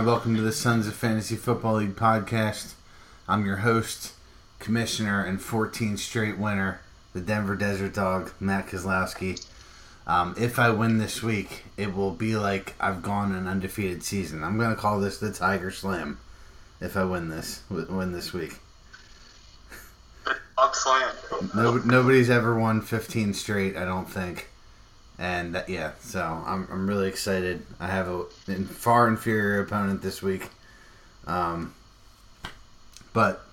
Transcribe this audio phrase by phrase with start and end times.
[0.00, 2.72] Hi, welcome to the Sons of Fantasy Football League podcast.
[3.28, 4.14] I'm your host,
[4.58, 6.80] commissioner, and 14 straight winner,
[7.12, 9.46] the Denver Desert Dog, Matt Kozlowski.
[10.06, 14.42] Um, if I win this week, it will be like I've gone an undefeated season.
[14.42, 16.18] I'm going to call this the Tiger Slam.
[16.80, 18.54] If I win this, win this week.
[20.24, 21.14] Dog Slam.
[21.54, 24.48] No, nobody's ever won 15 straight, I don't think.
[25.20, 27.66] And uh, yeah, so I'm, I'm really excited.
[27.78, 30.48] I have a far inferior opponent this week.
[31.26, 31.74] Um,
[33.12, 33.44] but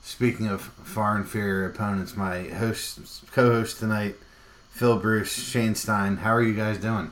[0.00, 3.00] speaking of far inferior opponents, my host,
[3.32, 4.14] co-host tonight,
[4.70, 6.18] Phil Bruce, Shane Stein.
[6.18, 7.10] How are you guys doing?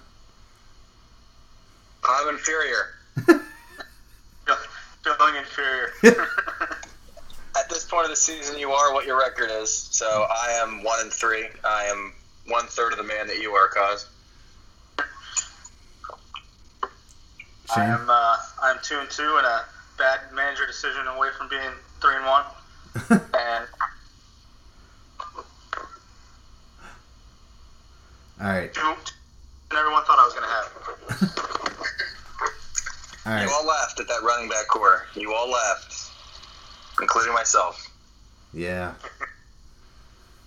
[2.09, 2.95] I'm inferior.
[5.03, 5.93] Feeling inferior.
[7.59, 9.73] At this point of the season, you are what your record is.
[9.73, 11.49] So I am one and three.
[11.65, 12.13] I am
[12.51, 14.07] one third of the man that you are, cause.
[17.77, 19.65] I am uh, I'm two and two and a
[19.97, 22.45] bad manager decision away from being three and one.
[23.11, 23.67] and
[28.41, 30.69] All right, and everyone thought I was gonna have.
[33.27, 33.43] all right.
[33.43, 35.07] You all laughed at that running back corps.
[35.15, 36.11] You all laughed,
[37.01, 37.87] including myself.
[38.53, 38.95] Yeah.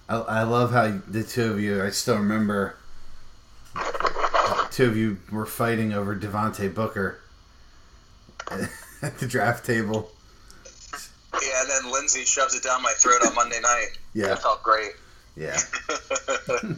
[0.10, 2.76] I, I love how the two of you, I still remember,
[4.72, 7.20] two of you were fighting over Devontae Booker
[9.02, 10.12] at the draft table.
[11.42, 13.98] Yeah, and then Lindsay shoves it down my throat on Monday night.
[14.14, 14.92] Yeah, It felt great.
[15.36, 15.60] yeah.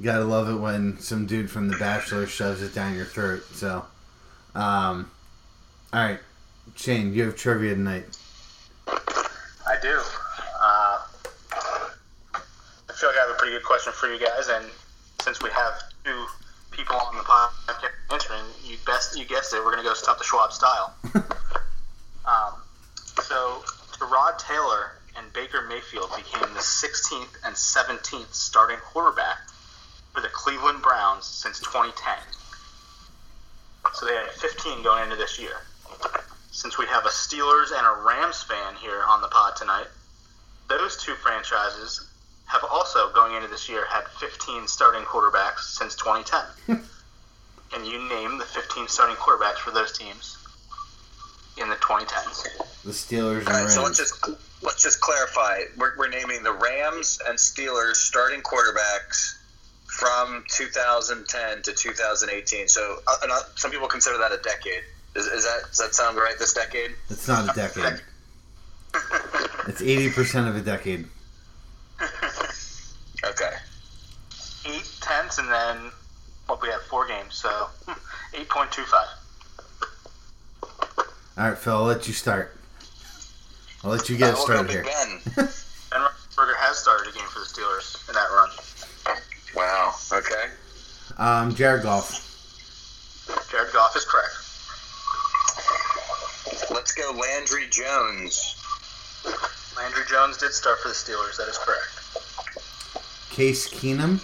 [0.00, 3.44] You gotta love it when some dude from The Bachelor shoves it down your throat.
[3.52, 3.84] So,
[4.56, 5.08] um,
[5.92, 6.18] all right,
[6.74, 8.04] Shane, you have trivia tonight.
[8.88, 10.00] I do.
[12.94, 14.64] I feel like I have a pretty good question for you guys, and
[15.20, 16.26] since we have two
[16.70, 20.24] people on the podcast answering, you best you guessed it, we're gonna go Stump the
[20.24, 20.94] Schwab style.
[22.24, 22.54] um,
[23.20, 23.64] so,
[23.98, 29.38] Tyrod Taylor and Baker Mayfield became the 16th and 17th starting quarterback
[30.12, 32.14] for the Cleveland Browns since 2010.
[33.92, 35.56] So they had 15 going into this year
[36.52, 39.88] since we have a Steelers and a Rams fan here on the pod tonight,
[40.68, 42.08] those two franchises
[42.54, 46.78] have also, going into this year, had 15 starting quarterbacks since 2010.
[47.74, 50.38] and you name the 15 starting quarterbacks for those teams
[51.60, 52.44] in the 2010s?
[52.84, 54.28] The Steelers and All right, so let's just
[54.62, 55.62] let's just clarify.
[55.76, 59.36] We're, we're naming the Rams and Steelers starting quarterbacks
[59.86, 62.68] from 2010 to 2018.
[62.68, 64.82] So uh, uh, some people consider that a decade.
[65.16, 66.34] Is, is that does that sound right?
[66.38, 66.92] This decade?
[67.10, 68.00] It's not a decade.
[69.66, 71.06] It's eighty percent of a decade.
[73.24, 73.54] Okay.
[75.38, 75.92] Eight tenths, and then
[76.48, 77.48] well, we have four games, so
[78.32, 78.92] 8.25.
[81.36, 82.56] All right, Phil, I'll let you start.
[83.82, 84.84] I'll let you get it started here.
[84.84, 85.20] Big Ben.
[85.36, 88.50] Ben Roethlisberger has started a game for the Steelers in that run.
[89.54, 89.94] Wow.
[90.12, 90.50] Okay.
[91.18, 92.30] Um, Jared Goff.
[93.50, 94.34] Jared Goff is correct.
[96.70, 98.56] Let's go Landry Jones.
[99.76, 101.36] Landry Jones did start for the Steelers.
[101.36, 101.90] That is correct.
[103.30, 104.20] Case Keenum.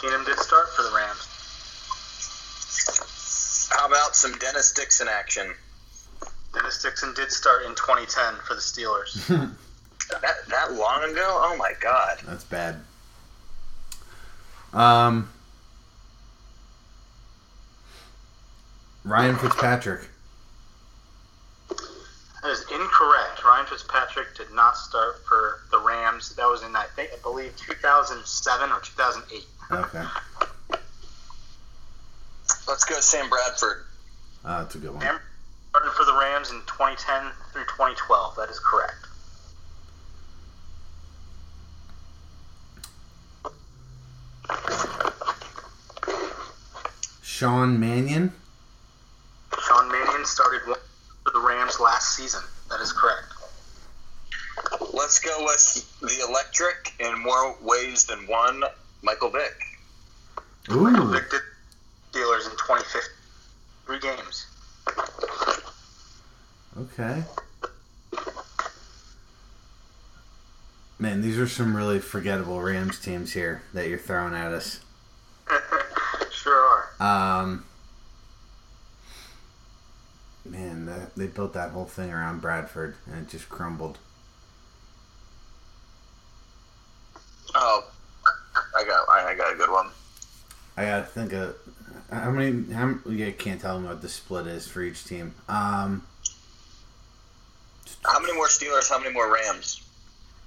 [0.00, 1.26] Case Keenum did start for the Rams.
[3.70, 5.54] How about some Dennis Dixon action?
[6.54, 9.54] Dennis Dixon did start in 2010 for the Steelers.
[10.22, 11.26] That that long ago?
[11.44, 12.16] Oh my God.
[12.24, 12.76] That's bad.
[14.72, 15.28] Um,
[19.04, 20.08] Ryan Fitzpatrick.
[21.68, 23.44] That is incorrect.
[23.44, 26.34] Ryan Fitzpatrick did not start for the Rams.
[26.36, 29.44] That was in I think I believe 2007 or 2008.
[29.70, 30.02] Okay,
[32.66, 33.84] Let's go Sam Bradford.
[34.44, 35.02] uh, that's a good one.
[35.02, 35.18] Sam
[35.70, 38.36] started for the Rams in 2010 through 2012.
[38.36, 39.06] That is correct.
[47.22, 48.32] Sean Mannion.
[49.66, 52.42] Sean Mannion started for the Rams last season.
[52.70, 53.26] That is correct.
[54.92, 58.62] Let's go with the electric in more ways than one.
[59.02, 59.54] Michael Vick.
[60.68, 61.40] Michael Ooh, Vick did
[62.12, 63.02] Steelers in 2015.
[63.86, 64.46] Three games.
[66.78, 67.22] okay.
[70.98, 74.80] Man, these are some really forgettable Rams teams here that you're throwing at us.
[76.32, 77.40] sure are.
[77.40, 77.64] Um,
[80.44, 83.98] man, that, they built that whole thing around Bradford, and it just crumbled.
[87.54, 87.84] Oh,
[88.74, 89.88] I got I, I got a good one.
[90.76, 91.56] I gotta think of
[92.10, 92.72] how many?
[92.72, 95.34] How yeah, can't tell me what the split is for each team.
[95.48, 96.06] Um,
[98.04, 98.88] How many more Steelers?
[98.88, 99.82] How many more Rams?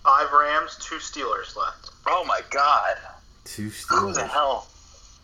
[0.03, 1.91] Five Rams, two Steelers left.
[2.07, 2.97] Oh my God!
[3.43, 3.99] two Steelers.
[3.99, 4.67] Who the hell?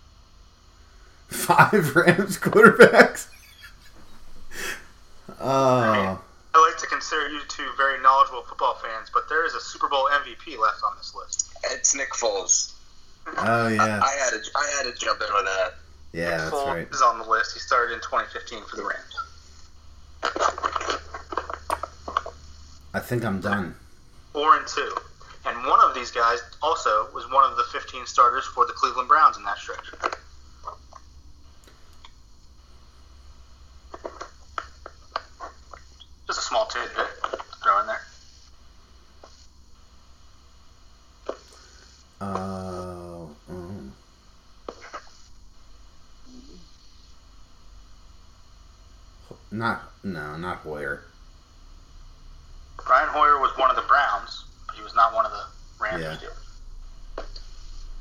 [1.28, 3.28] five Rams quarterbacks.
[5.40, 6.22] Oh,
[6.56, 9.88] I like to consider you two very knowledgeable football fans, but there is a Super
[9.88, 11.52] Bowl MVP left on this list.
[11.72, 12.74] It's Nick Foles.
[13.38, 14.40] Oh yeah, I had to.
[14.56, 15.74] I had to jump in with that.
[16.14, 16.88] yeah, that's Foles right.
[16.92, 17.54] is on the list.
[17.54, 19.16] He started in 2015 for the Rams.
[22.94, 23.76] I think I'm done.
[24.34, 24.96] Four and two.
[25.46, 29.08] And one of these guys also was one of the 15 starters for the Cleveland
[29.08, 29.86] Browns in that stretch.
[36.26, 38.02] Just a small tidbit to throw in there.
[42.20, 42.57] Uh,
[49.52, 51.04] not no, not Hoyer.
[52.86, 55.44] Brian Hoyer was one of the Browns, but he was not one of the
[55.84, 56.16] Rams Yeah.
[56.16, 56.34] Steelers.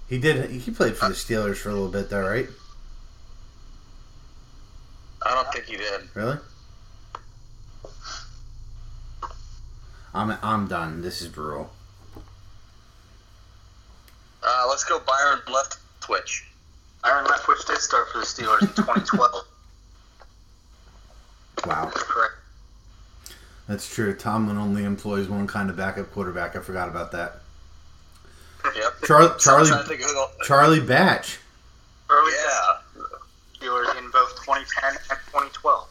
[0.08, 0.50] He did.
[0.50, 2.46] He played for the Steelers for a little bit, though, right?
[5.22, 6.02] I don't think he did.
[6.14, 6.36] Really?
[10.14, 11.02] I'm I'm done.
[11.02, 11.70] This is brutal.
[14.42, 16.46] Uh, let's go Byron left twitch.
[17.02, 19.44] Byron Leftwich did start for the Steelers in 2012.
[21.66, 22.34] Wow, Correct.
[23.68, 24.14] that's true.
[24.14, 26.54] Tomlin only employs one kind of backup quarterback.
[26.56, 27.40] I forgot about that.
[28.74, 29.02] Yep.
[29.04, 31.38] Char- Charlie trying to think who the- Charlie Batch.
[32.10, 32.78] Early Yeah.
[33.60, 35.88] Steelers in both 2010 and 2012.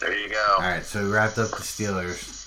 [0.00, 0.54] There you go.
[0.56, 2.40] All right, so we wrapped up the Steelers.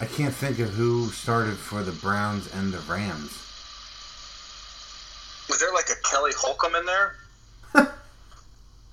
[0.00, 3.38] I can't think of who started for the Browns and the Rams.
[5.50, 7.16] Was there like a Kelly Holcomb in there?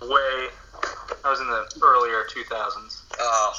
[0.02, 0.48] Way,
[1.24, 3.02] I was in the earlier 2000s.
[3.20, 3.54] Oh,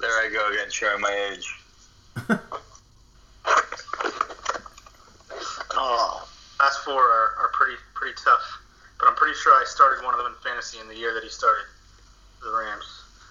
[0.00, 1.54] there I go again, showing my age.
[5.78, 6.26] Oh,
[6.58, 8.40] Last four are, are pretty pretty tough,
[8.98, 11.22] but I'm pretty sure I started one of them in fantasy in the year that
[11.22, 11.66] he started
[12.42, 13.02] the Rams.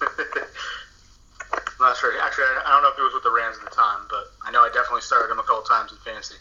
[1.50, 2.12] I'm not sure.
[2.22, 4.30] Actually, I I don't know if he was with the Rams at the time, but
[4.46, 6.36] I know I definitely started him a couple times in fantasy.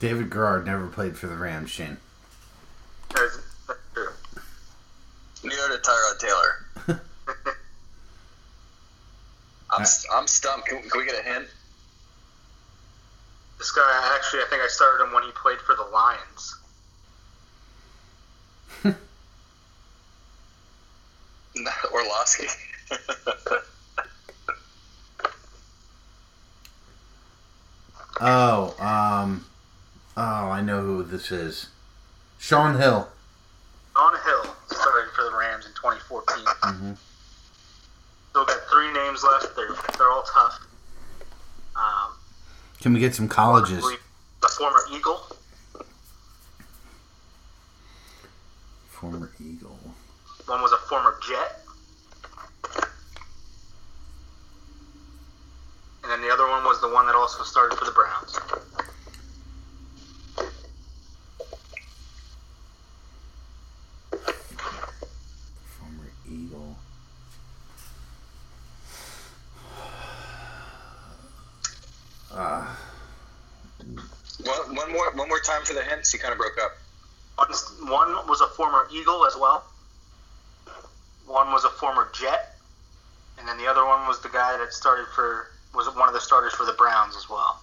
[0.00, 1.98] David Garrard never played for the Rams, Shane.
[3.14, 3.42] That's, that's true.
[5.44, 6.66] Near to Tyrod Taylor.
[9.70, 10.66] I'm, I'm stumped.
[10.68, 11.46] Can, can we get a hint?
[13.58, 16.54] This guy, actually, I think I started him when he played for the Lions.
[21.92, 22.46] Orlovsky.
[28.20, 29.44] Oh, um,
[30.16, 31.68] oh, I know who this is.
[32.38, 33.08] Shaun Hill.
[33.94, 36.44] Shaun Hill started for the Rams in 2014.
[36.68, 36.92] Mm-hmm.
[38.30, 39.56] Still got three names left.
[39.56, 40.60] They're they're all tough.
[41.74, 42.12] Um,
[42.80, 43.84] Can we get some colleges?
[44.44, 45.20] A former Eagle.
[48.88, 49.78] Former Eagle.
[50.46, 51.62] One was a former Jet.
[56.02, 58.38] And then the other one was the one that also started for the Browns.
[65.78, 66.76] Former Eagle.
[72.32, 72.66] Uh,
[74.44, 75.40] one, one more, one more
[76.16, 76.56] time for the hints.
[76.56, 76.78] You kind of broke up.
[77.88, 79.64] One, one was a former Eagle as well.
[81.26, 82.56] One was a former Jet.
[83.38, 86.20] And then the other one was the guy that started for, was one of the
[86.20, 87.60] starters for the Browns as well.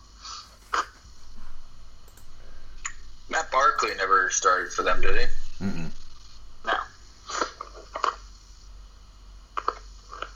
[3.29, 5.25] Matt Barkley never started for them, did he?
[5.65, 5.89] mm-mm.
[6.65, 6.73] No.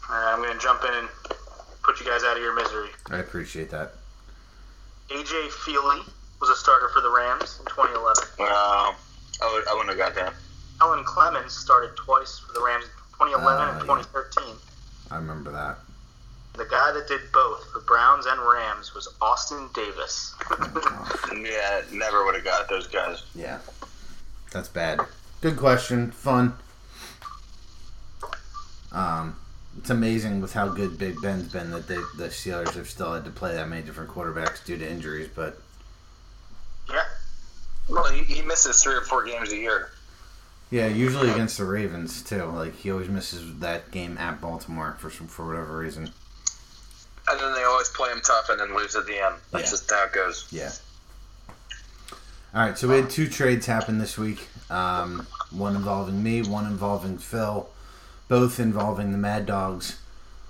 [0.09, 1.07] Alright, I'm going to jump in and
[1.83, 2.89] put you guys out of your misery.
[3.11, 3.93] I appreciate that.
[5.09, 6.18] AJ Feeley was a
[6.59, 8.23] starter for the Rams in 2011.
[8.37, 8.95] Well,
[9.41, 10.33] I, would, I wouldn't have got that.
[10.79, 12.89] Kellen Clemens started twice for the Rams in
[13.27, 14.03] 2011 Oh, and yeah.
[14.03, 14.55] 2013.
[15.11, 15.77] I remember that.
[16.53, 20.35] The guy that did both for Browns and Rams was Austin Davis.
[21.31, 23.23] Yeah, never would have got those guys.
[23.35, 23.59] Yeah,
[24.51, 24.99] that's bad.
[25.41, 26.11] Good question.
[26.11, 26.53] Fun.
[28.91, 29.35] Um,
[29.77, 33.23] it's amazing with how good Big Ben's been that they, the Steelers have still had
[33.25, 35.29] to play that many different quarterbacks due to injuries.
[35.33, 35.68] But yeah,
[38.01, 39.89] Well, he, he misses three or four games a year.
[40.71, 42.43] yeah, usually against the Ravens too.
[42.45, 46.09] Like he always misses that game at Baltimore for some for whatever reason.
[47.29, 49.35] And then they always play him tough and then lose at the end.
[49.51, 49.69] That's Yeah.
[49.71, 50.47] just how it goes.
[50.51, 50.71] Yeah.
[52.55, 54.47] All right, so we had two trades happen this week.
[54.71, 57.69] Um, one involving me, one involving Phil,
[58.27, 59.99] both involving the Mad Dogs.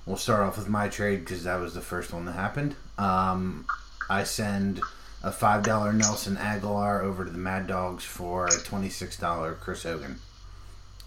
[0.05, 2.75] We'll start off with my trade because that was the first one that happened.
[2.97, 3.65] Um,
[4.09, 4.79] I send
[5.23, 9.53] a five dollar Nelson Agholor over to the Mad Dogs for a twenty six dollar
[9.53, 10.19] Chris Hogan.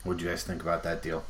[0.05, 1.25] What do you guys think about that deal?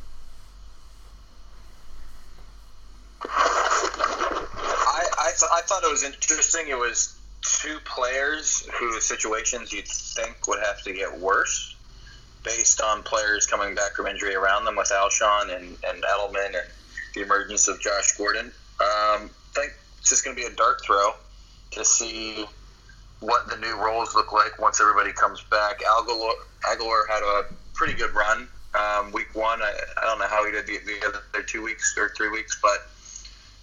[3.25, 6.69] I I, th- I thought it was interesting.
[6.69, 11.77] It was two players whose situations you'd think would have to get worse
[12.45, 16.67] based on players coming back from injury around them with Alshon and, and Edelman and
[17.15, 18.47] the emergence of Josh Gordon.
[18.47, 21.13] Um, I think it's just going to be a dart throw
[21.73, 22.45] to see
[23.23, 25.81] what the new roles look like once everybody comes back.
[25.81, 26.33] Agholor,
[26.65, 29.63] Agholor had a pretty good run um, week one.
[29.63, 32.59] I, I don't know how he did the, the other two weeks or three weeks,
[32.61, 32.79] but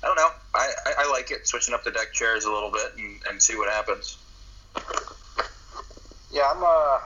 [0.01, 0.29] I don't know.
[0.55, 3.41] I, I, I like it, switching up the deck chairs a little bit and, and
[3.41, 4.17] see what happens.
[6.31, 6.63] Yeah, I'm.
[6.63, 6.99] Uh,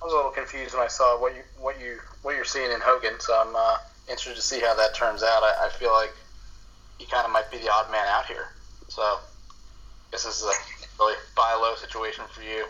[0.00, 2.70] I was a little confused when I saw what you what you what you're seeing
[2.70, 3.76] in Hogan, so I'm uh,
[4.08, 5.42] interested to see how that turns out.
[5.42, 6.12] I, I feel like
[6.98, 8.48] he kind of might be the odd man out here.
[8.88, 9.18] So,
[10.14, 12.64] this is a really buy low situation for you.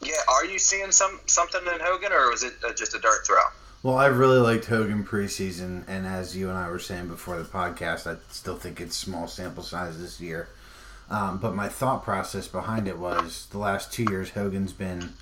[0.00, 3.26] Yeah, are you seeing some something in Hogan, or was it uh, just a dart
[3.26, 3.40] throw?
[3.82, 7.44] Well, I really liked Hogan preseason, and as you and I were saying before the
[7.44, 10.48] podcast, I still think it's small sample size this year.
[11.10, 15.12] Um, but my thought process behind it was the last two years, Hogan's been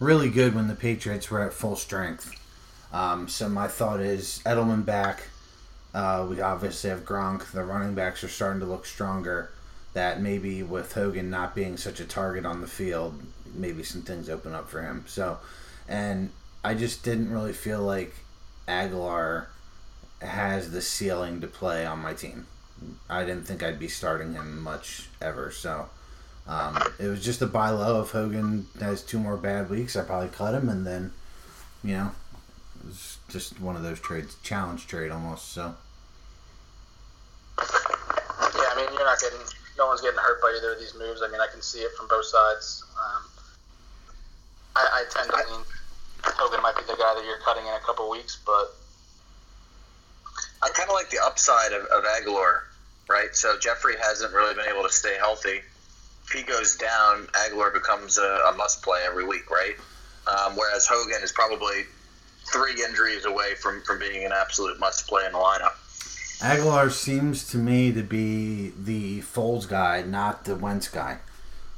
[0.00, 2.34] really good when the Patriots were at full strength.
[2.92, 5.28] Um, so my thought is Edelman back.
[5.94, 7.50] Uh, we obviously have Gronk.
[7.52, 9.51] The running backs are starting to look stronger.
[9.94, 13.20] That maybe with Hogan not being such a target on the field,
[13.54, 15.04] maybe some things open up for him.
[15.06, 15.38] So,
[15.86, 16.30] and
[16.64, 18.14] I just didn't really feel like
[18.66, 19.46] Agholor
[20.20, 22.46] has the ceiling to play on my team.
[23.08, 25.50] I didn't think I'd be starting him much ever.
[25.50, 25.88] So
[26.46, 28.02] um, it was just a buy low.
[28.02, 31.12] If Hogan has two more bad weeks, I probably cut him, and then
[31.84, 32.10] you know,
[32.80, 35.52] it was just one of those trades, challenge trade almost.
[35.52, 35.74] So
[37.58, 39.38] Yeah, I mean you're not getting
[39.82, 41.22] no one's getting hurt by either of these moves.
[41.22, 42.84] I mean I can see it from both sides.
[42.94, 43.22] Um,
[44.76, 45.64] I, I tend to lean
[46.24, 48.74] Hogan might be the guy that you're cutting in a couple weeks, but
[50.62, 52.60] I kind of like the upside of, of Agholor,
[53.08, 53.34] right?
[53.34, 55.60] So Jeffery hasn't really been able to stay healthy.
[56.26, 59.74] If he goes down, Agholor becomes a, a must play every week, right?
[60.28, 61.82] Um, whereas Hogan is probably
[62.52, 65.74] three injuries away from, from being an absolute must play in the lineup.
[66.42, 71.18] Agholor seems to me to be the Foles guy, not the Wentz guy.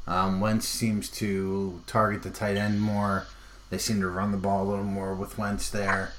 [0.06, 3.26] Um, Wentz seems to target the tight end more.
[3.68, 6.14] They seem to run the ball a little more with Wentz there.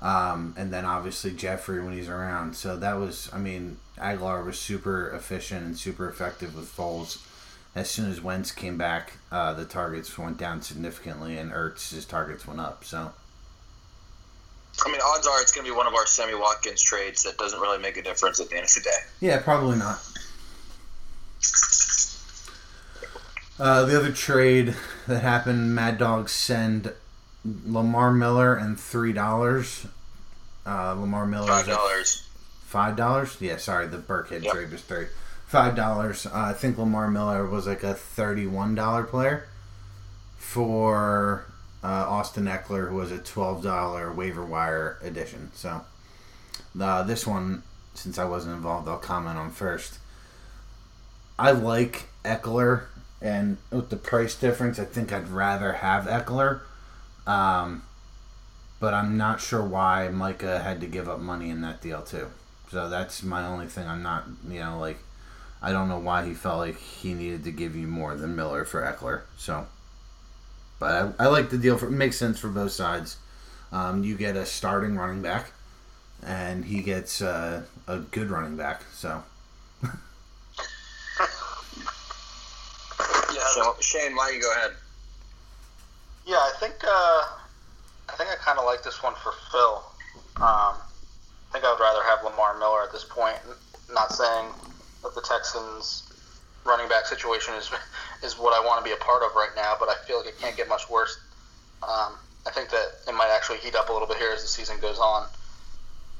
[0.00, 2.56] Um, and then obviously Jeffery when he's around.
[2.56, 7.24] So that was, I mean, Agholor was super efficient and super effective with Foles.
[7.76, 12.44] As soon as Wentz came back, uh, the targets went down significantly, and Ertz's targets
[12.44, 12.84] went up.
[12.84, 13.12] So
[14.86, 17.38] I mean, odds are it's going to be one of our Sammy Watkins trades that
[17.38, 18.90] doesn't really make a difference at the end of the day.
[19.20, 20.00] yeah, probably not.
[23.58, 24.74] Uh, the other trade
[25.06, 26.92] that happened, Mad Dogs send
[27.44, 29.86] Lamar Miller and three dollars.
[30.66, 32.28] Uh, Lamar Miller Five dollars.
[32.64, 33.36] Five dollars?
[33.40, 34.52] Yeah, sorry, the Burkhead Yep.
[34.52, 35.06] trade was three.
[35.46, 36.26] Five dollars.
[36.26, 39.46] Uh, I think Lamar Miller was like a thirty-one dollar player
[40.36, 41.46] for
[41.84, 45.50] uh, Austin Ekeler, who was a twelve dollar waiver wire addition.
[45.54, 45.82] So
[46.80, 47.62] uh, this one,
[47.94, 49.98] since I wasn't involved, I'll comment on first.
[51.38, 52.84] I like Ekeler,
[53.20, 56.60] and with the price difference, I think I'd rather have Ekeler.
[57.26, 57.82] Um,
[58.80, 62.28] but I'm not sure why Micah had to give up money in that deal too.
[62.70, 63.86] So that's my only thing.
[63.86, 64.98] I'm not, you know, like
[65.62, 68.64] I don't know why he felt like he needed to give you more than Miller
[68.64, 69.22] for Ekeler.
[69.38, 69.66] So,
[70.84, 71.78] but I, I like the deal.
[71.78, 73.16] For it makes sense for both sides.
[73.72, 75.50] Um, you get a starting running back,
[76.22, 78.82] and he gets uh, a good running back.
[78.92, 79.22] So
[79.82, 79.90] yeah,
[83.54, 84.72] So, Shane, why don't you go ahead?
[86.26, 87.22] Yeah, I think uh,
[88.10, 89.82] I think I kind of like this one for Phil.
[90.36, 93.38] Um, I think I would rather have Lamar Miller at this point.
[93.90, 94.48] Not saying
[95.02, 96.12] that the Texans'
[96.66, 97.70] running back situation is
[98.24, 100.28] is what I want to be a part of right now, but I feel like
[100.28, 101.18] it can't get much worse.
[101.82, 102.16] Um,
[102.46, 104.78] I think that it might actually heat up a little bit here as the season
[104.80, 105.28] goes on.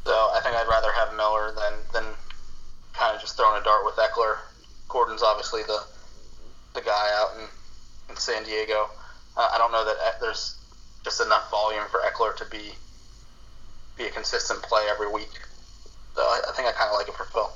[0.04, 2.04] So I think I'd rather have Miller than than
[2.92, 4.36] kind of just throwing a dart with Ekeler.
[4.88, 5.82] Gordon's obviously the
[6.74, 7.48] the guy out in,
[8.10, 8.90] in San Diego.
[9.36, 10.58] Uh, I don't know that uh, there's
[11.04, 12.72] just enough volume for Ekeler to be
[13.96, 15.32] be a consistent play every week.
[16.14, 17.50] So I, I think I kind of like it for Phil.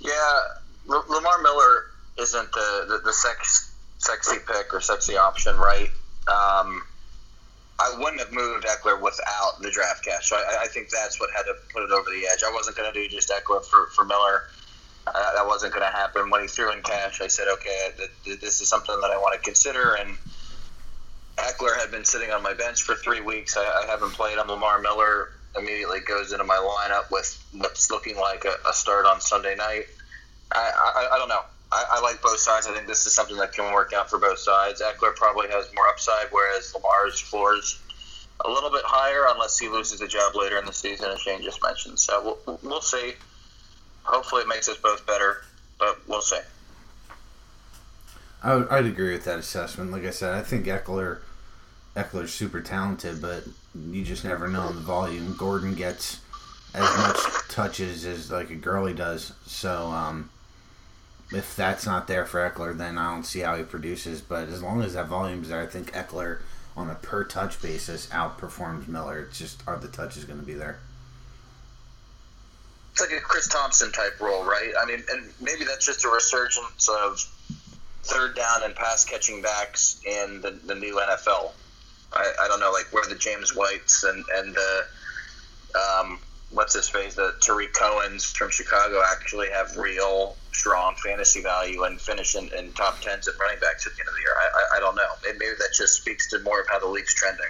[0.00, 0.38] Yeah,
[0.86, 5.88] Lamar Miller isn't the, the, the sex, sexy pick or sexy option, right?
[6.28, 6.82] Um,
[7.78, 10.28] I wouldn't have moved Ekeler without the draft cash.
[10.28, 12.42] So I, I think that's what had to put it over the edge.
[12.46, 14.44] I wasn't going to do just Ekeler for, for Miller.
[15.06, 16.30] Uh, that wasn't going to happen.
[16.30, 19.16] When he threw in cash, I said, okay, th- th- this is something that I
[19.18, 19.94] want to consider.
[19.94, 20.16] And
[21.36, 23.56] Ekeler had been sitting on my bench for three weeks.
[23.56, 24.46] I, I haven't played him.
[24.46, 29.20] Lamar Miller immediately goes into my lineup with what's looking like a, a start on
[29.20, 29.86] Sunday night.
[30.52, 31.42] I, I, I don't know.
[31.72, 32.66] I, I, like both sides.
[32.66, 34.82] I think this is something that can work out for both sides.
[34.82, 37.80] Ekeler probably has more upside, whereas Lamar's floor is
[38.44, 41.42] a little bit higher unless he loses a job later in the season, as Shane
[41.42, 41.98] just mentioned.
[41.98, 43.14] So we'll, we'll see.
[44.02, 45.44] Hopefully, it makes us both better,
[45.78, 46.40] but we'll see.
[48.42, 49.92] I would, I'd agree with that assessment.
[49.92, 51.20] Like I said, I think Ekeler
[51.96, 55.36] Ekeler's super talented, but you just never know in the volume.
[55.36, 56.20] Gordon gets
[56.74, 60.30] as much touches as like a Gurley does, so um,
[61.32, 64.20] if that's not there for Ekeler, then I don't see how he produces.
[64.20, 66.38] But as long as that volume's there, I think Ekeler
[66.76, 69.20] on a per touch basis outperforms Miller.
[69.20, 70.78] It's just are the touches going to be there?
[72.92, 74.72] It's like a Chris Thompson type role, right?
[74.80, 77.20] I mean, and maybe that's just a resurgence of
[78.02, 81.52] third down and pass catching backs in the, the new NFL.
[82.12, 84.84] I, I don't know, like where the James Whites and and the
[85.74, 86.18] um,
[86.50, 92.00] what's his face, the Tarik Cohen's from Chicago actually have real strong fantasy value and
[92.00, 94.34] finish in, in top tens at running backs at the end of the year.
[94.36, 95.02] I, I, I don't know.
[95.24, 97.46] Maybe that just speaks to more of how the league's trending.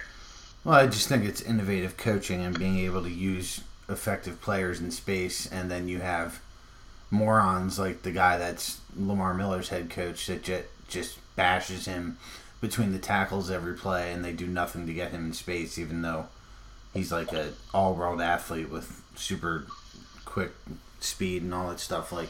[0.63, 4.91] Well, I just think it's innovative coaching and being able to use effective players in
[4.91, 6.39] space, and then you have
[7.11, 12.17] morons like the guy that's Lamar Miller's head coach that just, just bashes him
[12.61, 16.01] between the tackles every play, and they do nothing to get him in space, even
[16.01, 16.27] though
[16.93, 19.67] he's like a all world athlete with super
[20.23, 20.51] quick
[21.01, 22.13] speed and all that stuff.
[22.13, 22.29] Like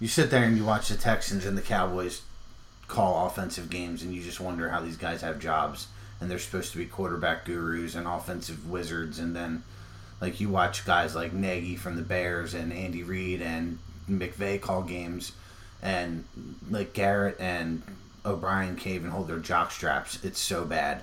[0.00, 2.22] you sit there and you watch the Texans and the Cowboys
[2.88, 5.86] call offensive games, and you just wonder how these guys have jobs,
[6.20, 9.62] and they're supposed to be quarterback gurus and offensive wizards, and then
[10.20, 13.78] like you watch guys like Nagy from the Bears and Andy Reid and
[14.10, 15.32] McVay call games,
[15.82, 16.24] and
[16.68, 17.82] like Garrett and
[18.24, 20.22] O'Brien can't even hold their jock straps.
[20.24, 21.02] It's so bad.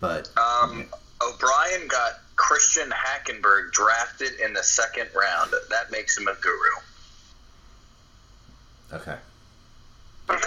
[0.00, 0.86] But um,
[1.22, 5.52] O'Brien got Christian Hackenberg drafted in the second round.
[5.68, 6.82] That makes him a guru.
[8.92, 9.16] Okay.
[10.28, 10.46] that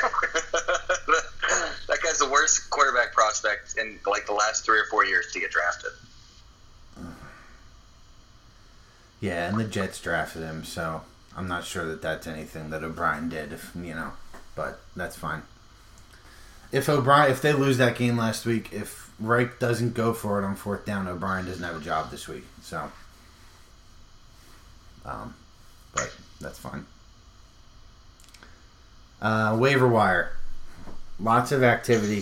[2.04, 5.52] guy's the worst quarterback prospect in like the last three or four years to get
[5.52, 5.92] drafted.
[9.22, 11.02] Yeah, and the Jets drafted him, so
[11.38, 13.54] I'm not sure that that's anything that O'Brien did.
[13.54, 14.12] If you know,
[14.54, 15.44] but that's fine.
[16.74, 20.46] If O'Brien, if they lose that game last week, if Reich doesn't go for it
[20.46, 22.44] on fourth down, O'Brien doesn't have a job this week.
[22.64, 22.92] So,
[25.06, 25.34] um,
[25.96, 26.86] but that's fine.
[29.24, 30.34] Uh, waiver wire,
[31.18, 32.22] lots of activity.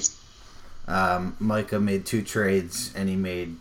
[0.88, 3.56] Um, Micah made two trades, and he made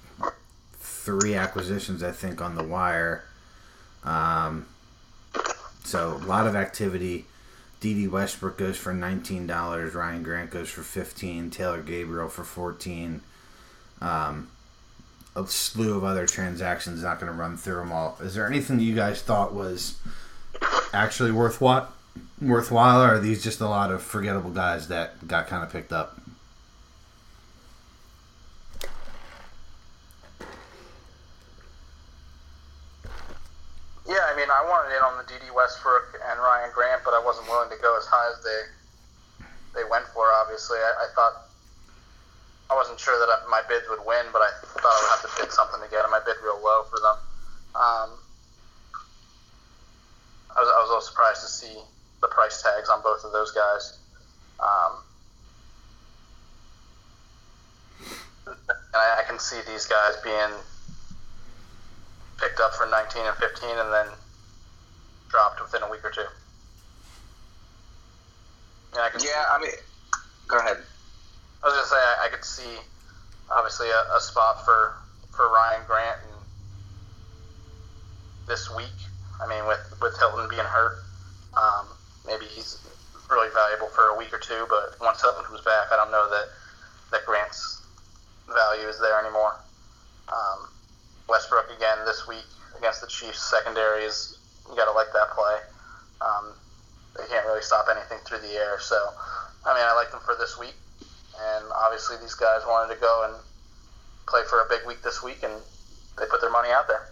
[0.74, 3.24] three acquisitions, I think, on the wire.
[4.04, 4.66] Um,
[5.84, 7.24] so a lot of activity.
[7.80, 9.94] Dede Westbrook goes for nineteen dollars.
[9.94, 11.48] Ryan Grant goes for fifteen.
[11.48, 13.22] Taylor Gabriel for fourteen.
[14.02, 14.50] Um,
[15.34, 17.02] a slew of other transactions.
[17.02, 18.18] Not going to run through them all.
[18.20, 19.98] Is there anything you guys thought was
[20.92, 21.88] actually worthwhile?
[22.40, 25.92] Worthwhile, or are these just a lot of forgettable guys that got kind of picked
[25.92, 26.18] up?
[34.08, 37.22] Yeah, I mean, I wanted in on the Dede Westbrook and Ryan Grant, but I
[37.22, 38.60] wasn't willing to go as high as they
[39.74, 40.32] they went for.
[40.32, 41.46] Obviously, I, I thought
[42.70, 45.42] I wasn't sure that my bids would win, but I thought I would have to
[45.42, 46.14] bid something to get them.
[46.14, 47.16] I bid real low for them.
[47.76, 48.10] Um,
[50.56, 51.76] I was I was a little surprised to see
[52.20, 53.98] the price tags on both of those guys.
[54.60, 54.92] Um,
[58.46, 58.56] and
[58.94, 60.50] I, I can see these guys being
[62.38, 64.06] picked up for 19 and 15 and then
[65.28, 66.26] dropped within a week or two.
[68.98, 69.70] I can Yeah, I mean,
[70.48, 70.78] go ahead.
[71.62, 72.76] I was gonna say I, I could see
[73.50, 74.94] obviously a, a spot for
[75.30, 76.40] for Ryan Grant and
[78.48, 78.98] this week.
[79.40, 80.98] I mean, with with Hilton being hurt,
[81.56, 81.86] um,
[82.26, 82.78] maybe he's
[83.30, 84.66] really valuable for a week or two.
[84.68, 86.46] But once Hilton comes back, I don't know that
[87.12, 87.82] that Grant's
[88.48, 89.54] value is there anymore.
[90.28, 90.68] Um,
[91.28, 92.46] Westbrook again this week
[92.78, 95.58] against the Chiefs secondary is you got to like that play.
[96.20, 96.52] Um,
[97.16, 98.96] they can't really stop anything through the air, so
[99.66, 103.26] I mean I like them for this week, and obviously these guys wanted to go
[103.26, 103.34] and
[104.26, 105.52] play for a big week this week, and
[106.18, 107.10] they put their money out there.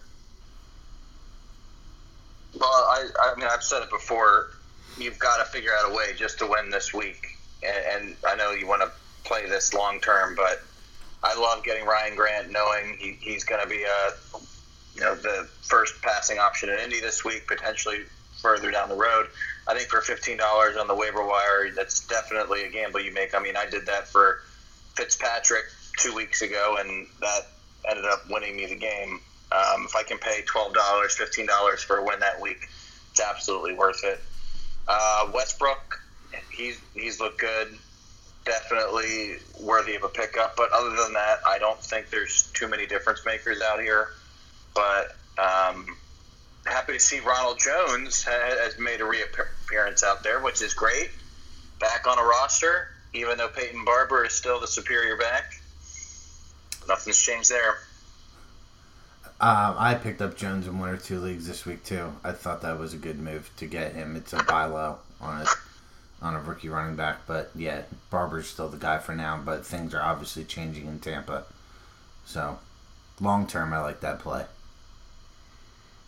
[2.58, 4.50] Well, I, I mean, I've said it before.
[5.00, 7.38] You've got to figure out a way just to win this week.
[7.62, 8.90] And, and I know you want to
[9.24, 10.62] play this long term, but
[11.22, 14.12] I love getting Ryan Grant, knowing he, he's going to be a
[14.94, 18.00] you know the first passing option in Indy this week, potentially
[18.40, 19.26] further down the road.
[19.66, 23.34] I think for fifteen dollars on the waiver wire, that's definitely a gamble you make.
[23.34, 24.40] I mean, I did that for
[24.94, 25.64] Fitzpatrick
[25.98, 27.48] two weeks ago, and that
[27.88, 29.20] ended up winning me the game.
[29.50, 32.68] Um, if I can pay twelve dollars, fifteen dollars for a win that week,
[33.10, 34.20] it's absolutely worth it.
[34.88, 36.00] Uh, Westbrook,
[36.50, 37.68] he's he's looked good,
[38.44, 40.56] definitely worthy of a pickup.
[40.56, 44.08] But other than that, I don't think there's too many difference makers out here.
[44.74, 45.96] But um,
[46.64, 51.10] happy to see Ronald Jones has made a reappearance out there, which is great.
[51.80, 55.52] Back on a roster, even though Peyton Barber is still the superior back.
[56.88, 57.76] Nothing's changed there.
[59.40, 62.12] Uh, I picked up Jones in one or two leagues this week too.
[62.24, 64.16] I thought that was a good move to get him.
[64.16, 65.46] It's a buy low on a
[66.20, 69.40] on a rookie running back, but yeah, Barber's still the guy for now.
[69.44, 71.44] But things are obviously changing in Tampa,
[72.26, 72.58] so
[73.20, 74.46] long term, I like that play.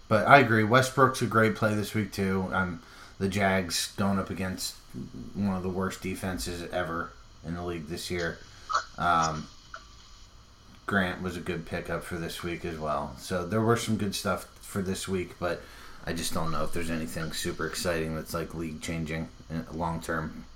[0.08, 2.50] But I agree, Westbrook's a great play this week too.
[2.52, 2.82] Um,
[3.20, 4.74] the Jags going up against
[5.34, 7.12] one of the worst defenses ever
[7.46, 8.38] in the league this year.
[8.98, 9.46] Um,
[10.90, 13.14] Grant was a good pickup for this week as well.
[13.16, 15.62] So there were some good stuff for this week, but
[16.04, 19.28] I just don't know if there's anything super exciting that's like league changing
[19.72, 20.46] long term.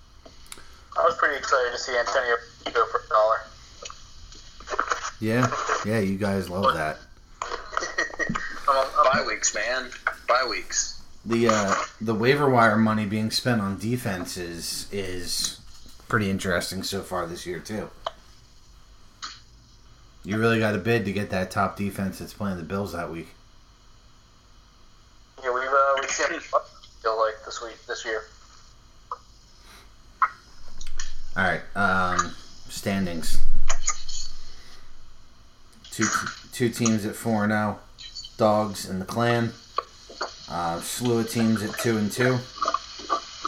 [0.98, 3.36] I was pretty excited to see Antonio go for a dollar.
[5.20, 5.54] Yeah,
[5.86, 6.98] yeah, you guys love that.
[8.66, 9.88] Bye weeks, man.
[10.26, 11.00] Bye weeks.
[11.24, 15.60] The uh, the waiver wire money being spent on defense is is
[16.08, 17.88] pretty interesting so far this year too.
[20.24, 23.10] You really got to bid to get that top defense that's playing the Bills that
[23.10, 23.28] week.
[25.42, 28.24] Yeah, we've uh, we've seen feel like this week this year.
[31.36, 32.34] All right, um,
[32.70, 33.38] standings.
[35.90, 36.06] Two
[36.52, 38.04] two teams at four and zero, oh.
[38.38, 39.52] Dogs and the Clan.
[40.48, 42.38] Uh, slew of teams at two and two.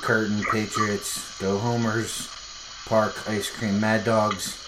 [0.03, 2.29] Curtain Patriots, Go Homers,
[2.87, 4.66] Park Ice Cream Mad Dogs.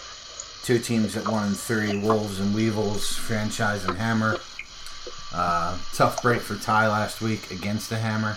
[0.68, 4.36] Two teams at one and three, Wolves and Weevils, Franchise and Hammer.
[5.32, 8.36] Uh, tough break for Ty last week against the Hammer.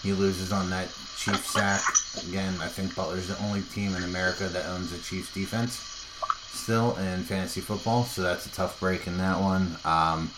[0.00, 1.82] He loses on that Chiefs sack.
[2.28, 6.06] Again, I think Butler's the only team in America that owns a Chiefs defense
[6.52, 9.76] still in fantasy football, so that's a tough break in that one.
[9.84, 10.30] Um,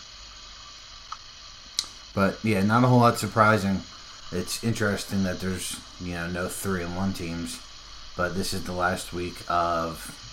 [2.15, 3.81] but yeah, not a whole lot surprising.
[4.31, 7.61] It's interesting that there's you know no three and one teams,
[8.17, 10.24] but this is the last week of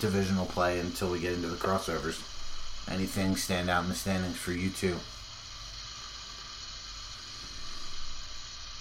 [0.00, 2.22] divisional play until we get into the crossovers.
[2.90, 4.96] Anything stand out in the standings for you two?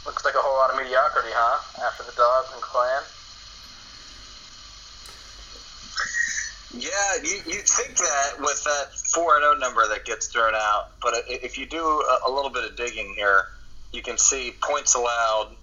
[0.06, 1.86] Looks like a whole lot of mediocrity, huh?
[1.86, 3.04] After the Dogs and Clan.
[6.74, 6.90] Yeah,
[7.24, 10.92] you, you'd think that with that 4 0 number that gets thrown out.
[11.02, 13.48] But if you do a, a little bit of digging here,
[13.92, 15.56] you can see points allowed.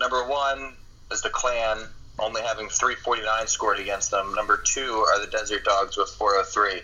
[0.00, 0.74] Number one
[1.10, 1.78] is the Clan,
[2.18, 4.34] only having 349 scored against them.
[4.34, 6.82] Number two are the Desert Dogs with 403.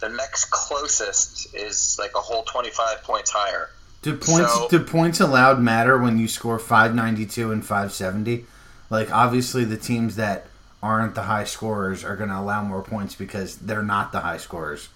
[0.00, 3.70] The next closest is like a whole 25 points higher.
[4.02, 8.46] Do points so, do points allowed matter when you score 592 and 570?
[8.88, 10.46] Like obviously the teams that
[10.82, 14.38] aren't the high scorers are going to allow more points because they're not the high
[14.38, 14.88] scorers.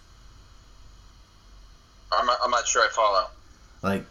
[2.11, 3.27] I'm not, I'm not sure I follow.
[3.83, 4.05] Like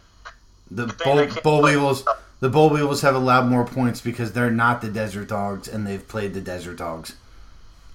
[0.70, 2.04] the bowl, boll weevils,
[2.44, 6.06] the boll weevils have allowed more points because they're not the desert dogs and they've
[6.06, 7.16] played the desert dogs.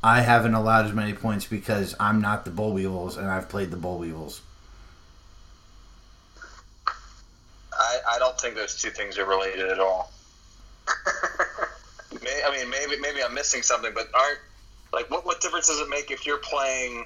[0.04, 3.70] I haven't allowed as many points because I'm not the boll weevils and I've played
[3.70, 4.42] the boll weevils.
[7.72, 10.12] I, I don't think those two things are related at all.
[12.24, 14.40] May, I mean, maybe maybe I'm missing something, but aren't
[14.92, 17.06] like what what difference does it make if you're playing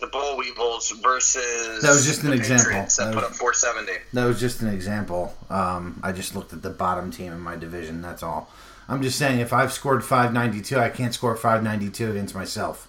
[0.00, 2.72] the Boll Weevils versus that was just an example.
[2.72, 3.92] That, that put up 470.
[4.12, 5.34] That was just an example.
[5.50, 8.00] Um, I just looked at the bottom team in my division.
[8.00, 8.50] That's all.
[8.88, 12.88] I'm just saying, if I've scored 592, I can't score 592 against myself.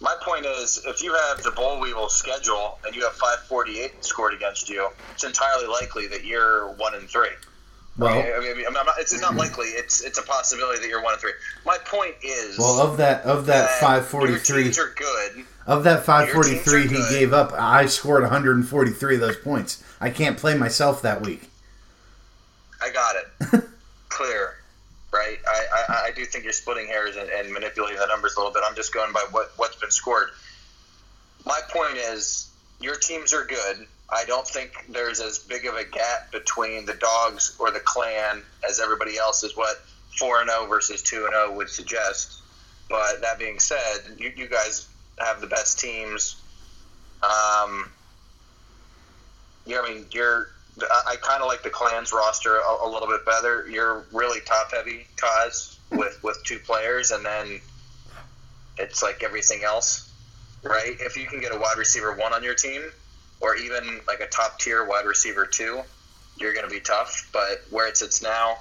[0.00, 4.34] My point is, if you have the Boll Weevil schedule and you have 548 scored
[4.34, 7.30] against you, it's entirely likely that you're one and three.
[7.98, 9.38] Well, I mean, I mean, not, it's not mm-hmm.
[9.38, 9.68] likely.
[9.68, 11.32] It's it's a possibility that you're one of three.
[11.64, 15.46] My point is, well, of that of that, that 543, are good.
[15.66, 19.82] Of that 543 he gave up, I scored 143 of those points.
[19.98, 21.48] I can't play myself that week.
[22.82, 23.64] I got it.
[24.10, 24.56] Clear,
[25.10, 25.38] right?
[25.48, 28.52] I, I, I do think you're splitting hairs and, and manipulating the numbers a little
[28.52, 28.62] bit.
[28.66, 30.28] I'm just going by what what's been scored.
[31.46, 35.84] My point is, your teams are good I don't think there's as big of a
[35.84, 39.76] gap between the dogs or the clan as everybody else is what
[40.18, 42.40] 4 and 0 versus 2 and 0 would suggest.
[42.88, 44.86] But that being said, you, you guys
[45.18, 46.36] have the best teams.
[47.22, 47.90] Um,
[49.64, 50.48] yeah, I mean, you're.
[50.80, 53.66] I, I kind of like the clans roster a, a, little bit better.
[53.68, 57.60] You're really top heavy, Kaz, with with two players, and then
[58.78, 60.12] it's like everything else,
[60.62, 60.96] right?
[61.00, 62.82] If you can get a wide receiver one on your team,
[63.40, 65.82] or even like a top tier wide receiver two,
[66.38, 67.28] you're going to be tough.
[67.32, 68.56] But where it sits now,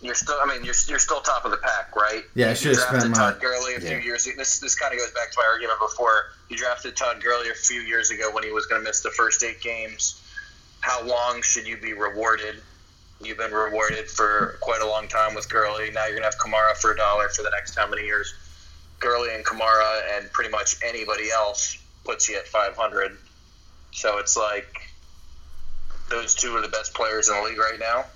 [0.00, 0.36] you're still.
[0.40, 2.22] I mean, you're, you're still top of the pack, right?
[2.34, 3.40] Yeah, should have spent Todd.
[3.40, 3.88] Gurley a yeah.
[3.88, 4.24] few years.
[4.24, 6.30] This this kind of goes back to my argument before.
[6.48, 9.10] You drafted Todd Gurley a few years ago when he was going to miss the
[9.10, 10.22] first eight games.
[10.80, 12.56] How long should you be rewarded?
[13.20, 15.90] You've been rewarded for quite a long time with Gurley.
[15.90, 18.32] Now you're going to have Kamara for a dollar for the next how many years?
[19.00, 21.77] Gurley and Kamara and pretty much anybody else
[22.08, 23.18] puts you at 500.
[23.92, 24.80] So it's like
[26.08, 28.06] those two are the best players in the league right now.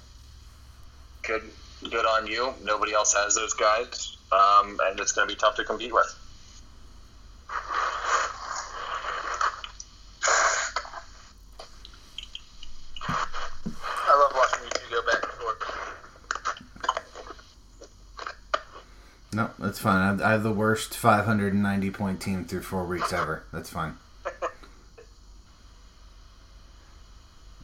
[1.23, 1.43] Good,
[1.91, 2.55] good on you.
[2.65, 6.07] Nobody else has those guys, um, and it's going to be tough to compete with.
[13.05, 15.59] I love watching you two go back and forth.
[19.35, 20.01] No, that's fine.
[20.01, 23.45] I have, I have the worst 590 point team through four weeks ever.
[23.53, 23.97] That's fine.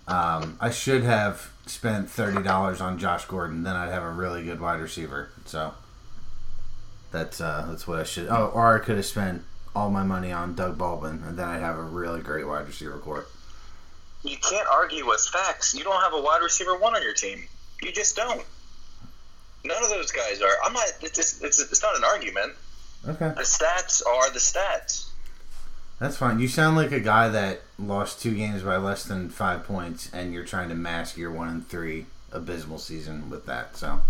[0.09, 3.63] Um, I should have spent thirty dollars on Josh Gordon.
[3.63, 5.29] Then I'd have a really good wide receiver.
[5.45, 5.75] So
[7.11, 8.29] that's uh, that's what I should.
[8.29, 9.45] Oh, or I could have spent
[9.77, 12.99] all my money on Doug Baldwin, and then I'd have a really great wide receiver
[12.99, 13.27] corps.
[14.23, 15.75] You can't argue with facts.
[15.75, 17.45] You don't have a wide receiver one on your team.
[17.83, 18.43] You just don't.
[19.65, 20.55] None of those guys are.
[20.65, 20.85] I'm not.
[21.03, 22.53] It's it's, it's not an argument.
[23.09, 25.07] Okay, The stats are the stats.
[26.01, 26.41] that's fine.
[26.41, 30.33] You sound like a guy that lost two games by less than five points, and
[30.33, 33.77] you're trying to mask your one and three abysmal season with that.
[33.77, 34.03] So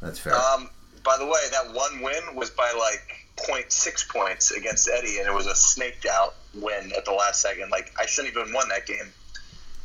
[0.00, 0.34] that's fair.
[0.34, 0.70] Um,
[1.02, 5.34] by the way, that one win was by like 0.6 points against Eddie, and it
[5.34, 7.70] was a snaked out win at the last second.
[7.70, 9.12] Like I shouldn't even won that game.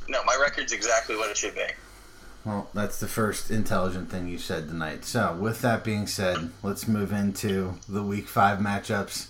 [0.07, 1.65] No, my record's exactly what it should be.
[2.45, 5.03] Well, that's the first intelligent thing you said tonight.
[5.03, 9.29] So, with that being said, let's move into the week five matchups.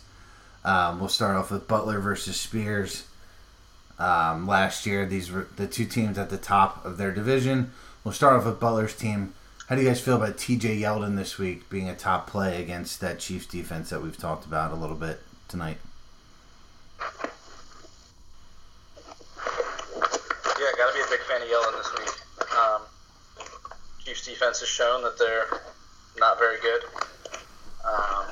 [0.66, 3.06] Um, we'll start off with Butler versus Spears.
[3.98, 7.72] Um, last year, these were the two teams at the top of their division.
[8.04, 9.34] We'll start off with Butler's team.
[9.70, 13.00] How do you guys feel about TJ Yeldon this week being a top play against
[13.00, 15.78] that Chiefs defense that we've talked about a little bit tonight?
[17.00, 17.06] Yeah,
[20.78, 22.25] got to be a big fan of Yeldon this week.
[24.16, 25.62] Chiefs defense has shown that they're
[26.18, 26.84] not very good.
[27.86, 28.26] Um,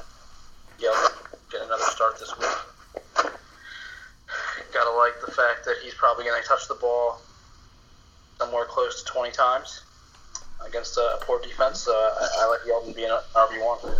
[0.80, 1.12] Yeldon
[1.52, 2.48] get another start this week.
[4.74, 7.20] Got to like the fact that he's probably going to touch the ball
[8.40, 9.82] somewhere close to 20 times
[10.66, 11.82] against a poor defense.
[11.82, 14.00] So I, like Yeldon being an RB1.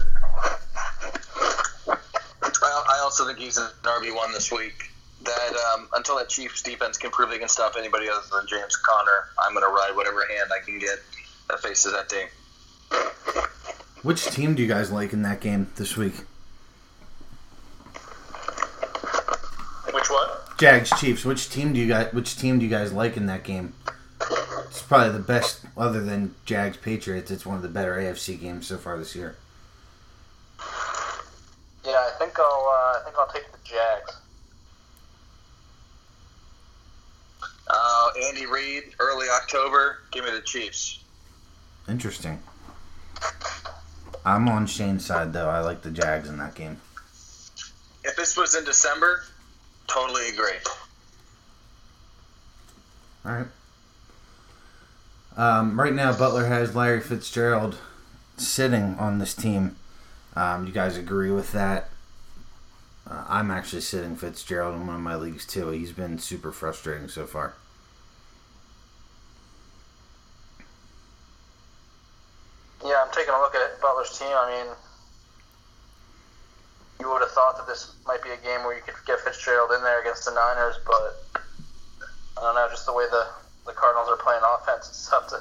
[2.66, 4.90] I, also think he's an RB one this week.
[5.24, 8.76] That um, until that Chiefs defense can prove they can stop anybody other than James
[8.78, 11.00] Conner, I'm going to ride whatever hand I can get
[11.50, 12.28] that faces that team.
[14.04, 16.16] Which team do you guys like in that game this week?
[19.94, 20.58] Which what?
[20.58, 21.24] Jags Chiefs.
[21.24, 22.12] Which team do you guys?
[22.14, 23.74] Which team do you guys like in that game?
[24.68, 27.32] It's probably the best, other than Jags Patriots.
[27.32, 29.36] It's one of the better AFC games so far this year.
[31.86, 34.18] Yeah, I think I'll uh, I think I'll take the Jags.
[37.68, 41.03] Uh, Andy Reid, early October, give me the Chiefs.
[41.88, 42.40] Interesting.
[44.26, 45.50] I'm on Shane's side though.
[45.50, 46.80] I like the Jags in that game.
[48.04, 49.24] If this was in December,
[49.88, 50.58] totally agree.
[53.26, 53.48] All right.
[55.36, 57.78] Um, right now, Butler has Larry Fitzgerald
[58.38, 59.76] sitting on this team.
[60.36, 61.90] Um, you guys agree with that?
[63.10, 65.70] Uh, I'm actually sitting Fitzgerald in one of my leagues too.
[65.70, 67.54] He's been super frustrating so far.
[72.84, 74.28] Yeah, I'm taking a look at Butler's team.
[74.34, 74.74] I mean,
[77.00, 79.72] you would have thought that this might be a game where you could get Fitzgerald
[79.72, 81.42] in there against the Niners, but
[82.38, 82.68] I don't know.
[82.70, 83.28] Just the way the,
[83.66, 85.40] the Cardinals are playing offense, it's tough to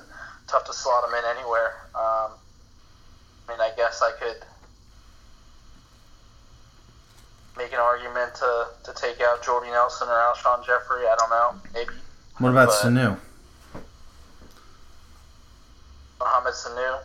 [0.48, 1.74] tough to slot him in anywhere.
[1.94, 4.42] Um, I mean, I guess I could
[7.56, 11.06] make an argument to, to take out Jordy Nelson or Alshon Jeffery.
[11.06, 11.54] I don't know.
[11.74, 11.90] Maybe
[12.38, 13.18] What about But- Sanu?
[16.18, 16.98] Mohamed Sanu.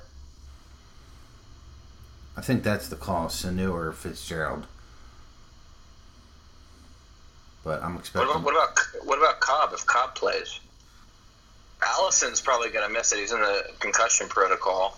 [2.38, 4.66] I think that's the call, Sanu or Fitzgerald.
[7.64, 8.30] but I'm What expecting.
[8.32, 10.60] about what about what about Cobb if Cobb plays?
[11.84, 13.20] Allison's probably going to miss it.
[13.20, 14.98] He's in the concussion protocol.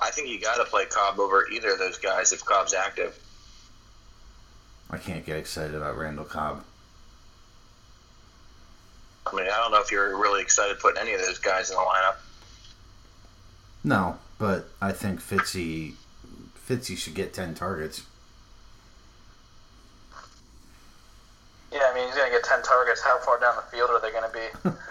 [0.00, 3.18] I think you got to play Cobb over either of those guys if Cobb's active.
[4.90, 6.62] I can't get excited about Randall Cobb.
[9.26, 11.76] I mean, I don't know if you're really excited putting any of those guys in
[11.76, 12.16] the lineup.
[13.82, 15.94] No, but I think Fitzy,
[16.68, 18.02] Fitzy should get ten targets.
[21.72, 23.02] Yeah, I mean he's gonna get ten targets.
[23.02, 24.70] How far down the field are they gonna be?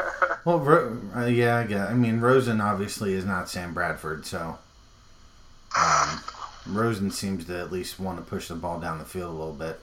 [0.45, 1.89] Well, Ro- uh, yeah, I get.
[1.89, 4.59] I mean, Rosen obviously is not Sam Bradford, so
[5.75, 6.23] um,
[6.67, 9.53] Rosen seems to at least want to push the ball down the field a little
[9.53, 9.79] bit.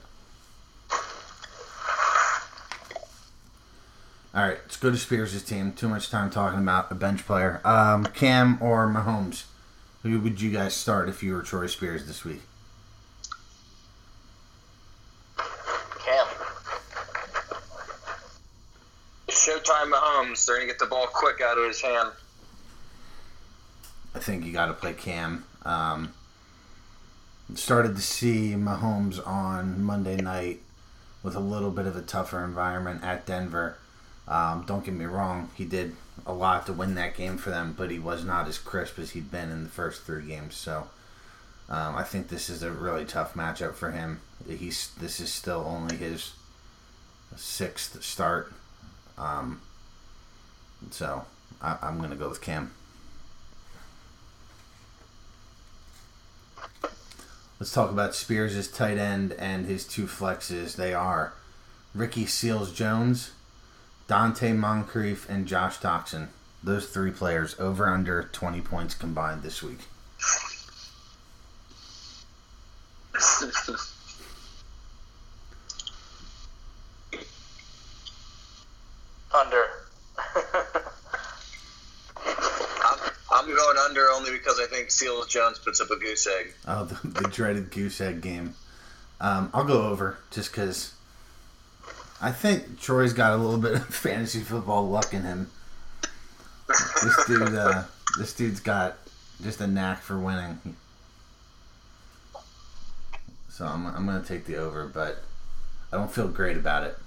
[4.33, 5.73] All right, let's go to Spears' team.
[5.73, 7.59] Too much time talking about a bench player.
[7.65, 9.43] Um, Cam or Mahomes?
[10.03, 12.41] Who would you guys start if you were Troy Spears this week?
[15.37, 16.25] Cam.
[19.29, 20.45] Showtime Mahomes.
[20.45, 22.09] They're going to get the ball quick out of his hand.
[24.13, 25.45] I think you got to play Cam.
[25.63, 26.13] Um,
[27.55, 30.59] started to see Mahomes on Monday night
[31.23, 33.77] with a little bit of a tougher environment at Denver.
[34.27, 37.73] Um, don't get me wrong, he did a lot to win that game for them,
[37.77, 40.55] but he was not as crisp as he'd been in the first three games.
[40.55, 40.87] So
[41.69, 44.21] um, I think this is a really tough matchup for him.
[44.47, 46.33] He's this is still only his
[47.35, 48.53] sixth start,
[49.17, 49.61] um,
[50.91, 51.25] so
[51.61, 52.71] I, I'm going to go with Cam.
[57.59, 60.75] Let's talk about Spears' tight end and his two flexes.
[60.75, 61.33] They are
[61.95, 63.31] Ricky Seals Jones,
[64.07, 66.27] Donte Moncrief, and Josh Doctson.
[66.63, 69.79] Those three players over under 20 points combined this week.
[79.35, 79.65] Under.
[82.85, 82.99] I'm,
[83.31, 86.53] I'm going under only because I think Seals Jones puts up a goose egg.
[86.67, 88.55] Oh, the, the dreaded goose egg game.
[89.19, 90.93] Um, I'll go over just because
[92.23, 95.51] I think Troy's got a little bit of fantasy football luck in him.
[96.69, 97.83] This dude, uh,
[98.17, 98.97] this dude's got
[99.41, 100.77] just a knack for winning.
[103.49, 105.21] So I'm, I'm going to take the over, but
[105.91, 106.97] I don't feel great about it.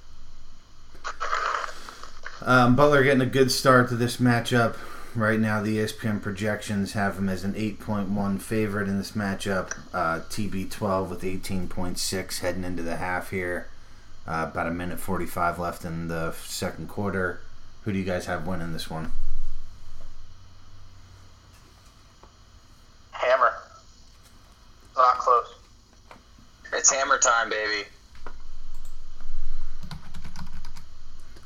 [2.43, 4.77] Um, Butler getting a good start to this matchup.
[5.15, 9.73] Right now, the ESPN projections have him as an 8.1 favorite in this matchup.
[9.95, 13.69] Uh, TB12 with 18.6 heading into the half here.
[14.27, 17.41] Uh, about a minute 45 left in the second quarter.
[17.85, 19.13] Who do you guys have winning this one?
[23.13, 23.53] Hammer.
[24.97, 25.55] Not close.
[26.73, 27.85] It's hammer time, baby.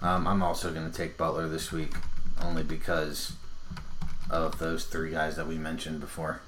[0.00, 1.92] Um, I'm also going to take Butler this week,
[2.42, 3.34] only because
[4.30, 6.40] of those three guys that we mentioned before.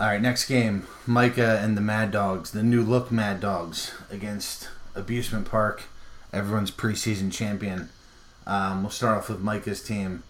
[0.00, 4.68] All right, next game Micah and the Mad Dogs, the new look Mad Dogs, against
[4.94, 5.84] Abusement Park,
[6.32, 7.88] everyone's preseason champion.
[8.46, 10.22] Um, we'll start off with Micah's team.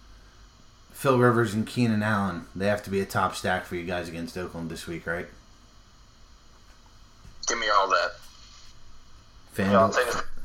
[0.91, 4.09] Phil Rivers and Keenan Allen, they have to be a top stack for you guys
[4.09, 5.27] against Oakland this week, right?
[7.47, 8.13] Give me all that.
[9.55, 9.93] FanDuel,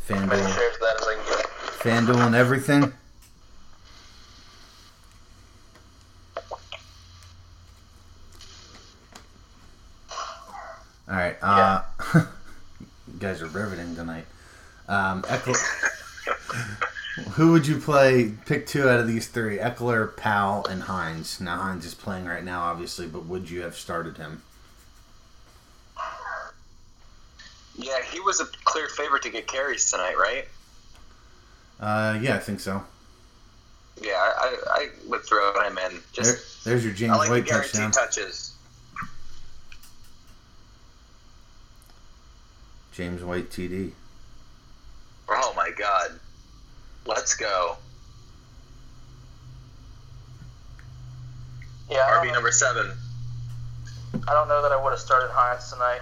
[0.06, 1.46] FanDuel, shares of that as I can get.
[1.80, 2.92] FanDuel and everything.
[11.08, 11.36] All right.
[11.42, 11.82] Uh,
[12.14, 12.22] you
[13.18, 14.24] guys are riveting tonight.
[14.88, 15.56] Um, Ekeler,
[17.32, 18.32] who would you play?
[18.46, 21.40] Pick two out of these three: Ekeler, Powell, and Hines.
[21.40, 24.42] Now Hines is playing right now, obviously, but would you have started him?
[27.76, 30.46] Yeah, he was a clear favorite to get carries tonight, right?
[31.80, 32.82] Uh, yeah, I think so.
[34.00, 36.00] Yeah, I, I, would throw him in.
[36.16, 37.90] There, there's your James I like White touchdown.
[37.90, 38.43] touches.
[42.94, 43.90] James White TD.
[45.28, 46.12] Oh my god.
[47.06, 47.76] Let's go.
[51.90, 52.92] Yeah, RB number seven.
[54.28, 56.00] I don't know that I would have started Hines tonight.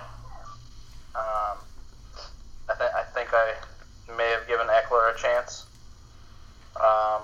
[1.14, 1.58] Um,
[2.68, 3.54] I, th- I think I
[4.16, 5.64] may have given Ekeler a chance.
[6.76, 7.22] Um,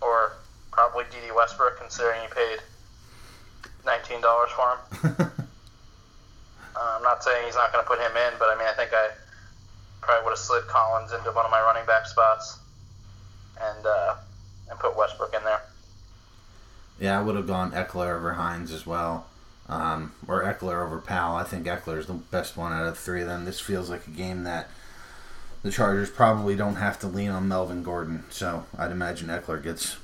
[0.00, 0.32] or
[0.70, 2.60] probably Dede Westbrook, considering you paid
[3.84, 5.32] $19 for him.
[6.78, 8.72] Uh, I'm not saying he's not going to put him in, but I mean, I
[8.72, 9.08] think I
[10.00, 12.58] probably would have slid Collins into one of my running back spots
[13.60, 14.14] and uh,
[14.70, 15.62] and put Westbrook in there.
[17.00, 19.26] Yeah, I would have gone Ekeler over Hines as well.
[19.68, 21.36] um, or Ekeler over Powell.
[21.36, 23.44] I think Ekeler is the best one out of the three of them.
[23.44, 24.68] This feels like a game that
[25.62, 29.96] the Chargers probably don't have to lean on Melvin Gordon, so I'd imagine Ekeler gets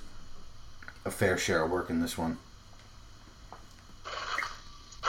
[1.05, 2.39] a fair share of work in this one.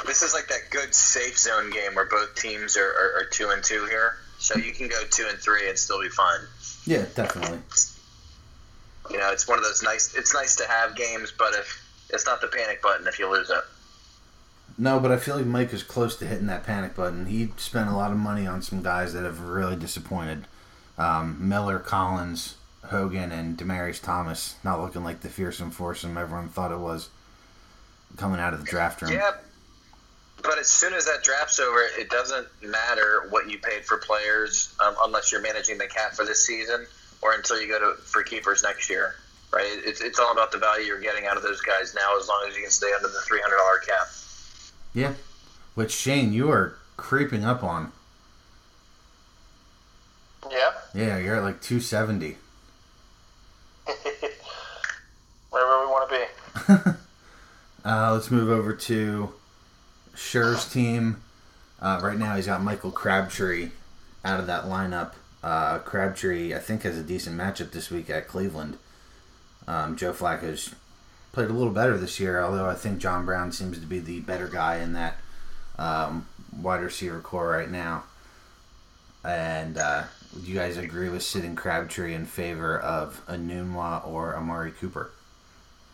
[0.05, 3.50] This is like that good safe zone game where both teams are, are, are two
[3.50, 6.41] and two here, so you can go two and three and still be fine.
[6.86, 7.60] Yeah, definitely.
[9.10, 10.16] You know, it's one of those nice.
[10.16, 13.50] It's nice to have games, but if it's not the panic button if you lose
[13.50, 13.64] it.
[14.78, 17.28] No, but I feel like Mike is close to hitting that panic button.
[17.28, 20.46] He spent a lot of money on some guys that have really disappointed.
[20.98, 26.72] Um, Miller, Collins, Hogan, and Demaryius Thomas not looking like the fearsome foursome everyone thought
[26.72, 27.10] it was
[28.18, 29.14] coming out of the draft room.
[29.14, 29.32] Yeah,
[30.46, 34.74] but as soon as that draft's over, it doesn't matter what you paid for players
[34.84, 36.86] um, unless you're managing the cap for this season
[37.22, 39.16] or until you go to for keepers next year.
[39.52, 39.68] Right?
[39.86, 42.46] It's, it's all about the value you're getting out of those guys now, as long
[42.48, 44.08] as you can stay under the three hundred dollar cap.
[44.93, 45.14] Yeah,
[45.76, 47.91] which Shane, you are creeping up on.
[50.52, 50.72] Yeah.
[50.93, 52.38] Yeah, you're at like 270.
[55.50, 56.91] Wherever we want to be.
[57.86, 59.32] Uh, let's move over to
[60.16, 61.22] Scher's team.
[61.82, 63.72] Uh, right now, he's got Michael Crabtree
[64.24, 65.13] out of that lineup.
[65.43, 68.78] Uh, Crabtree, I think, has a decent matchup this week at Cleveland.
[69.68, 70.74] Um, Joe Flacco's
[71.32, 74.22] played a little better this year, although I think John Brown seems to be the
[74.22, 75.18] better guy in that
[75.78, 78.05] um, wide receiver corps right now.
[79.24, 80.03] And uh,
[80.34, 85.11] would you guys agree with sitting Crabtree in favor of Enunwa or Amari Cooper?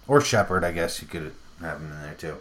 [0.07, 2.37] Or Shepard, I guess you could have him in there too.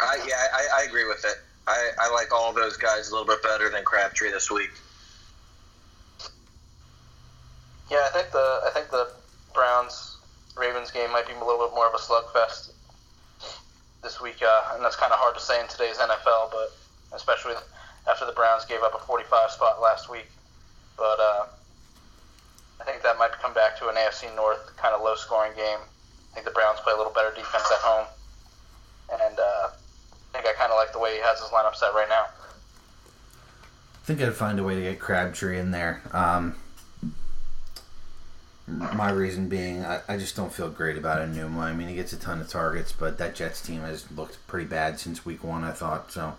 [0.00, 1.36] I, yeah, I, I agree with it.
[1.66, 4.70] I, I like all those guys a little bit better than Crabtree this week.
[7.90, 9.10] Yeah, I think the I think the
[9.52, 10.16] Browns
[10.56, 12.70] Ravens game might be a little bit more of a slugfest
[14.02, 16.72] this week, uh, and that's kind of hard to say in today's NFL, but
[17.12, 17.54] especially
[18.08, 20.30] after the Browns gave up a 45 spot last week.
[20.96, 21.44] But uh,
[22.80, 25.78] I think that might come back to an AFC North kind of low scoring game.
[25.78, 28.06] I think the Browns play a little better defense at home,
[29.24, 29.68] and uh,
[30.32, 32.26] think I kind of like the way he has his lineup set right now.
[34.02, 36.02] I think I'd find a way to get Crabtree in there.
[36.12, 36.54] Um,
[38.66, 41.60] my reason being, I, I just don't feel great about Enunwa.
[41.62, 44.66] I mean, he gets a ton of targets, but that Jets team has looked pretty
[44.66, 46.12] bad since week one, I thought.
[46.12, 46.34] So,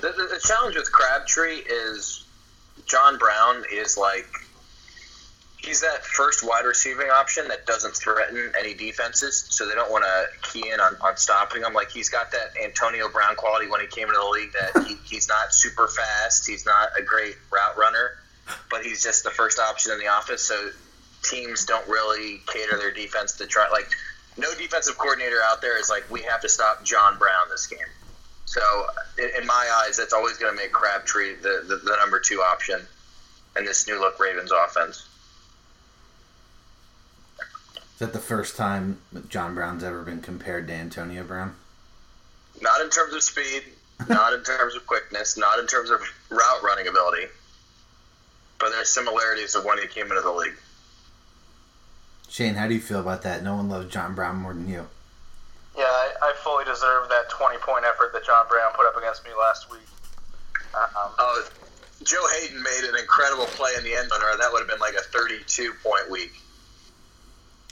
[0.00, 2.24] The, the, the challenge with Crabtree is
[2.86, 4.26] John Brown is like
[5.56, 10.04] he's that first wide receiving option that doesn't threaten any defenses, so they don't want
[10.04, 11.72] to key in on, on stopping him.
[11.72, 14.96] Like he's got that Antonio Brown quality when he came into the league that he,
[15.04, 18.12] he's not super fast, he's not a great route runner,
[18.70, 20.42] but he's just the first option in the office.
[20.42, 20.70] So
[21.22, 23.88] teams don't really cater their defense to try like
[24.36, 27.78] no defensive coordinator out there is like we have to stop John Brown this game.
[28.44, 28.60] So
[29.18, 32.40] in, in my eyes, that's always going to make Crabtree the, the, the number two
[32.40, 32.80] option
[33.56, 35.05] in this new look Ravens offense.
[37.96, 41.56] Is that the first time that John Brown's ever been compared to Antonio Brown?
[42.60, 43.62] Not in terms of speed,
[44.06, 47.24] not in terms of quickness, not in terms of route running ability,
[48.58, 50.58] but there's similarities of when he came into the league.
[52.28, 53.42] Shane, how do you feel about that?
[53.42, 54.86] No one loves John Brown more than you.
[55.74, 59.24] Yeah, I, I fully deserve that 20 point effort that John Brown put up against
[59.24, 59.88] me last week.
[60.74, 61.48] Um, Oh,
[62.02, 64.80] Joe Haden made an incredible play in the end zone, or that would have been
[64.80, 66.32] like a 32 point week.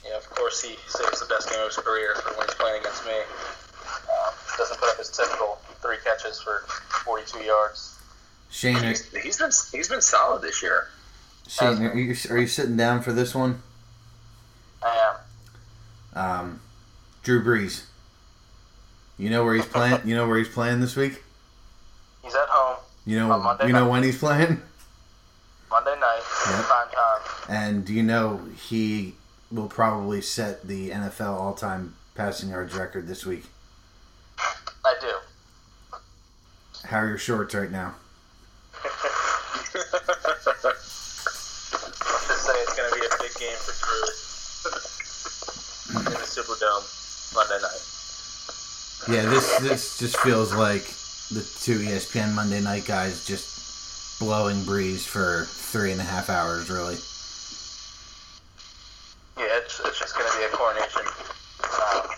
[0.07, 2.81] Yeah, of course, he saves the best game of his career for when he's playing
[2.81, 3.13] against me.
[3.13, 6.61] Um, doesn't put up his typical three catches for
[7.05, 7.99] 42 yards.
[8.51, 10.89] Shane, He's, he's been he's been solid this year.
[11.49, 13.63] Shane, are you, are you sitting down for this one?
[14.83, 15.15] I
[16.15, 16.19] am.
[16.19, 16.61] Um,
[17.23, 17.85] Drew Brees.
[19.19, 20.01] You know where he's playing.
[20.05, 21.23] You know where he's playing this week.
[22.23, 22.77] He's at home
[23.07, 23.57] You know.
[23.67, 23.91] You know night.
[23.91, 24.61] when he's playing.
[25.71, 26.65] Monday night, Yep.
[26.65, 27.21] prime time.
[27.49, 29.15] And do you know he
[29.55, 33.45] will probably set the NFL all-time passing yards record this week?
[34.85, 35.13] I do.
[36.85, 37.95] How are your shorts right now?
[38.83, 39.03] Let's
[39.73, 39.95] just
[42.45, 44.03] say it's going to be a big game for Drew
[46.01, 46.85] in the Superdome
[47.35, 47.81] Monday night.
[49.09, 50.85] Yeah, this this just feels like
[51.31, 56.71] the two ESPN Monday night guys just blowing Brees for three and a half hours,
[56.71, 56.97] really.
[59.39, 61.03] Yeah, it's, it's just going to be a coronation.
[61.65, 62.11] Um,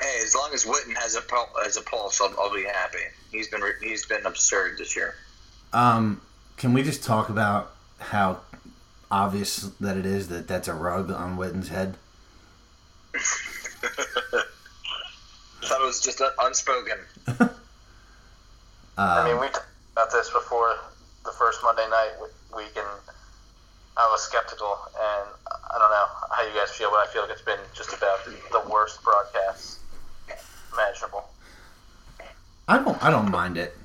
[0.00, 2.98] Hey, as long as Witten has a pul- has a pulse, I'll, I'll be happy.
[3.30, 5.14] He's been re- he's been absurd this year.
[5.72, 6.20] Um,
[6.56, 8.40] can we just talk about how
[9.08, 11.94] obvious that it is that that's a rug on Witten's head?
[15.62, 16.98] Thought it was just unspoken.
[18.98, 20.74] I mean, Um, we talked about this before
[21.24, 22.10] the first Monday night
[22.56, 22.86] week, and
[23.96, 24.76] I was skeptical.
[24.94, 27.92] And I don't know how you guys feel, but I feel like it's been just
[27.92, 29.78] about the worst broadcast
[30.72, 31.28] imaginable.
[32.66, 33.76] I don't I don't mind it.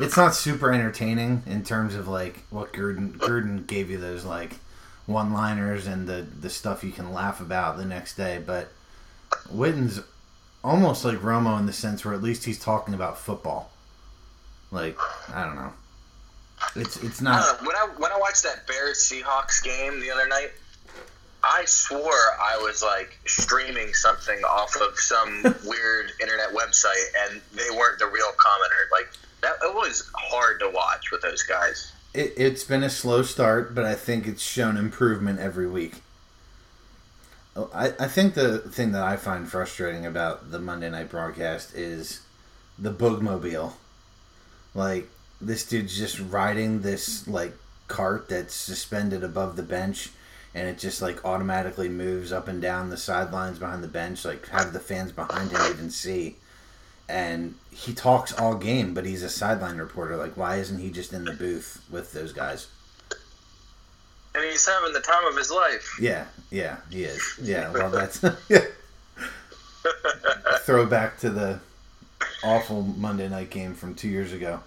[0.00, 4.56] It's not super entertaining in terms of like what Gruden Gruden gave you those like
[5.06, 8.68] one liners and the the stuff you can laugh about the next day, but
[9.50, 10.00] Witten's
[10.62, 13.70] almost like Romo in the sense where at least he's talking about football.
[14.70, 14.98] Like
[15.34, 15.72] I don't know.
[16.76, 20.50] It's it's not when I when I watched that Bears Seahawks game the other night,
[21.42, 27.70] I swore I was like streaming something off of some weird internet website, and they
[27.76, 28.90] weren't the real commenter.
[28.92, 29.08] Like
[29.42, 31.92] that, it was hard to watch with those guys.
[32.14, 36.02] it, it's been a slow start, but I think it's shown improvement every week.
[37.56, 41.74] Oh, I, I think the thing that I find frustrating about the Monday night broadcast
[41.74, 42.20] is
[42.78, 43.72] the boogmobile.
[44.74, 45.08] Like
[45.40, 47.54] this dude's just riding this like
[47.86, 50.10] cart that's suspended above the bench
[50.54, 54.48] and it just like automatically moves up and down the sidelines behind the bench, like
[54.48, 56.36] have the fans behind him even see.
[57.08, 60.16] And he talks all game, but he's a sideline reporter.
[60.16, 62.66] Like, why isn't he just in the booth with those guys?
[64.34, 65.98] And he's having the time of his life.
[66.00, 67.22] Yeah, yeah, he is.
[67.40, 68.18] Yeah, well, that's.
[70.66, 71.60] Throwback to the
[72.44, 74.60] awful Monday night game from two years ago.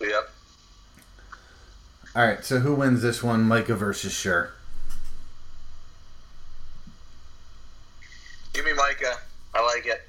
[0.00, 0.30] Yep.
[2.14, 4.52] All right, so who wins this one, Micah versus Sure?
[8.52, 9.16] Give me Micah.
[9.54, 10.02] I like it.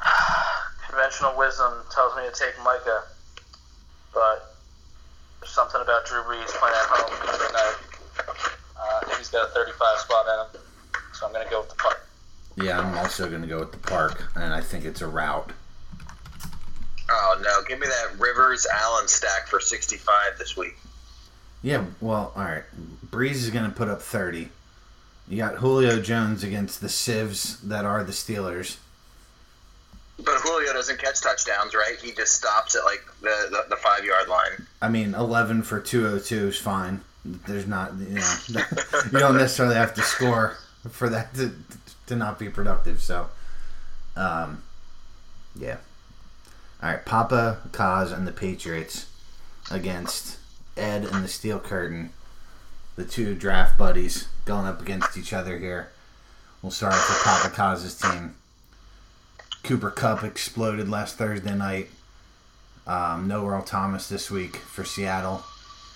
[0.88, 3.04] Conventional wisdom tells me to take Micah,
[4.12, 4.56] but
[5.40, 7.76] there's something about Drew Brees playing at home Monday night.
[8.76, 10.66] Uh, I think he's got a 35 spot in him,
[11.12, 12.06] so I'm going to go with the park.
[12.56, 15.52] Yeah, I'm also going to go with the park, and I think it's a route.
[17.10, 17.62] Oh no!
[17.68, 20.76] Give me that Rivers Allen stack for sixty-five this week.
[21.64, 22.64] Yeah, well, all right.
[23.10, 24.50] Brees is going to put up 30.
[25.26, 28.76] You got Julio Jones against the Civs that are the Steelers.
[30.18, 31.96] But Julio doesn't catch touchdowns, right?
[32.02, 34.66] He just stops at like the, the, the five yard line.
[34.82, 37.00] I mean, 11 for 202 is fine.
[37.24, 38.34] There's not, you know,
[39.10, 40.58] you don't necessarily have to score
[40.90, 41.52] for that to,
[42.08, 43.00] to not be productive.
[43.02, 43.30] So,
[44.16, 44.62] um,
[45.58, 45.78] yeah.
[46.84, 49.06] All right, Papa, Kaz, and the Patriots
[49.70, 50.36] against
[50.76, 52.10] Ed and the Steel Curtain,
[52.96, 55.88] the two draft buddies going up against each other here.
[56.60, 58.34] We'll start with Papa Kaz's team.
[59.62, 61.88] Cooper Kupp exploded last Thursday night.
[62.86, 65.42] Um, no Earl Thomas this week for Seattle.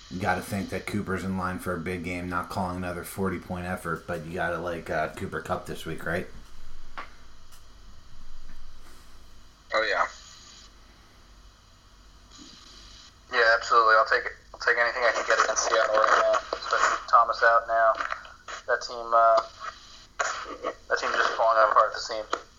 [0.09, 3.03] You got to think that Cooper's in line for a big game, not calling another
[3.03, 6.25] 40 point effort, but you got to like uh, Cooper Kupp this week, right?
[9.71, 10.07] Oh yeah.
[13.31, 13.95] Yeah, absolutely.
[13.95, 14.33] I'll take it.
[14.53, 17.93] I'll take anything I can get against Seattle right now, especially with Thomas out now.
[18.67, 19.41] That team, uh,
[20.89, 22.49] that team's just falling apart at the seams.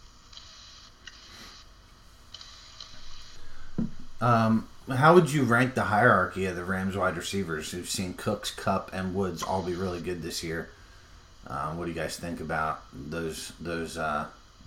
[4.20, 7.72] Um, how would you rank the hierarchy of the Rams wide receivers?
[7.72, 10.70] We've seen Cooks, Kupp, and Woods all be really good this year.
[11.46, 14.26] Uh, what do you guys think about those those uh,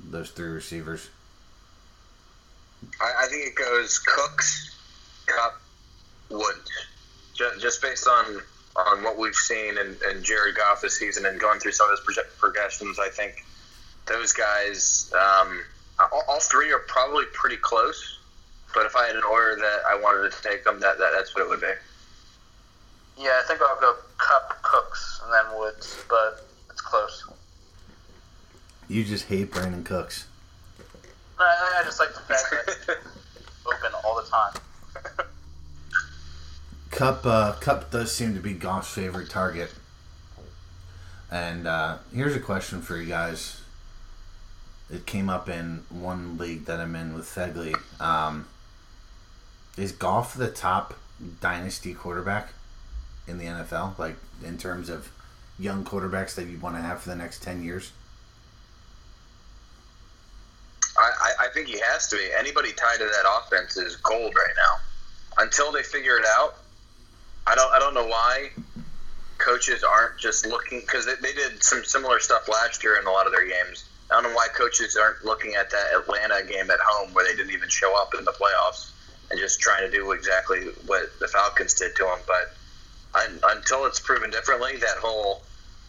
[0.09, 1.09] those three receivers?
[3.01, 4.75] I, I think it goes Cooks,
[5.25, 5.61] Kupp,
[6.33, 6.69] Woods.
[7.33, 8.41] Just, just based on
[8.75, 11.91] on what we've seen in, in Jared Goff this season and going through some of
[11.91, 13.45] his project progressions, I think
[14.07, 15.63] those guys, um,
[15.99, 18.19] all, all three are probably pretty close.
[18.73, 21.35] But if I had an order that I wanted to take them, that, that that's
[21.35, 21.67] what it would be.
[23.19, 27.27] Yeah, I think I'll go Kupp, Cooks, and then Woods, but it's close.
[28.87, 30.25] You just hate Brandin Cooks.
[31.39, 32.45] I, I just like the fact
[32.87, 32.97] that
[33.67, 34.53] open all the time.
[36.93, 39.71] Kupp uh, Kupp does seem to be Goff's favorite target.
[41.31, 43.61] And uh, here's a question for you guys.
[44.91, 47.75] It came up in one league that I'm in with Fegley.
[47.99, 48.47] Um,
[49.75, 50.93] is Goff the top
[51.41, 52.49] dynasty quarterback
[53.27, 53.97] in the NFL?
[53.97, 55.11] Like in terms of
[55.57, 57.91] young quarterbacks that you want to have for the next ten years?
[60.95, 62.29] I, I think he has to be.
[62.37, 65.43] Anybody tied to that offense is gold right now.
[65.43, 66.57] Until they figure it out,
[67.45, 68.49] I don't I don't know why
[69.37, 73.11] coaches aren't just looking because they, they did some similar stuff last year in a
[73.11, 73.89] lot of their games.
[74.09, 77.35] I don't know why coaches aren't looking at that Atlanta game at home where they
[77.35, 78.91] didn't even show up in the playoffs
[79.31, 82.19] and just trying to do exactly what the Falcons did to them.
[82.27, 82.53] But
[83.15, 85.41] un, until it's proven differently, that whole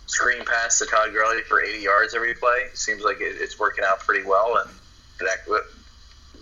[0.06, 2.66] screen pass to Todd Gurley for 80 yards every play.
[2.74, 4.70] Seems like it, it's working out pretty well, and
[5.20, 5.46] that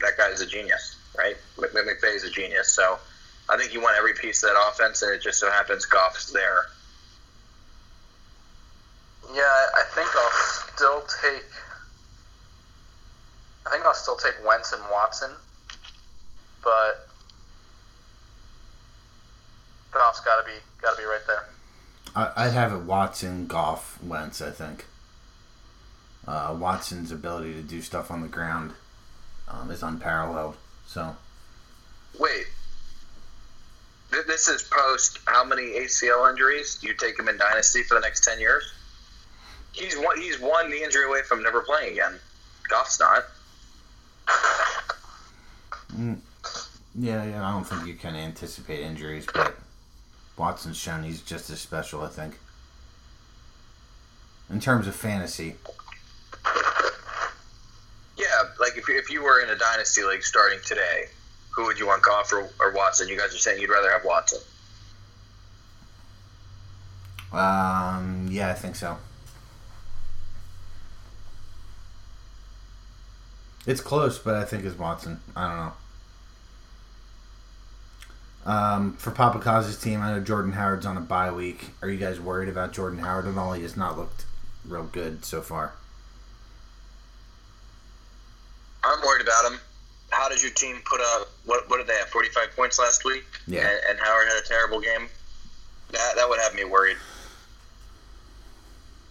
[0.01, 1.37] that guy is a genius, right?
[1.57, 2.69] McVay is a genius.
[2.69, 2.99] So
[3.53, 6.33] I think you want every piece of that offense, and it just so happens Goff's
[6.33, 6.67] there.
[9.35, 10.31] Yeah, I think I'll
[10.75, 11.45] still take.
[13.67, 15.31] I think I'll still take Wentz and Watson,
[16.65, 17.09] but
[19.91, 21.49] Goff's got to be got to be right there.
[22.17, 24.41] I, would have it Watson, Goff, Wentz.
[24.41, 24.87] I think
[26.27, 28.73] uh, Watson's ability to do stuff on the ground
[29.47, 30.57] um, is unparalleled.
[30.87, 31.17] So,
[32.19, 32.47] wait,
[34.27, 36.79] this is post how many ACL injuries?
[36.81, 38.65] Do you take him in dynasty for the next ten years?
[39.73, 40.21] He's one.
[40.21, 42.19] He's one the injury away from never playing again.
[42.69, 43.25] Goff's not.
[45.97, 46.19] Mm,
[46.95, 47.47] yeah, yeah.
[47.47, 49.57] I don't think you can anticipate injuries, but
[50.39, 52.03] Watson's shown he's just as special.
[52.03, 52.39] I think
[54.51, 55.57] in terms of fantasy.
[58.17, 58.27] Yeah,
[58.61, 61.07] like if, if you were in a dynasty league starting today,
[61.53, 63.09] who would you want, Goff or, or Watson?
[63.09, 64.41] You guys are saying you'd rather have Watson.
[67.33, 68.29] Um.
[68.31, 68.99] Yeah, I think so.
[73.67, 75.21] It's close, but I think it's Watson.
[75.37, 75.73] I don't know.
[78.45, 81.67] Um, for Papa Kaz's team, I know Jordan Howard's on a bye week.
[81.81, 83.53] Are you guys worried about Jordan Howard at all?
[83.53, 84.25] He has not looked
[84.67, 85.75] real good so far.
[88.83, 89.61] I'm worried about him.
[90.23, 91.33] How does your team put up?
[91.47, 92.09] What What did they have?
[92.09, 93.25] 45 points last week.
[93.49, 93.68] Yeah.
[93.68, 95.09] And, and Howard had a terrible game.
[95.91, 96.97] That that would have me worried.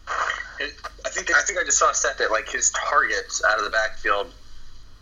[0.07, 3.65] I think I think I just saw a stat that like his targets out of
[3.65, 4.31] the backfield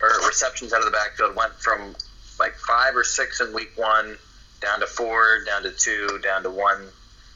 [0.02, 1.94] or receptions out of the backfield went from
[2.40, 4.18] like five or six in week one
[4.60, 6.88] down to four, down to two, down to one.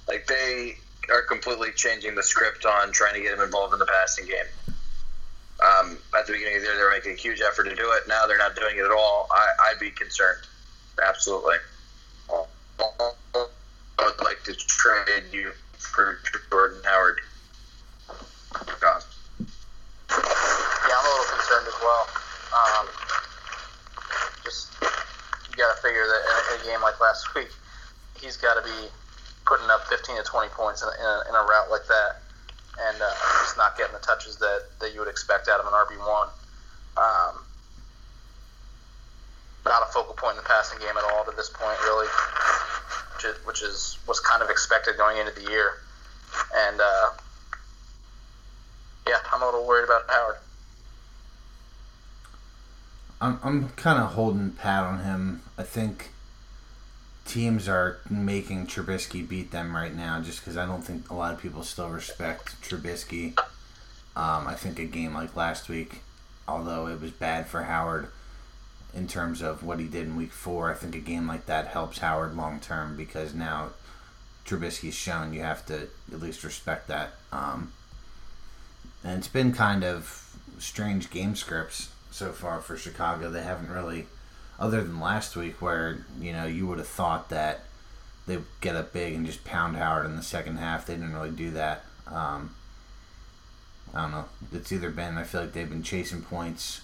[0.09, 0.79] Like they
[1.11, 4.47] are completely changing the script on trying to get him involved in the passing game.
[5.63, 7.93] Um, at the beginning of the year, they were making a huge effort to do
[7.93, 8.09] it.
[8.09, 9.29] Now they're not doing it at all.
[9.31, 10.41] I, I'd be concerned.
[11.03, 11.57] Absolutely.
[12.29, 12.45] I
[13.99, 16.19] would like to trade you for
[16.51, 17.21] Jordan Howard.
[18.81, 19.03] God.
[20.11, 22.07] Yeah, I'm a little concerned as well.
[22.55, 22.87] Um,
[24.45, 24.73] just
[25.51, 27.49] you got to figure that in a, in a, game like last week,
[28.21, 28.89] he's got to be
[29.47, 32.23] putting up 15 to 20 points in a, in a, in a route like that,
[32.81, 33.11] and uh,
[33.43, 36.29] just not getting the touches that, that you would expect out of an RB one.
[36.97, 37.45] Um,
[39.65, 42.07] not a focal point in the passing game at all to this point, really,
[43.15, 45.73] which is, which is was kind of expected going into the year,
[46.55, 47.11] and uh,
[49.07, 50.37] yeah, I'm a little worried about Howard.
[53.21, 55.43] I'm I'm kind of holding pat on him.
[55.57, 56.11] I think
[57.25, 61.33] teams are making Trubisky beat them right now, just because I don't think a lot
[61.33, 63.39] of people still respect Trubisky.
[64.17, 66.01] Um, I think a game like last week,
[66.47, 68.09] although it was bad for Howard
[68.95, 71.69] in terms of what he did in Week Four, I think a game like that
[71.69, 73.71] helps Howard long term because now
[74.47, 77.15] Trubisky's shown you have to at least respect that.
[77.33, 77.73] Um,
[79.03, 83.31] and it's been kind of strange game scripts so far for Chicago.
[83.31, 84.07] They haven't really,
[84.59, 87.61] other than last week, where you know you would have thought that
[88.27, 90.87] they would get up big and just pound Howard in the second half.
[90.87, 91.85] They didn't really do that.
[92.07, 92.55] Um,
[93.93, 94.25] I don't know.
[94.53, 96.81] It's either been I feel like they've been chasing points,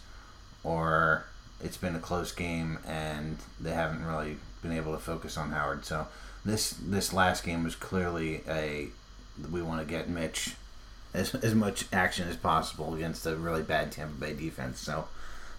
[0.62, 1.24] or
[1.62, 5.84] it's been a close game and they haven't really been able to focus on Howard.
[5.84, 6.06] So
[6.44, 8.88] this this last game was clearly a
[9.50, 10.54] we want to get Mitch
[11.14, 14.78] as, as much action as possible against a really bad Tampa Bay defense.
[14.80, 15.06] So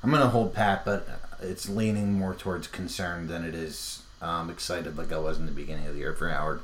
[0.04, 1.08] I'm to hold pat, but
[1.42, 5.52] it's leaning more towards concern than it is um, excited like I was in the
[5.52, 6.62] beginning of the year for Howard.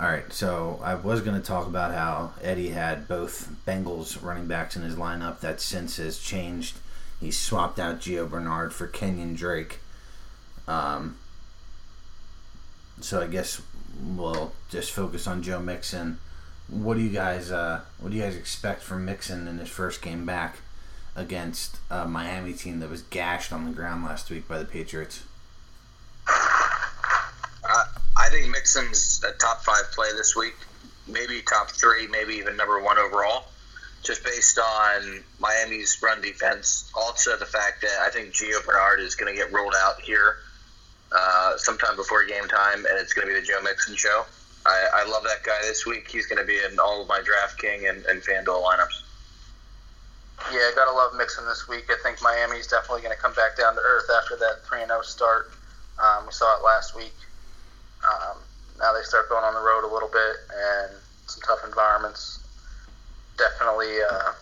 [0.00, 4.46] All right, so I was going to talk about how Eddie had both Bengals running
[4.46, 5.40] backs in his lineup.
[5.40, 6.78] That since has changed.
[7.20, 9.80] He swapped out Gio Bernard for Kenyan Drake.
[10.68, 11.16] Um,
[13.00, 13.60] so I guess
[14.00, 16.18] we'll just focus on Joe Mixon
[16.68, 20.02] what do you guys uh, what do you guys expect from Mixon in his first
[20.02, 20.58] game back
[21.16, 25.24] against a Miami team that was gashed on the ground last week by the Patriots?
[26.28, 27.84] Uh,
[28.16, 30.54] I think Mixon's a top five play this week,
[31.06, 33.46] maybe top three, maybe even number one overall,
[34.02, 36.90] just based on Miami's run defense.
[36.94, 40.36] Also, the fact that I think Gio Bernard is going to get rolled out here
[41.12, 44.24] uh, sometime before game time, and it's going to be the Joe Mixon show.
[44.68, 46.10] I, I love that guy this week.
[46.10, 49.02] He's going to be in all of my DraftKings and, and FanDuel lineups.
[50.52, 51.90] Yeah, gotta love Mixon this week.
[51.90, 55.02] I think Miami's definitely going to come back down to earth after that 3 0
[55.02, 55.50] start.
[55.98, 57.14] Um, we saw it last week.
[58.06, 58.38] Um,
[58.78, 60.92] now they start going on the road a little bit and
[61.26, 62.38] some tough environments.
[63.36, 64.32] Definitely, uh,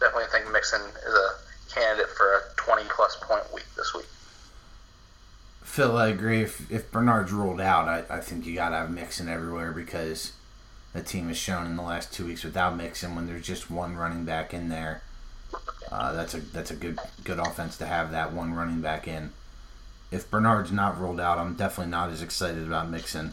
[0.00, 1.28] definitely think Mixon is a
[1.72, 4.06] candidate for a 20 plus point week this week.
[5.66, 6.42] Phil, I agree.
[6.42, 10.32] If, if Bernard's ruled out, I, I think you got to have Mixon everywhere because
[10.94, 13.96] the team has shown in the last two weeks without Mixon when there's just one
[13.96, 15.02] running back in there.
[15.92, 19.30] Uh, that's a that's a good good offense to have that one running back in.
[20.10, 23.32] If Bernard's not ruled out, I'm definitely not as excited about Mixon.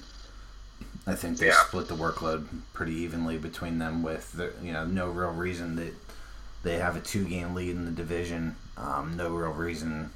[1.07, 1.63] I think they Yeah.
[1.65, 5.93] split the workload pretty evenly between them with the, you know no real reason that
[6.63, 8.55] they have a two game lead in the division.
[8.77, 10.11] Um, no real reason.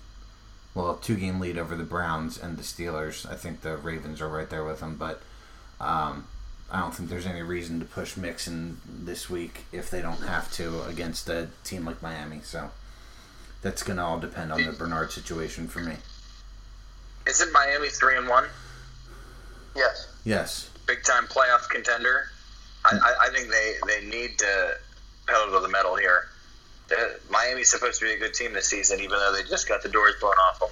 [0.78, 3.28] Well, two game lead over the Browns and the Steelers.
[3.28, 5.23] I think the Ravens are right there with them, but
[5.82, 6.28] um,
[6.69, 10.51] I don't think there's any reason to push Mixon this week if they don't have
[10.53, 12.41] to against a team like Miami.
[12.43, 12.69] So
[13.63, 15.95] that's going to all depend on the Bernard situation for me.
[17.25, 18.45] Isn't Miami three and one?
[19.75, 20.07] Yes.
[20.25, 20.69] Yes.
[20.86, 22.30] Big time playoff contender.
[22.86, 24.78] I, I, I think they, they need to
[25.25, 26.25] pedal to the metal here.
[27.29, 29.89] Miami's supposed to be a good team this season, even though they just got the
[29.89, 30.69] doors blown off them.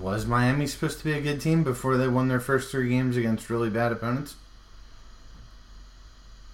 [0.00, 3.16] Was Miami supposed to be a good team before they won their first three games
[3.16, 4.34] against really bad opponents?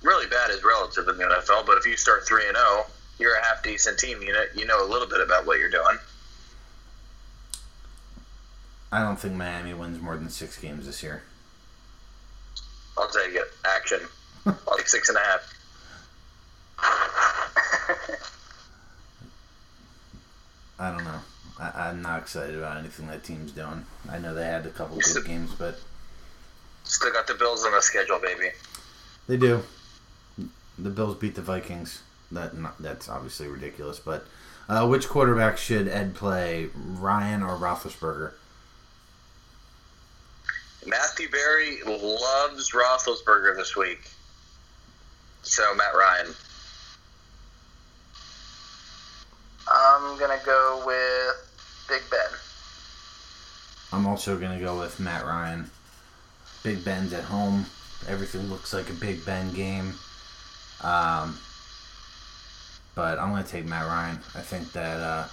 [0.02, 2.86] Really bad is relative in the NFL, but if you start three and zero,
[3.18, 4.22] you're a half decent team.
[4.22, 5.98] You know you know a little bit about what you're doing.
[8.92, 11.22] I don't think Miami wins more than six games this year.
[12.98, 13.44] I'll take it.
[13.64, 14.00] Action.
[14.44, 15.54] like six and a half.
[20.78, 21.20] I don't know.
[21.58, 23.84] I, I'm not excited about anything that team's doing.
[24.10, 25.78] I know they had a couple good games, but
[26.84, 28.50] Still got the Bills on the schedule, baby.
[29.28, 29.62] They do.
[30.78, 32.02] The Bills beat the Vikings.
[32.32, 34.00] That not, that's obviously ridiculous.
[34.00, 34.26] But
[34.68, 38.32] uh, which quarterback should Ed play, Ryan or Roethlisberger?
[40.86, 44.00] Matthew Berry loves Roethlisberger this week.
[45.42, 46.34] So Matt Ryan.
[49.70, 52.38] I'm to go with Big Ben.
[53.92, 55.70] I'm also gonna go with Matt Ryan.
[56.62, 57.66] Big Ben's at home.
[58.08, 59.94] Everything looks like a Big Ben game.
[60.82, 61.38] Um,
[62.94, 64.16] but I'm gonna take Matt Ryan.
[64.34, 65.26] I think that, uh,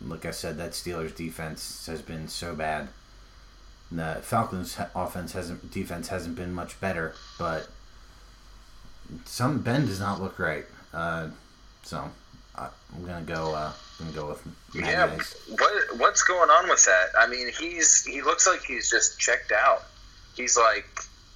[0.00, 2.88] like I said, that Steelers defense has been so bad.
[3.92, 7.68] The Falcons offense hasn't defense hasn't been much better, but
[9.24, 10.64] some Ben does not look right.
[10.92, 11.28] Uh,
[11.82, 12.10] so
[12.94, 13.54] I'm gonna go.
[13.54, 14.42] Uh, I'm gonna go with
[14.74, 15.16] Yeah,
[15.48, 17.08] what what's going on with that?
[17.18, 19.84] I mean, he's he looks like he's just checked out.
[20.36, 20.86] He's like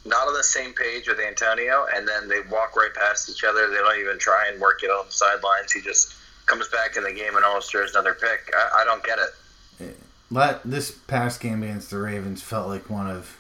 [0.05, 3.69] not on the same page with Antonio, and then they walk right past each other.
[3.69, 5.73] They don't even try and work it on the sidelines.
[5.73, 6.15] He just
[6.47, 8.53] comes back in the game and almost throws another pick.
[8.55, 9.97] I, I don't get it.
[10.31, 13.37] Let this past game against the Ravens felt like one of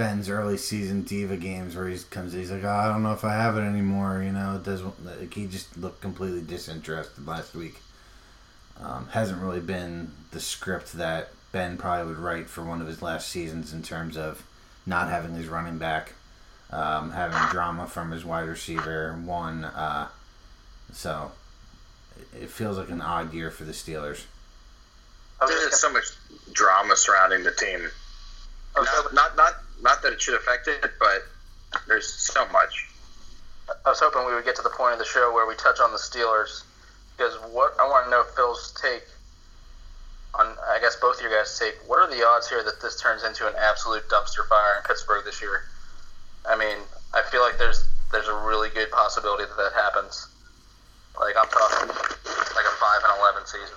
[0.00, 3.22] Ben's early season diva games where he comes, he's like, oh, I don't know if
[3.22, 4.22] I have it anymore.
[4.24, 5.04] You know, it doesn't.
[5.04, 7.74] Like, he just looked completely disinterested last week.
[8.82, 13.02] Um, hasn't really been the script that Ben probably would write for one of his
[13.02, 14.42] last seasons in terms of
[14.86, 16.14] not having his running back,
[16.70, 19.64] um, having drama from his wide receiver one.
[19.66, 20.08] Uh,
[20.94, 21.30] so
[22.34, 24.22] it- feels like an odd year for the Steelers.
[25.46, 26.04] There's so much
[26.54, 27.90] drama surrounding the team.
[28.74, 31.24] Not, not not not that it should affect it, but
[31.86, 32.88] there's so much.
[33.86, 35.80] I was hoping we would get to the point of the show where we touch
[35.80, 36.64] on the Steelers
[37.16, 39.04] because what I want to know Phil's take
[40.34, 41.74] on I guess both of your guys' take.
[41.86, 45.24] What are the odds here that this turns into an absolute dumpster fire in Pittsburgh
[45.24, 45.64] this year?
[46.48, 46.78] I mean,
[47.12, 50.28] I feel like there's there's a really good possibility that that happens.
[51.18, 53.76] Like I'm talking like a five and eleven season.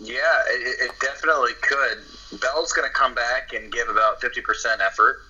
[0.00, 1.98] Yeah, it, it definitely could.
[2.32, 5.20] Bell's going to come back and give about 50% effort,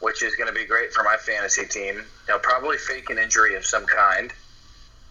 [0.00, 2.04] which is going to be great for my fantasy team.
[2.26, 4.32] They'll probably fake an injury of some kind.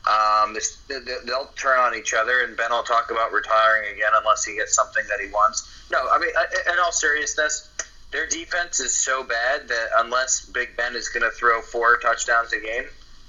[0.08, 4.12] Um, this, they- they'll turn on each other, and Ben will talk about retiring again
[4.16, 5.70] unless he gets something that he wants.
[5.92, 6.30] No, I mean,
[6.72, 7.70] in all seriousness,
[8.12, 12.54] their defense is so bad that unless Big Ben is going to throw four touchdowns
[12.54, 12.86] a game,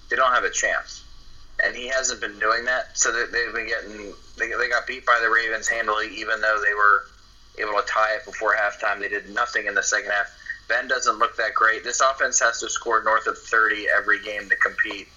[0.08, 1.02] they don't have a chance
[1.64, 2.96] and he hasn't been doing that.
[2.96, 6.62] So they, they've been getting they, they got beat by the Ravens handily, even though
[6.64, 7.02] they were
[7.60, 9.00] able to tie it before halftime.
[9.00, 10.34] They did nothing in the second half.
[10.68, 11.84] Ben doesn't look that great.
[11.84, 15.08] This offense has to score north of 30 every game to compete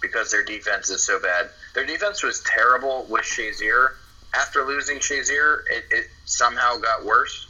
[0.00, 1.48] because their defense is so bad.
[1.74, 3.94] Their defense was terrible with Shazier.
[4.34, 7.46] After losing Shazier, it, it somehow got worse.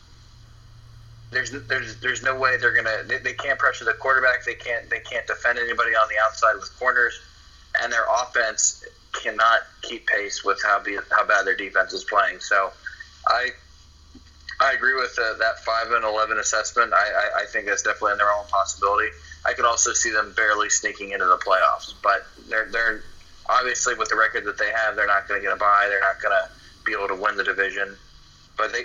[1.30, 4.88] There's, there's there's no way they're gonna they, they can't pressure the quarterback they can't
[4.88, 7.20] they can't defend anybody on the outside with corners
[7.82, 12.40] and their offense cannot keep pace with how be, how bad their defense is playing.
[12.40, 12.72] So,
[13.26, 13.50] I
[14.60, 16.92] I agree with uh, that five and eleven assessment.
[16.92, 19.10] I, I, I think that's definitely in their own possibility.
[19.44, 23.02] I could also see them barely sneaking into the playoffs, but they're they're
[23.48, 25.86] obviously with the record that they have, they're not going to get a bye.
[25.88, 26.50] They're not going to
[26.84, 27.96] be able to win the division.
[28.56, 28.84] But they,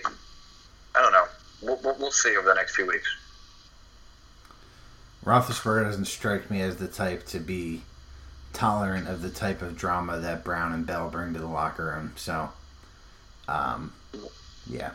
[0.95, 1.25] I don't know.
[1.61, 3.07] We'll, we'll, we'll see over the next few weeks.
[5.25, 7.81] Roethlisberger doesn't strike me as the type to be
[8.53, 12.13] tolerant of the type of drama that Brown and Bell bring to the locker room.
[12.15, 12.49] So,
[13.47, 13.93] um,
[14.67, 14.91] yeah.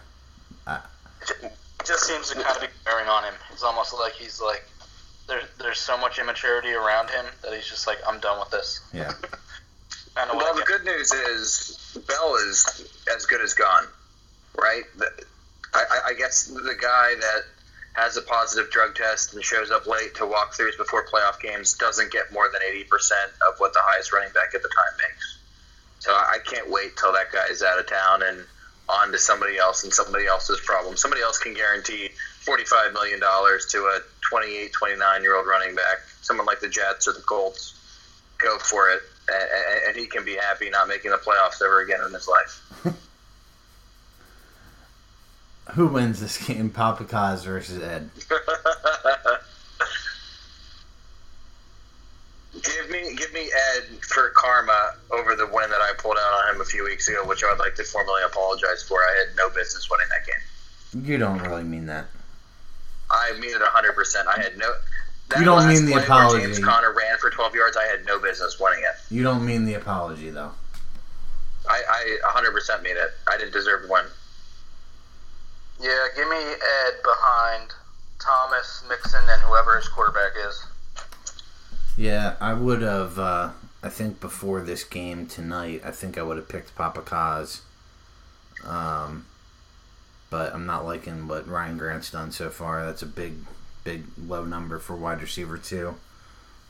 [0.66, 1.52] It
[1.84, 3.34] just seems to kind of be bearing on him.
[3.52, 4.64] It's almost like he's like,
[5.28, 8.80] there, there's so much immaturity around him that he's just like, I'm done with this.
[8.92, 9.12] Yeah.
[10.14, 13.84] Kind Well, the good news is Bell is as good as gone,
[14.58, 14.84] right?
[14.96, 15.24] The-
[15.74, 17.42] I, I- I guess the guy that
[17.94, 22.12] has a positive drug test and shows up late to walkthroughs before playoff games doesn't
[22.12, 22.84] get more than 80%
[23.48, 25.38] of what the highest running back at the time makes.
[26.00, 28.44] So I can't wait till that guy's out of town and
[28.88, 30.96] on to somebody else and somebody else's problem.
[30.96, 32.10] Somebody else can guarantee
[32.44, 37.12] $45 million to a 28, 29 year old running back, someone like the Jets or
[37.12, 37.74] the Colts.
[38.38, 39.00] Go for it.
[39.28, 42.84] And, and he can be happy not making the playoffs ever again in his life.
[45.74, 48.10] Who wins this game, Papa Kaz versus Ed?
[52.62, 56.54] give me, give me Ed for karma over the win that I pulled out on
[56.54, 58.98] him a few weeks ago, which I would like to formally apologize for.
[59.00, 61.04] I had no business winning that game.
[61.06, 62.06] You don't really mean that.
[63.10, 64.26] I mean it 100%.
[64.26, 64.72] I had no.
[65.28, 66.44] that You don't last mean the apology.
[66.44, 67.76] James Conner ran for 12 yards.
[67.76, 69.14] I had no business winning it.
[69.14, 70.52] You don't mean the apology, though.
[71.68, 73.10] I, I 100% mean it.
[73.26, 74.04] I didn't deserve to win.
[75.80, 77.70] Yeah, give me Ed behind
[78.18, 80.64] Thomas, Mixon, and whoever his quarterback is.
[81.96, 83.18] Yeah, I would have.
[83.18, 83.50] Uh,
[83.82, 87.60] I think before this game tonight, I think I would have picked Papa Kaz.
[88.64, 89.26] Um,
[90.28, 92.84] but I'm not liking what Ryan Grant's done so far.
[92.84, 93.34] That's a big,
[93.84, 95.94] big low number for wide receiver two.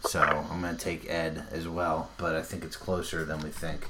[0.03, 3.51] So I'm going to take Ed as well, but I think it's closer than we
[3.51, 3.89] think.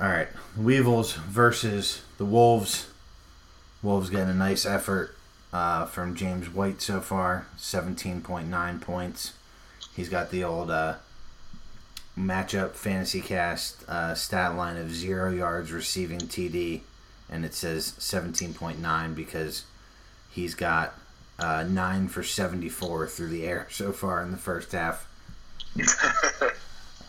[0.00, 2.86] All right, Weevils versus the Wolves.
[3.82, 5.15] Wolves getting a nice effort
[5.56, 9.32] uh, from James White so far, 17.9 points.
[9.94, 10.96] He's got the old uh,
[12.16, 16.82] matchup fantasy cast uh, stat line of zero yards receiving TD,
[17.30, 19.64] and it says 17.9 because
[20.30, 20.92] he's got
[21.38, 25.08] uh, nine for 74 through the air so far in the first half.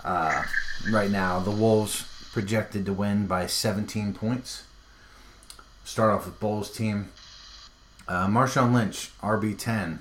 [0.05, 0.43] Uh,
[0.89, 4.63] right now, the Wolves projected to win by 17 points.
[5.83, 7.09] Start off with Bulls team.
[8.07, 9.99] Uh, Marshawn Lynch, RB10.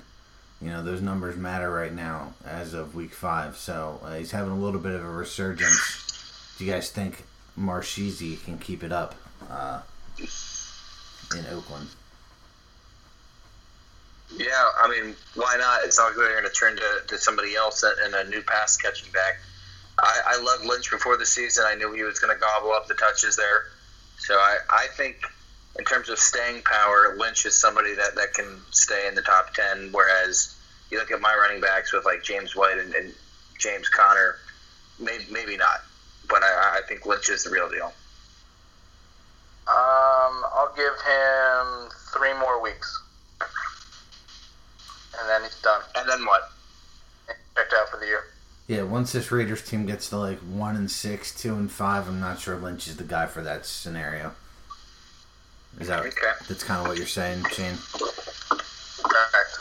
[0.61, 3.57] You know, those numbers matter right now as of week five.
[3.57, 6.55] So uh, he's having a little bit of a resurgence.
[6.57, 7.25] Do you guys think
[7.59, 9.15] Marshizi can keep it up
[9.49, 9.81] uh,
[10.17, 11.89] in Oakland?
[14.35, 14.47] Yeah,
[14.81, 15.81] I mean, why not?
[15.83, 18.75] It's not like they're going to turn to, to somebody else and a new pass
[18.77, 19.39] catching back.
[19.99, 21.65] I, I loved Lynch before the season.
[21.67, 23.65] I knew he was going to gobble up the touches there.
[24.17, 25.17] So I, I think,
[25.77, 29.53] in terms of staying power, Lynch is somebody that, that can stay in the top
[29.53, 29.89] 10.
[29.91, 30.55] Whereas
[30.91, 33.13] you look at my running backs with like James White and, and
[33.59, 34.37] James Conner,
[34.99, 35.83] maybe, maybe not.
[36.29, 37.93] But I, I think Lynch is the real deal.
[39.67, 43.03] Um, I'll give him three more weeks,
[45.19, 45.81] and then he's done.
[45.95, 46.51] And then what?
[47.55, 48.23] Checked out for the year.
[48.67, 52.19] Yeah, once this Raiders team gets to like one and six, two and five, I'm
[52.19, 54.33] not sure Lynch is the guy for that scenario.
[55.79, 56.33] Is that Okay.
[56.47, 57.77] that's kind of what you're saying, Shane?
[57.87, 59.53] Correct.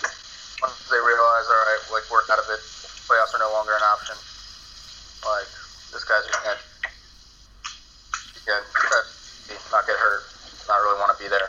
[0.62, 2.60] Once they realize, all right, like we're out of it,
[3.04, 4.16] playoffs are no longer an option.
[5.24, 5.48] Like
[5.92, 6.56] this guy's gonna
[8.46, 8.62] get
[9.72, 10.22] not get hurt,
[10.68, 11.48] not really want to be there.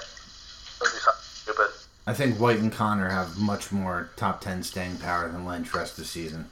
[0.80, 1.68] Go do something stupid.
[2.05, 5.91] I think White and Conner have much more top ten staying power than Lynch rest
[5.93, 6.49] of the season.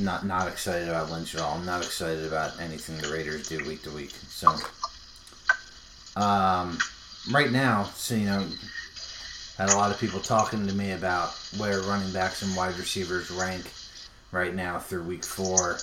[0.00, 1.58] Not not excited about Lynch at all.
[1.58, 4.10] I'm not excited about anything the Raiders do week to week.
[4.28, 4.48] So,
[6.16, 6.78] um,
[7.30, 8.46] right now, so you know,
[9.58, 13.30] had a lot of people talking to me about where running backs and wide receivers
[13.30, 13.70] rank
[14.32, 15.78] right now through week four,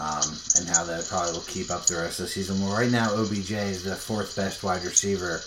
[0.00, 0.24] um,
[0.56, 2.58] and how that probably will keep up the rest of the season.
[2.60, 5.42] Well, right now, OBJ is the fourth best wide receiver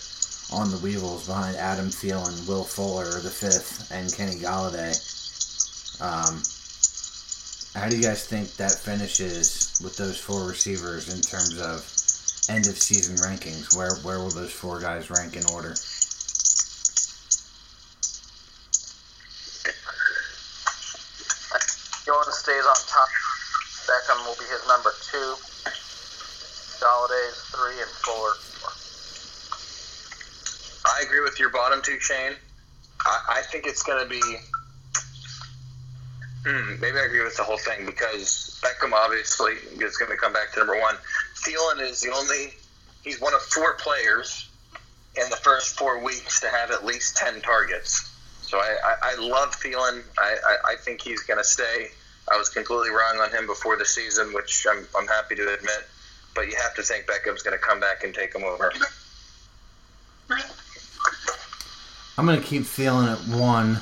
[0.51, 4.93] on the Weevils behind Adam Thielen, Will Fuller, the fifth, and Kenny Golladay.
[6.01, 6.43] Um,
[7.75, 11.85] how do you guys think that finishes with those four receivers in terms of
[12.49, 13.77] end of season rankings?
[13.77, 15.75] Where where will those four guys rank in order?
[22.09, 23.09] Thielen stays on top.
[23.85, 25.35] Beckham will be his number two.
[26.81, 28.71] Golladay's three and Fuller four.
[30.91, 32.33] I agree with your bottom two, Shane.
[33.05, 34.21] I, I think it's going to be.
[36.45, 40.31] Hmm, maybe I agree with the whole thing because Beckham obviously is going to come
[40.31, 40.95] back to number one.
[41.45, 42.53] Thielen is the only.
[43.03, 44.49] He's one of four players
[45.15, 48.09] in the first four weeks to have at least 10 targets.
[48.41, 50.03] So I, I, I love Thielen.
[50.17, 51.89] I, I, I think he's going to stay.
[52.31, 55.87] I was completely wrong on him before the season, which I'm, I'm happy to admit.
[56.35, 58.71] But you have to think Beckham's going to come back and take him over.
[62.17, 63.79] I'm going to keep Thielen at one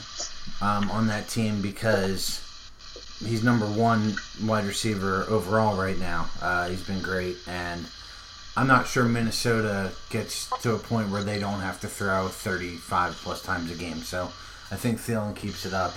[0.62, 2.47] um, on that team because
[3.26, 6.30] he's number one wide receiver overall right now.
[6.42, 7.86] Uh, he's been great, and
[8.56, 13.14] I'm not sure Minnesota gets to a point where they don't have to throw 35
[13.14, 13.98] plus times a game.
[13.98, 14.32] So
[14.72, 15.94] I think Thielen keeps it up.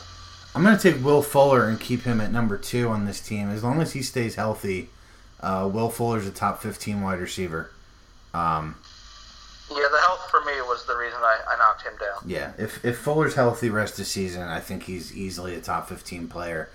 [0.55, 3.51] I'm going to take Will Fuller and keep him at number two on this team.
[3.51, 4.91] As long as he stays healthy,
[5.41, 7.71] uh, Will Fuller's a top 15 wide receiver.
[8.35, 8.77] Um,
[9.71, 12.29] Yeah, the health for me was the reason I, I knocked him down.
[12.29, 15.89] yeah, if, if Fuller's healthy rest of the season, I think he's easily a top
[15.89, 16.69] 15 player.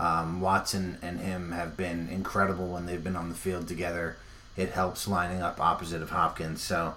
[0.00, 4.16] Um, Watson and him have been incredible when they've been on the field together.
[4.56, 6.62] It helps lining up opposite of Hopkins.
[6.62, 6.96] So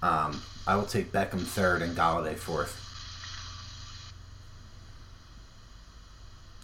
[0.00, 2.80] um, I will take Beckham third and Golladay fourth.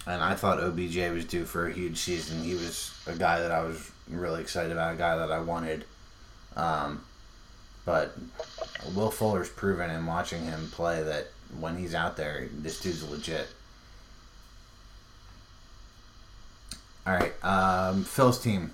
[0.06, 2.44] And I thought OBJ was due for a huge season.
[2.44, 5.84] He was a guy that I was really excited about, a guy that I wanted.
[6.54, 7.04] Um,
[7.84, 8.16] but
[8.94, 11.28] Will Fuller's proven in watching him play that
[11.58, 13.48] when he's out there, this dude's legit.
[17.10, 18.70] All right, um, Phil's team.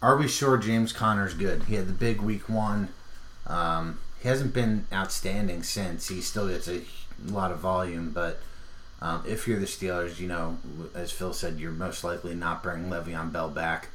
[0.00, 1.64] Are we sure James Conner's good?
[1.64, 2.88] He had the big week one.
[3.46, 6.08] Um, he hasn't been outstanding since.
[6.08, 6.80] He still gets a
[7.26, 8.40] lot of volume, but
[9.02, 10.56] um, if you're the Steelers, you know,
[10.94, 13.88] as Phil said, you're most likely not bringing Le'Veon Bell back.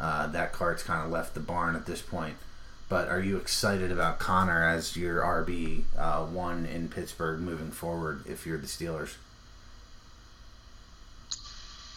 [0.00, 2.36] Uh, that cart's kind of left the barn at this point.
[2.88, 8.24] But are you excited about Conner as your RB uh, one in Pittsburgh moving forward?
[8.26, 9.16] If you're the Steelers,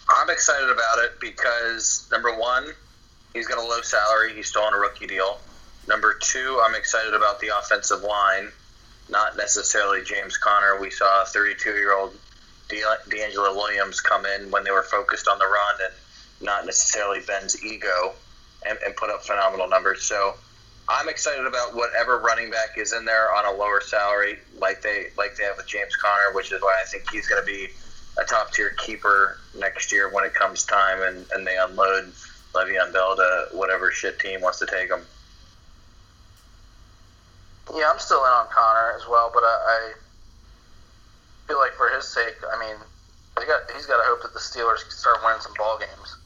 [0.09, 2.67] I'm excited about it because number one,
[3.33, 4.33] he's got a low salary.
[4.33, 5.37] He's still on a rookie deal.
[5.87, 8.49] Number two, I'm excited about the offensive line,
[9.09, 10.79] not necessarily James Conner.
[10.79, 12.15] We saw a 32 year old
[12.69, 15.93] DeAngelo Williams come in when they were focused on the run and
[16.45, 18.13] not necessarily Ben's ego
[18.65, 20.03] and, and put up phenomenal numbers.
[20.03, 20.35] So
[20.89, 25.07] I'm excited about whatever running back is in there on a lower salary, like they
[25.17, 27.69] like they have with James Conner, which is why I think he's going to be
[28.19, 32.13] a top tier keeper next year when it comes time and, and they unload
[32.53, 35.01] Le'Veon Bell to whatever shit team wants to take him.
[37.75, 39.93] Yeah, I'm still in on Conner as well, but I, I
[41.47, 42.77] feel like for his sake, I mean,
[43.47, 46.19] got he's got to hope that the Steelers can start winning some ball games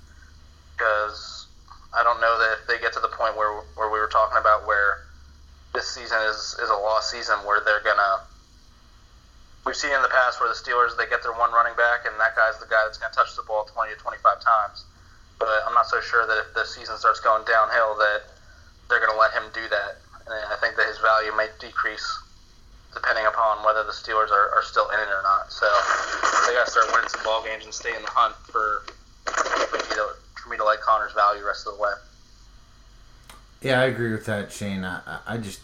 [0.76, 1.48] because
[1.94, 4.38] I don't know that if they get to the point where where we were talking
[4.38, 5.06] about where
[5.74, 8.26] this season is is a lost season where they're gonna.
[9.66, 12.18] We've seen in the past where the Steelers they get their one running back and
[12.20, 14.86] that guy's the guy that's going to touch the ball 20 to 25 times.
[15.38, 18.26] But I'm not so sure that if the season starts going downhill that
[18.90, 20.02] they're going to let him do that.
[20.26, 22.06] And I think that his value may decrease
[22.94, 25.52] depending upon whether the Steelers are, are still in it or not.
[25.52, 25.66] So
[26.48, 28.84] they got to start winning some ball games and stay in the hunt for
[29.26, 31.92] for me to, like Conner's value rest of the way.
[33.62, 34.84] yeah, I agree with that, Shane.
[34.84, 35.62] I- I just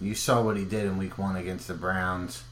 [0.00, 2.42] you saw what he did in Week One against the Browns.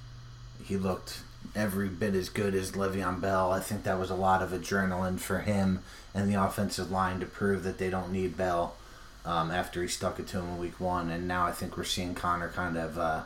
[0.68, 1.20] He looked
[1.56, 3.50] every bit as good as Le'Veon Bell.
[3.52, 5.82] I think that was a lot of adrenaline for him
[6.14, 8.76] and the offensive line to prove that they don't need Bell
[9.24, 11.08] um, after he stuck it to him in Week One.
[11.08, 13.22] And now I think we're seeing Conner kind of uh,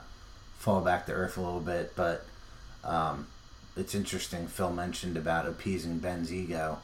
[0.56, 1.94] fall back to earth a little bit.
[1.96, 2.24] But
[2.84, 3.26] um,
[3.76, 4.46] it's interesting.
[4.46, 6.78] Phil mentioned about appeasing Ben's ego.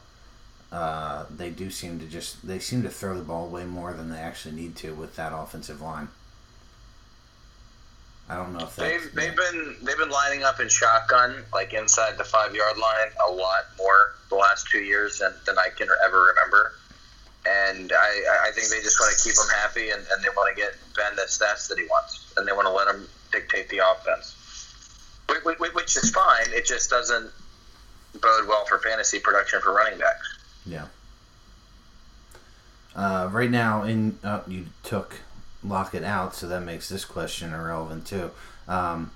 [0.72, 4.10] Uh, they do seem to just they seem to throw the ball way more than
[4.10, 6.08] they actually need to with that offensive line.
[8.28, 11.72] I don't know if that's, They've they've been they've been lining up in shotgun like
[11.72, 15.68] inside the five yard line a lot more the last two years than, than I
[15.74, 16.72] can ever remember.
[17.46, 20.54] And I, I think they just want to keep him happy and, and they want
[20.54, 23.70] to get Ben the stats that he wants and they want to let him dictate
[23.70, 24.36] the offense,
[25.44, 26.46] which, is fine.
[26.48, 27.30] It just doesn't
[28.20, 30.38] bode well for fantasy production for running backs.
[30.66, 30.86] Yeah.
[32.94, 35.14] Uh, right now, in uh, you took
[35.64, 38.30] Lockett out, so that makes this question irrelevant too.
[38.66, 39.10] Um,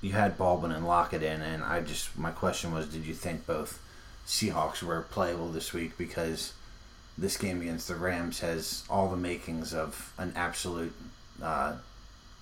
[0.00, 3.46] you had Baldwin and Lockett in, and I just my question was, did you think
[3.46, 3.80] both
[4.26, 5.98] Seahawks were playable this week?
[5.98, 6.52] Because
[7.18, 10.94] this game against the Rams has all the makings of an absolute
[11.42, 11.74] uh,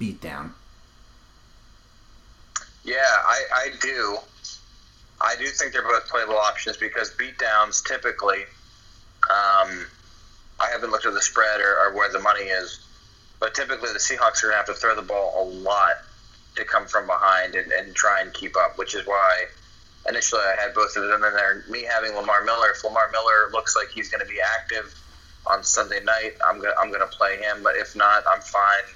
[0.00, 0.50] beatdown.
[2.84, 4.18] Yeah, I, I do.
[5.20, 8.44] I do think they're both playable options because beatdowns typically
[9.28, 9.86] Um,
[10.60, 12.80] I haven't looked at the spread or, or where the money is,
[13.40, 15.96] but typically the Seahawks are going to have to throw the ball a lot
[16.56, 19.46] to come from behind and, and try and keep up, which is why
[20.08, 21.64] initially I had both of them in there.
[21.68, 24.94] Me having Lamar Miller, if Lamar Miller looks like he's going to be active
[25.46, 27.62] on Sunday night, I'm going I'm going to play him.
[27.62, 28.94] But if not, I'm fine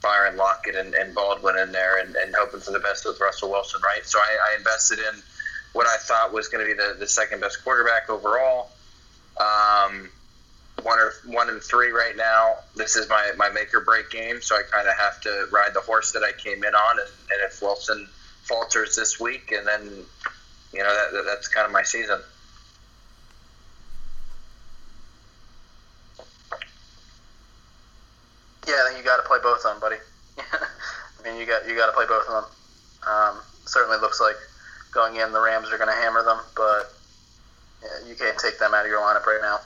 [0.00, 3.50] firing Lockett and, and Baldwin in there and, and, hoping for the best with Russell
[3.50, 4.04] Wilson, right?
[4.04, 5.20] So I, I invested in
[5.72, 8.70] what I thought was going to be the, the second best quarterback overall.
[9.38, 10.08] Um,
[10.82, 12.56] one or one and three right now.
[12.74, 15.74] This is my, my make or break game, so I kind of have to ride
[15.74, 16.98] the horse that I came in on.
[16.98, 18.08] And, and if Wilson
[18.42, 20.04] falters this week, and then
[20.72, 22.20] you know that, that's kind of my season.
[28.66, 29.96] Yeah, I think you got to play both of them, buddy.
[30.38, 32.44] I mean, you got you got to play both of them.
[33.06, 34.36] Um, certainly looks like
[34.92, 36.92] going in, the Rams are going to hammer them, but
[37.82, 39.60] yeah, you can't take them out of your lineup right now.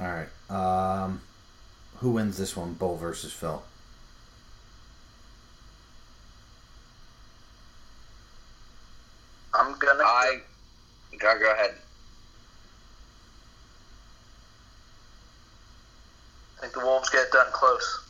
[0.00, 0.28] All right.
[0.48, 1.20] Um,
[1.98, 3.62] who wins this one, Bull versus Phil?
[9.52, 10.02] I'm gonna.
[10.02, 10.40] I
[11.18, 11.74] go go ahead.
[16.56, 18.04] I think the Wolves get done close.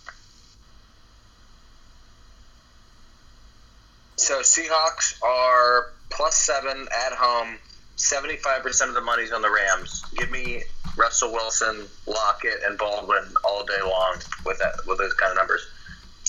[4.16, 7.56] So Seahawks are plus seven at home.
[7.96, 10.04] Seventy-five percent of the money's on the Rams.
[10.16, 10.62] Give me
[11.00, 15.66] Russell Wilson, Lockett, and Baldwin all day long with that with those kind of numbers.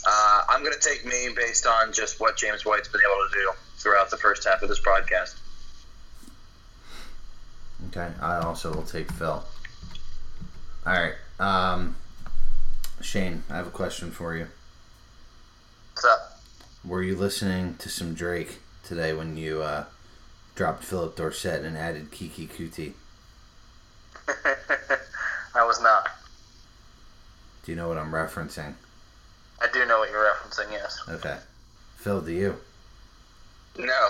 [0.07, 3.34] Uh, I'm going to take me based on just what James White's been able to
[3.34, 5.36] do throughout the first half of this broadcast.
[7.89, 9.43] Okay, I also will take Phil.
[10.86, 11.97] All right, um,
[13.01, 14.47] Shane, I have a question for you.
[15.93, 16.41] What's up?
[16.86, 19.86] Were you listening to some Drake today when you uh,
[20.55, 22.93] dropped Phillip Dorsett and added Keke Coutee?
[25.55, 26.07] I was not.
[27.63, 28.74] Do you know what I'm referencing?
[29.61, 30.99] I do know what you're referencing, yes.
[31.07, 31.38] Okay.
[31.97, 32.55] Phil, do you?
[33.78, 34.09] No.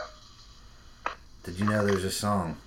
[1.43, 2.57] Did you know there's a song?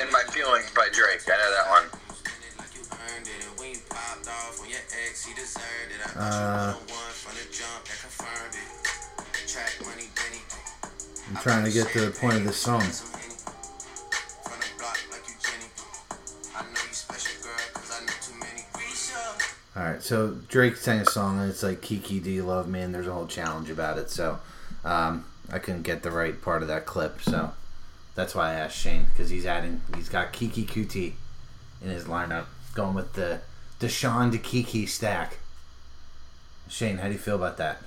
[0.00, 1.20] In My Feelings by Drake.
[1.26, 2.02] I know that one.
[6.16, 6.74] Uh,
[11.28, 12.82] I'm trying to get to the point of this song.
[19.74, 22.82] Alright, so Drake sang a song and it's like Kiki, do you love me?
[22.82, 24.10] And there's a whole challenge about it.
[24.10, 24.38] So
[24.84, 27.22] um, I couldn't get the right part of that clip.
[27.22, 27.52] So
[28.14, 31.14] that's why I asked Shane because he's adding, he's got Keke Coutee
[31.82, 33.40] in his lineup, going with the
[33.80, 35.38] Deshaun to Keke stack.
[36.68, 37.78] Shane, how do you feel about that?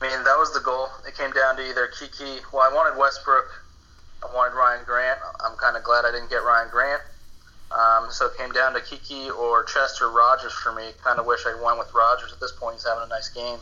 [0.00, 0.88] I mean, that was the goal.
[1.06, 2.40] It came down to either Keke.
[2.52, 3.64] Well, I wanted Westbrook.
[4.22, 5.18] I wanted Ryan Grant.
[5.44, 7.02] I'm kind of glad I didn't get Ryan Grant.
[7.70, 10.90] Um, so it came down to Keke or Chester Rogers for me.
[11.04, 12.76] Kind of wish I went with Rogers at this point.
[12.76, 13.58] He's having a nice game.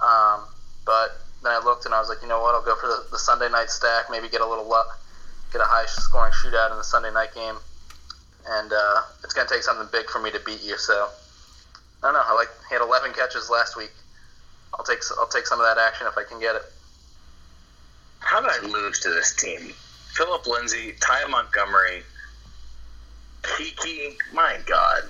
[0.00, 0.44] Um,
[0.84, 2.54] but then I looked and I was like, you know what?
[2.54, 4.10] I'll go for the, the Sunday night stack.
[4.10, 4.98] Maybe get a little luck,
[5.52, 7.56] get a high scoring shootout in the Sunday night game,
[8.48, 10.76] and uh, it's going to take something big for me to beat you.
[10.76, 11.08] So
[12.02, 12.22] I don't know.
[12.24, 13.92] I like he had 11 catches last week.
[14.74, 16.62] I'll take I'll take some of that action if I can get it.
[18.20, 19.72] How did I lose to this team?
[20.14, 22.02] Philip Lindsay, Ty Montgomery,
[23.42, 24.16] Keke.
[24.32, 25.02] My God,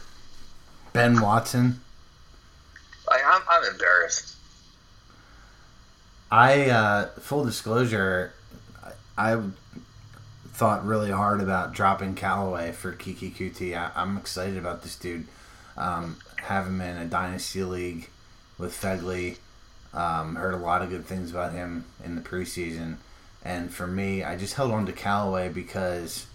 [0.93, 1.81] Ben Watson.
[3.09, 4.37] Like, I'm, I'm embarrassed.
[6.31, 8.33] I uh, full disclosure,
[9.17, 9.43] I, I
[10.53, 13.77] thought really hard about dropping Callaway for Keke Coutee.
[13.77, 15.27] I, I'm excited about this dude.
[15.77, 18.09] Um, have him in a dynasty league
[18.59, 19.39] with Fegley.
[19.93, 22.97] Um, heard a lot of good things about him in the preseason,
[23.45, 26.27] and for me, I just held on to Callaway because,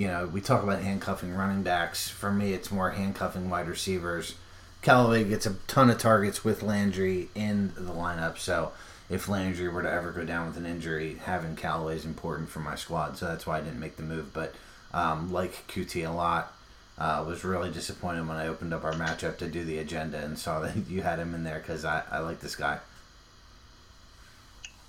[0.00, 2.08] you know, we talk about handcuffing running backs.
[2.08, 4.34] For me, it's more handcuffing wide receivers.
[4.80, 8.72] Callaway gets a ton of targets with Landry in the lineup, so
[9.10, 12.60] if Landry were to ever go down with an injury, having Callaway is important for
[12.60, 13.18] my squad.
[13.18, 14.32] So that's why I didn't make the move.
[14.32, 14.54] But
[14.94, 16.54] um, like Coutee a lot,
[16.96, 20.38] uh, was really disappointed when I opened up our matchup to do the agenda and
[20.38, 22.78] saw that you had him in there because I, I like this guy.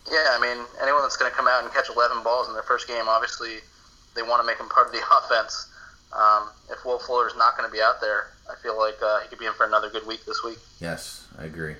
[0.09, 2.63] Yeah, I mean, anyone that's going to come out and catch 11 balls in their
[2.63, 3.57] first game, obviously,
[4.15, 5.67] they want to make him part of the offense.
[6.13, 9.21] Um, if Will Fuller is not going to be out there, I feel like uh,
[9.21, 10.57] he could be in for another good week this week.
[10.79, 11.75] Yes, I agree.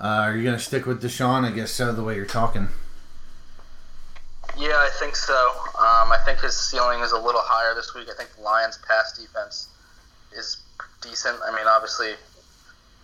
[0.00, 1.44] Uh, are you going to stick with Deshaun?
[1.44, 2.68] I guess so, the way you're talking.
[4.56, 5.50] Yeah, I think so.
[5.78, 8.08] Um, I think his ceiling is a little higher this week.
[8.10, 9.68] I think the Lions' pass defense
[10.36, 10.62] is
[11.02, 11.36] decent.
[11.44, 12.14] I mean, obviously,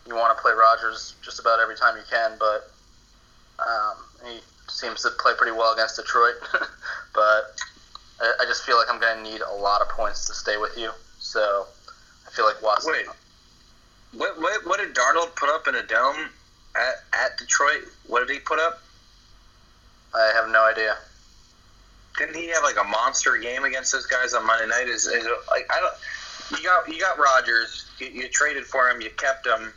[0.07, 2.71] you want to play Rodgers just about every time you can, but
[3.59, 6.35] um, he seems to play pretty well against Detroit.
[7.15, 7.57] but
[8.21, 10.57] I, I just feel like I'm going to need a lot of points to stay
[10.57, 10.91] with you.
[11.19, 11.67] So
[12.27, 12.93] I feel like Watson.
[12.93, 13.07] Wait,
[14.13, 16.31] what, what, what did Darnold put up in a dome
[16.75, 17.85] at, at Detroit?
[18.07, 18.81] What did he put up?
[20.15, 20.97] I have no idea.
[22.19, 24.89] Didn't he have like a monster game against those guys on Monday night?
[24.89, 26.59] Is, is like I don't.
[26.59, 27.85] You got you got Rodgers.
[27.99, 29.03] You, you traded for him.
[29.03, 29.73] You kept him.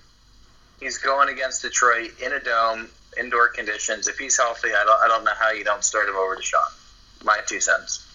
[0.79, 2.87] He's going against Detroit in a dome,
[3.17, 4.07] indoor conditions.
[4.07, 7.23] If he's healthy, I don't I don't know how you don't start him over Deshaun.
[7.23, 8.05] My two cents.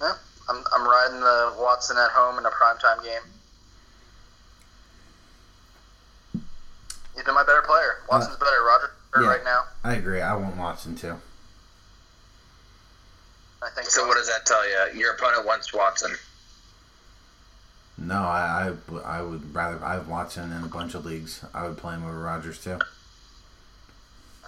[0.00, 0.14] Yeah,
[0.50, 3.22] I'm, I'm riding the Watson at home in a primetime game.
[7.14, 7.98] He's been my better player.
[8.02, 8.62] Uh, Watson's better.
[8.62, 8.92] Roger
[9.24, 9.28] yeah.
[9.28, 9.62] right now.
[9.84, 10.20] I agree.
[10.20, 11.16] I want Watson too.
[13.62, 15.00] I think So what does that tell you?
[15.00, 16.14] Your opponent wants Watson.
[17.98, 21.42] No, I, I, I would rather I have Watson in a bunch of leagues.
[21.54, 22.78] I would play him over Rodgers too.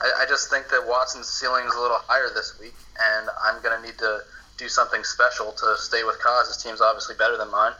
[0.00, 3.62] I, I just think that Watson's ceiling is a little higher this week, and I'm
[3.62, 4.22] going to need to
[4.56, 6.48] do something special to stay with Cause.
[6.48, 7.72] His team's obviously better than mine,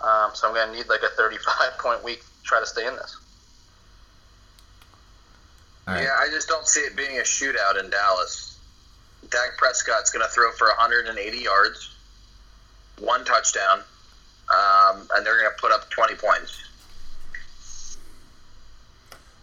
[0.00, 2.86] um, so I'm going to need like a 35 point week to try to stay
[2.86, 3.16] in this.
[5.86, 6.02] All right.
[6.02, 8.58] Yeah, I just don't see it being a shootout in Dallas.
[9.30, 11.94] Dak Prescott's going to throw for 180 yards,
[13.00, 13.80] one touchdown,
[14.50, 16.67] um, and they're going to put up 20 points.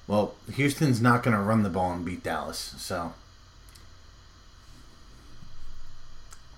[0.08, 3.14] Well, Houston's not going to run the ball and beat Dallas, so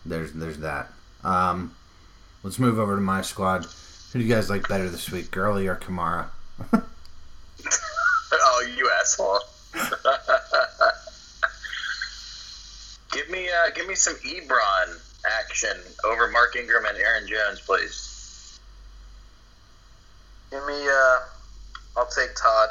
[0.05, 0.91] there's there's that.
[1.23, 1.73] Um,
[2.43, 3.65] let's move over to my squad.
[4.11, 6.27] Who do you guys like better this week, Gurley or Kamara?
[8.33, 9.39] oh, you asshole!
[13.11, 14.99] give me uh, give me some Ebron
[15.39, 18.59] action over Mark Ingram and Aaron Jones, please.
[20.51, 21.19] Give me, uh,
[21.97, 22.69] I'll take Todd.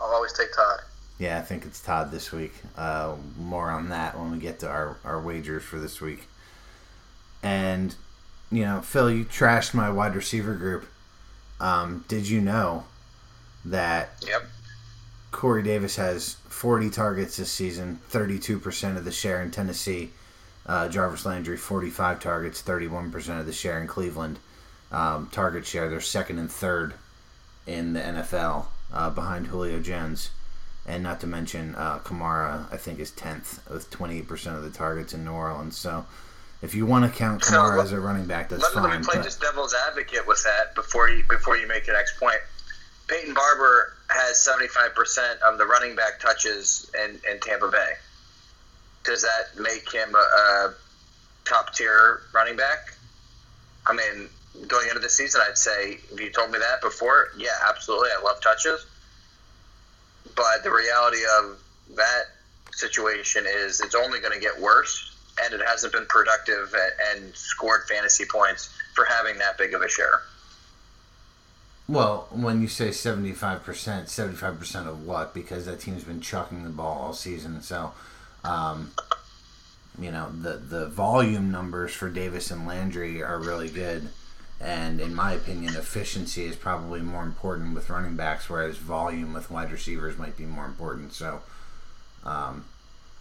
[0.00, 0.80] I'll always take Todd.
[1.18, 2.52] Yeah, I think it's Todd this week.
[2.76, 6.26] Uh, more on that when we get to our, our wagers for this week.
[7.42, 7.94] And,
[8.50, 10.86] you know, Phil, you trashed my wide receiver group.
[11.60, 12.84] Um, did you know
[13.64, 14.42] that Yep.
[15.30, 20.10] Corey Davis has 40 targets this season, 32% of the share in Tennessee.
[20.66, 24.38] Uh, Jarvis Landry, 45 targets, 31% of the share in Cleveland.
[24.90, 26.94] Um, target share, they're second and third
[27.66, 30.30] in the NFL uh, behind Julio Jones.
[30.86, 35.14] And not to mention, uh, Kamara, I think, is 10th with 28% of the targets
[35.14, 35.76] in New Orleans.
[35.78, 36.04] So
[36.60, 38.90] if you want to count Kamara let- as a running back, that's Let me, fine.
[38.90, 41.96] let me play but- just devil's advocate with that before you before you make your
[41.96, 42.38] next point.
[43.08, 47.92] Peyton Barber has seventy five percent of the running back touches in, in Tampa Bay.
[49.04, 50.74] Does that make him a, a
[51.46, 52.92] top tier running back?
[53.86, 54.28] I mean,
[54.66, 58.22] going into the season, I'd say if you told me that before, yeah, absolutely, I
[58.22, 58.86] love touches.
[60.36, 61.58] But the reality of
[61.96, 62.24] that
[62.72, 65.12] situation is it's only going to get worse,
[65.42, 66.74] and it hasn't been productive
[67.12, 70.22] and, scored fantasy points for having that big of a share.
[71.86, 75.34] Well, when you say 75%, 75% of what?
[75.34, 77.60] Because that team's been chucking the ball all season.
[77.62, 77.92] So,
[78.42, 78.92] um,
[80.00, 84.08] you know, the, the volume numbers for Davis and Landry are really good.
[84.60, 89.50] And in my opinion, efficiency is probably more important with running backs, whereas volume with
[89.50, 91.12] wide receivers might be more important.
[91.12, 91.40] So,
[92.24, 92.64] um,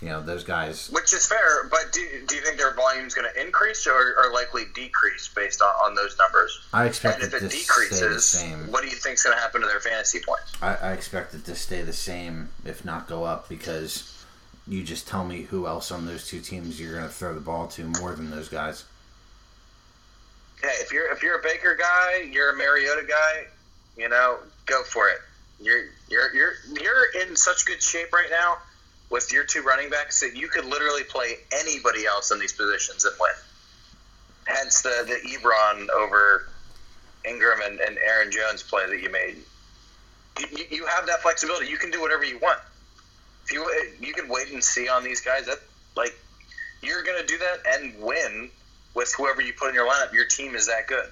[0.01, 0.89] you know, those guys.
[0.91, 4.15] Which is fair, but do, do you think their volume is going to increase or,
[4.17, 6.59] or likely decrease based on, on those numbers?
[6.73, 8.71] I expect And it if to it stay the decreases, same.
[8.71, 10.51] what do you think's going to happen to their fantasy points?
[10.61, 14.09] I, I expect it to stay the same, if not go up, because
[14.67, 17.41] you just tell me who else on those two teams you're going to throw the
[17.41, 18.85] ball to more than those guys.
[20.63, 23.43] Hey, if you're if you're a Baker guy, you're a Mariota guy,
[23.97, 25.17] you know, go for it.
[25.59, 28.55] You're you're you're you're in such good shape right now
[29.09, 33.03] with your two running backs that you could literally play anybody else in these positions
[33.03, 33.31] and win.
[34.47, 36.47] Hence the the Ebron over
[37.25, 39.35] Ingram and, and Aaron Jones play that you made.
[40.39, 41.67] You, you- have that flexibility.
[41.67, 42.59] You can do whatever you want.
[43.45, 43.65] If you
[43.99, 45.59] you can wait and see on these guys, that
[45.97, 46.13] like
[46.81, 48.49] you're gonna do that and win
[48.93, 50.13] with whoever you put in your lineup.
[50.13, 51.09] Your team is that good.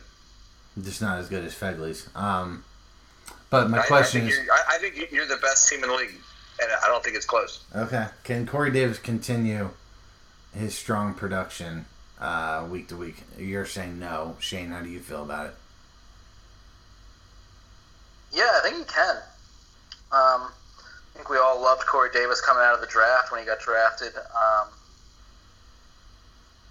[0.81, 2.07] Just not as good as Fegley's.
[2.15, 2.63] Um,
[3.49, 5.95] but my I- question I is I, I think you're the best team in the
[5.95, 6.13] league,
[6.61, 7.63] and I don't think it's close.
[7.75, 9.69] okay, can Corey Davis continue
[10.53, 11.85] his strong production
[12.19, 13.23] uh, week to week?
[13.37, 14.37] You're saying no.
[14.39, 15.55] Shane, how do you feel about it?
[18.33, 19.15] Yeah, I think he can.
[20.13, 23.45] Um, I think we all loved Corey Davis coming out of the draft when he
[23.45, 24.13] got drafted.
[24.15, 24.67] Um,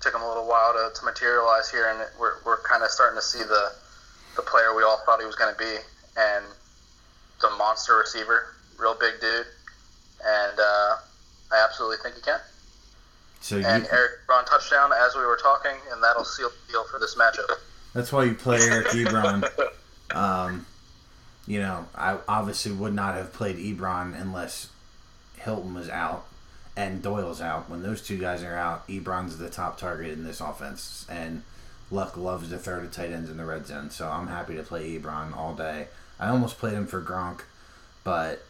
[0.00, 3.18] took him a little while to, to materialize here, and we're, we're kind of starting
[3.18, 3.72] to see the
[4.36, 5.76] the player we all thought he was going to be.
[6.16, 6.44] And
[7.40, 9.46] the monster receiver, real big dude,
[10.24, 10.96] and uh,
[11.52, 12.38] I absolutely think he can.
[13.40, 16.84] So you, And Eric Ebron touchdown as we were talking, and that'll seal the deal
[16.84, 17.58] for this matchup.
[17.94, 19.48] that's why you play Eric Ebron.
[20.12, 20.66] Um,
[21.46, 24.68] you know, I obviously would not have played Ebron unless
[25.38, 26.26] Hilton was out
[26.80, 27.68] and Doyle's out.
[27.68, 31.42] When those two guys are out, Ebron's the top target in this offense, and
[31.90, 33.90] Luck loves to throw to tight ends in the red zone.
[33.90, 35.88] So I'm happy to play Ebron all day.
[36.18, 37.42] I almost played him for Gronk,
[38.02, 38.42] but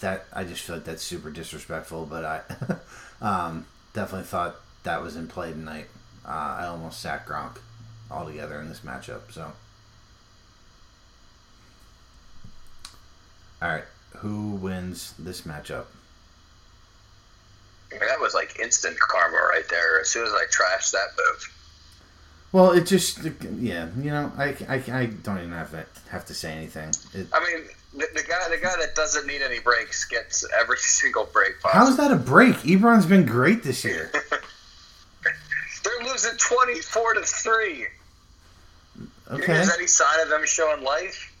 [0.00, 2.06] that I just feel like that's super disrespectful.
[2.06, 2.40] But I
[3.20, 5.88] um, definitely thought that was in play tonight.
[6.24, 7.58] Uh, I almost sacked Gronk
[8.10, 9.30] altogether in this matchup.
[9.30, 9.52] So.
[13.60, 13.84] All right,
[14.18, 15.84] who wins this matchup?
[17.90, 20.00] I mean, that was like instant karma right there.
[20.00, 21.54] As soon as I trashed that move.
[22.52, 23.18] Well, it just
[23.58, 26.90] yeah, you know, I, I, I don't even have to have to say anything.
[27.12, 30.76] It, I mean, the, the guy the guy that doesn't need any breaks gets every
[30.78, 31.84] single break possible.
[31.84, 32.56] how is that a break?
[32.56, 34.10] Ebron's been great this year.
[35.84, 37.86] They're losing twenty four to three.
[39.30, 41.34] Okay, Is any sign of them showing life?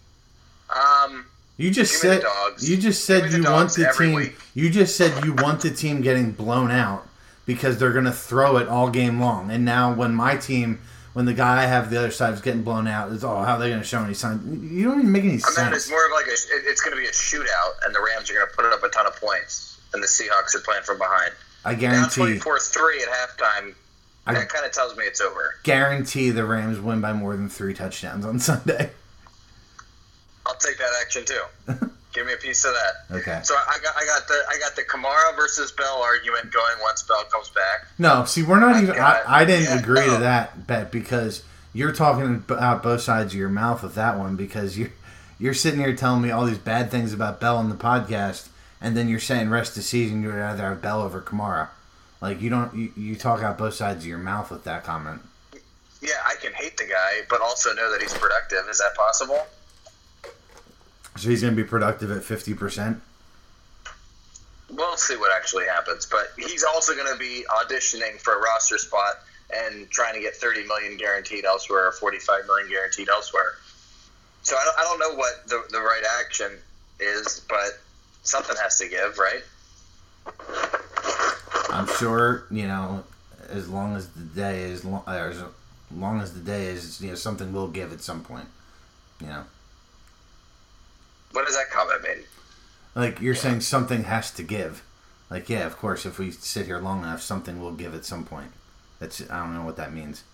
[0.68, 1.24] Um,
[1.58, 2.22] you just said
[2.60, 4.14] you just said you want the team.
[4.14, 4.36] week.
[4.54, 7.06] You just said you want the team getting blown out
[7.44, 9.50] because they're gonna throw it all game long.
[9.50, 10.80] And now when my team,
[11.12, 13.54] when the guy I have the other side is getting blown out, it's oh how
[13.56, 14.40] are they gonna show any sign?
[14.72, 15.58] You don't even make any sense.
[15.58, 15.84] I mean, sense.
[15.84, 16.30] it's more of like a.
[16.30, 18.82] it- It's going to be a shootout, and the Rams are going to put up
[18.82, 21.32] a ton of points, and the Seahawks are playing from behind.
[21.64, 22.14] I Now guarantee.
[22.14, 23.74] twenty four three at halftime.
[24.26, 25.54] I- that kind of tells me it's over.
[25.64, 28.90] guarantee the Rams win by more than three touchdowns on Sunday.
[30.48, 31.42] I'll take that action too.
[32.12, 33.16] Give me a piece of that.
[33.18, 33.40] Okay.
[33.44, 37.02] So I got I got the I got the Kamara versus Bell argument going once
[37.02, 37.86] Bell comes back.
[37.98, 38.98] No, see, we're not I even.
[38.98, 41.44] I, I didn't yeah, agree to that bet because
[41.74, 44.90] you're talking about both sides of your mouth with that one because you're
[45.38, 48.48] you're sitting here telling me all these bad things about Bell in the podcast,
[48.80, 51.68] and then you're saying rest of the season you'd rather have Bell over Kamara.
[52.20, 55.20] Like you don't you, you talk out both sides of your mouth with that comment.
[56.00, 58.68] Yeah, I can hate the guy, but also know that he's productive.
[58.70, 59.46] Is that possible?
[61.18, 63.00] So he's going to be productive at fifty percent.
[64.70, 66.06] We'll see what actually happens.
[66.06, 69.14] But he's also going to be auditioning for a roster spot
[69.50, 73.54] and trying to get 30 million guaranteed elsewhere or 45 million guaranteed elsewhere.
[74.42, 76.52] So I don't, I don't know what the, the right action
[77.00, 77.80] is, but
[78.22, 79.42] something has to give, right?
[81.70, 83.04] I'm sure you know
[83.48, 85.42] as long as the day is as
[85.94, 88.48] long as the day is you know something will give at some point.
[89.20, 89.44] You know.
[91.38, 92.24] What does that comment mean?
[92.96, 94.82] Like you're saying something has to give.
[95.30, 98.24] Like yeah, of course if we sit here long enough something will give at some
[98.24, 98.50] point.
[98.98, 100.24] That's I don't know what that means.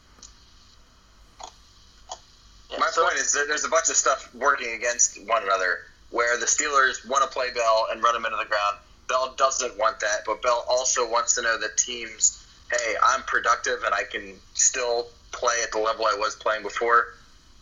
[2.70, 5.80] Yeah, My so- point is that there's a bunch of stuff working against one another
[6.08, 8.78] where the Steelers want to play Bell and run him into the ground.
[9.06, 13.82] Bell doesn't want that, but Bell also wants to know that teams, hey, I'm productive
[13.84, 17.08] and I can still play at the level I was playing before,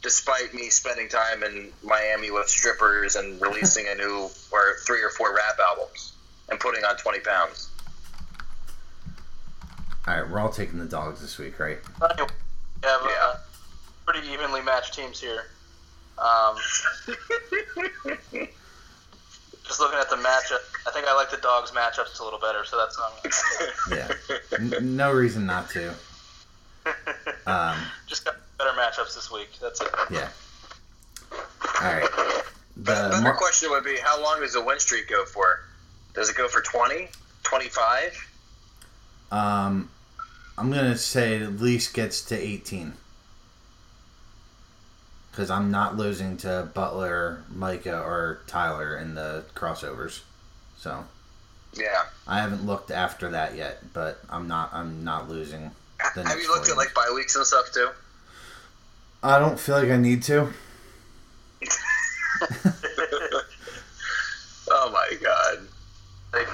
[0.03, 5.11] despite me spending time in Miami with strippers and releasing a new or three or
[5.11, 6.13] four rap albums
[6.51, 7.69] and putting on 20 pounds.
[10.07, 11.79] All right, we're all taking the dogs this week, right?
[12.03, 12.29] Anyway,
[12.83, 13.11] we have Yeah.
[13.25, 13.37] uh,
[14.05, 15.45] pretty evenly matched teams here.
[16.19, 16.57] Um,
[19.65, 22.65] just looking at the matchup, I think I like the dogs' matchups a little better,
[22.65, 23.13] so that's um,
[23.97, 24.11] Yeah.
[24.81, 25.95] N- no reason not to.
[27.47, 27.77] Um,
[28.09, 29.49] just got better matchups this week.
[29.61, 29.89] That's it.
[30.11, 30.29] yeah.
[31.33, 32.09] All right.
[32.77, 35.61] But the Better Mar- question would be how long does the win streak go for?
[36.15, 37.09] Does it go for 20,
[37.43, 38.29] 25?
[39.31, 39.91] um,
[40.59, 42.95] I'm gonna say it at least gets to 18.
[45.31, 50.21] Because I'm not losing to Butler, Micah, or Tyler in the crossovers.
[50.77, 51.05] So
[51.73, 52.05] Yeah.
[52.27, 54.75] I haven't looked after that yet, but I'm not.
[54.75, 55.71] I'm not losing.
[55.99, 57.89] The Have next you looked at like bye weeks and stuff too?
[59.23, 60.53] I don't feel like I need to.
[64.75, 65.59] Oh my god.
[66.33, 66.49] Like,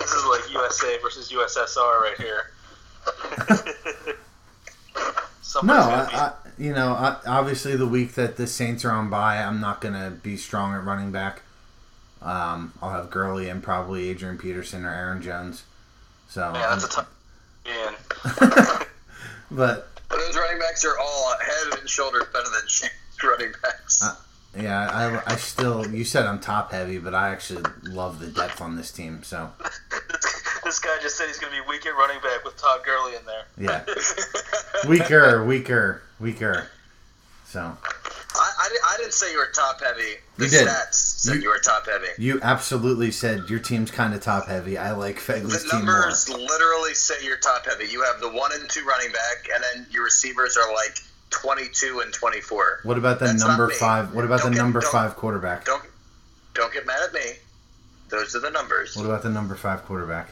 [0.00, 2.50] this is like USA versus USSR right here.
[5.62, 8.92] No, Somebody's be- I, I, you know, I, obviously the week that the Saints are
[8.92, 11.42] on bye, I'm not gonna be strong at running back.
[12.22, 15.64] Um, I'll have Gurley and probably Adrian Peterson or Aaron Jones.
[16.28, 17.08] So, yeah, that's a tough.
[17.66, 17.94] Man,
[18.38, 18.86] but
[19.50, 19.89] But those running
[20.70, 22.90] backs are all head and shoulders better than
[23.30, 24.02] running backs.
[24.02, 24.14] Uh,
[24.56, 25.88] yeah, I, I still.
[25.92, 29.22] You said I'm top heavy, but I actually love the depth on this team.
[29.22, 29.50] So,
[30.64, 33.16] this guy just said he's going to be weak at running back with Todd Gurley
[33.16, 33.44] in there.
[33.58, 33.84] yeah,
[34.88, 36.68] weaker, weaker, weaker.
[37.46, 37.76] So,
[38.42, 40.14] I, I, I didn't say you were top heavy.
[40.38, 40.66] The You did.
[40.68, 42.06] stats said you, You- were top heavy.
[42.18, 44.78] You absolutely said your team's kind of top heavy.
[44.78, 46.00] I like Fegley's The team more.
[46.00, 47.84] numbers literally say you're top heavy.
[47.86, 50.98] You have the one and two running back, and then your receivers are like
[51.30, 52.80] 22 and 24.
[52.84, 54.14] What about the That's number five?
[54.14, 55.64] What about Don't the get- number five quarterback?
[55.66, 55.84] Don't
[56.54, 57.20] don't get mad at me.
[58.08, 58.96] Those are the numbers.
[58.96, 60.30] What about the number five quarterback?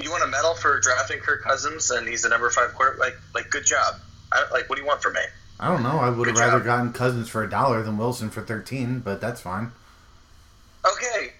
[0.00, 2.98] You want a medal for drafting Kirk Cousins, and he's the number five quarterback?
[3.00, 3.94] Like, like, good job.
[4.32, 5.20] I, like, what do you want from me?
[5.60, 5.98] I don't know.
[6.00, 6.64] I would have rather job.
[6.66, 9.70] gotten Cousins for a dollar than Wilson for thirteen, but that's fine.
[10.86, 11.32] Okay,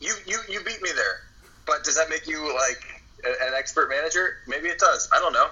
[0.00, 1.20] you you you beat me there,
[1.66, 4.36] but does that make you like a- an expert manager?
[4.46, 5.08] Maybe it does.
[5.12, 5.48] I don't know.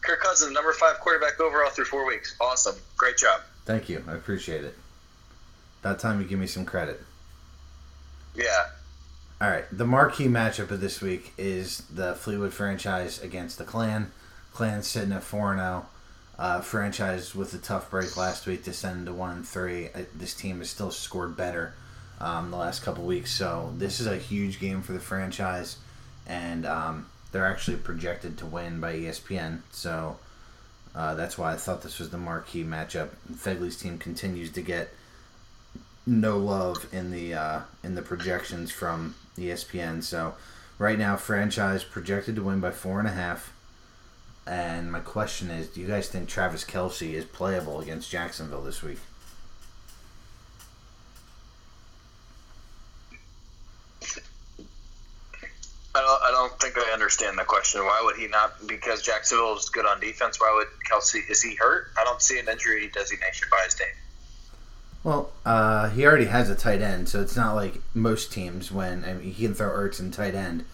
[0.00, 2.34] Kirk Cousins, number five quarterback overall through four weeks.
[2.40, 3.40] Awesome, great job.
[3.64, 4.02] Thank you.
[4.08, 4.76] I appreciate it.
[5.82, 7.02] That time you give me some credit.
[8.34, 8.66] Yeah,
[9.40, 14.10] All right, the marquee matchup of this week is the Fleetwood franchise against the Clan.
[14.52, 15.86] Clan sitting at four and zero.
[16.36, 19.88] Uh, franchise with a tough break last week, to send to one and three.
[19.94, 21.74] Uh, This team has still scored better
[22.20, 25.76] um, the last couple weeks, so this is a huge game for the franchise,
[26.26, 29.60] and um, they're actually projected to win by ESPN.
[29.70, 30.16] So
[30.94, 33.10] uh, that's why I thought this was the marquee matchup.
[33.32, 34.90] Fegley's team continues to get
[36.06, 40.02] no love in the uh, in the projections from ESPN.
[40.02, 40.34] So
[40.78, 43.52] right now, franchise projected to win by four and a half.
[44.46, 48.82] And my question is, do you guys think Travis Kelce is playable against Jacksonville this
[48.82, 48.98] week?
[55.96, 57.80] I don't I don't think I understand the question.
[57.82, 58.66] Why would he not?
[58.66, 60.40] Because Jacksonville is good on defense.
[60.40, 61.30] Why would Kelce?
[61.30, 61.86] Is he hurt?
[61.98, 63.88] I don't see an injury designation by his name.
[65.04, 69.04] Well, uh, he already has a tight end, so it's not like most teams when
[69.04, 70.64] I mean, he can throw Ertz in tight end.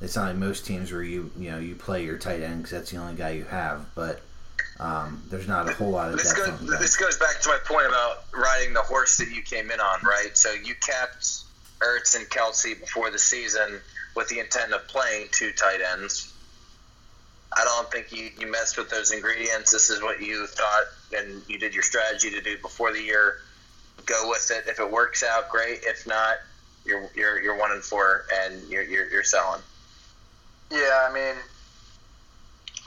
[0.00, 2.70] It's not like most teams where you you know you play your tight end because
[2.70, 3.86] that's the only guy you have.
[3.94, 4.22] But
[4.80, 7.86] um, there's not a whole lot of This goes, this goes back to my point
[7.86, 10.36] about riding the horse that you came in on, right?
[10.36, 11.44] So you kept
[11.80, 13.80] Ertz and Kelce before the season
[14.16, 16.32] with the intent of playing two tight ends.
[17.52, 19.72] I don't think you, you messed with those ingredients.
[19.72, 23.38] This is what you thought and you did your strategy to do before the year.
[24.06, 24.64] Go with it.
[24.66, 25.80] If it works out, great.
[25.82, 26.36] If not,
[26.86, 29.60] you're you're, you're one and four and you're, you're, you're selling.
[30.70, 31.34] Yeah, I mean,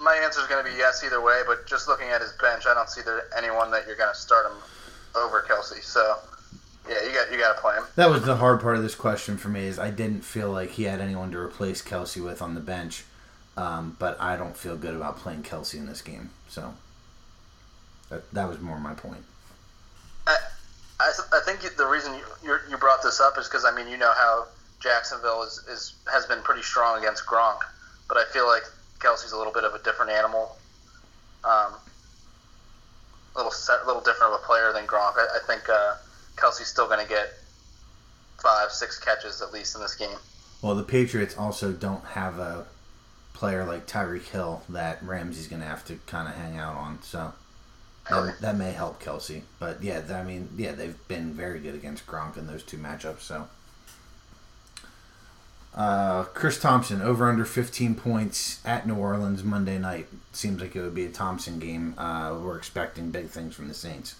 [0.01, 1.41] my answer is going to be yes either way.
[1.45, 4.19] But just looking at his bench, I don't see there anyone that you're going to
[4.19, 4.57] start him
[5.15, 5.83] over Kelce.
[5.83, 6.17] So
[6.87, 7.83] yeah, you got you got to play him.
[7.95, 10.71] That was the hard part of this question for me is I didn't feel like
[10.71, 13.05] he had anyone to replace Kelce with on the bench,
[13.55, 16.31] um, but I don't feel good about playing Kelce in this game.
[16.47, 16.73] So
[18.09, 19.23] that that was more my point.
[20.27, 20.37] I,
[20.99, 23.87] I, th- I think the reason you you brought this up is because I mean
[23.87, 24.47] you know how
[24.83, 27.59] Jacksonville is, is has been pretty strong against Gronk,
[28.09, 28.63] but I feel like
[28.99, 30.57] Kelce's a little bit of a different animal,
[31.45, 31.75] um,
[33.33, 35.13] a little set, little different of a player than Gronk.
[35.17, 35.95] I, I think uh,
[36.35, 37.29] Kelce's still going to get
[38.41, 40.17] five six catches at least in this game.
[40.61, 42.65] Well, the Patriots also don't have a
[43.33, 47.01] player like Tyreek Hill that Ramsey's going to have to kind of hang out on.
[47.03, 47.31] So
[48.09, 49.43] that, that may help Kelce.
[49.59, 53.21] But yeah, I mean, yeah, they've been very good against Gronk in those two matchups.
[53.21, 53.47] So.
[55.75, 60.07] Uh, Chris Thompson over under 15 points at New Orleans Monday night.
[60.31, 61.95] Seems like it would be a Thompson game.
[61.97, 64.15] Uh, we're expecting big things from the Saints.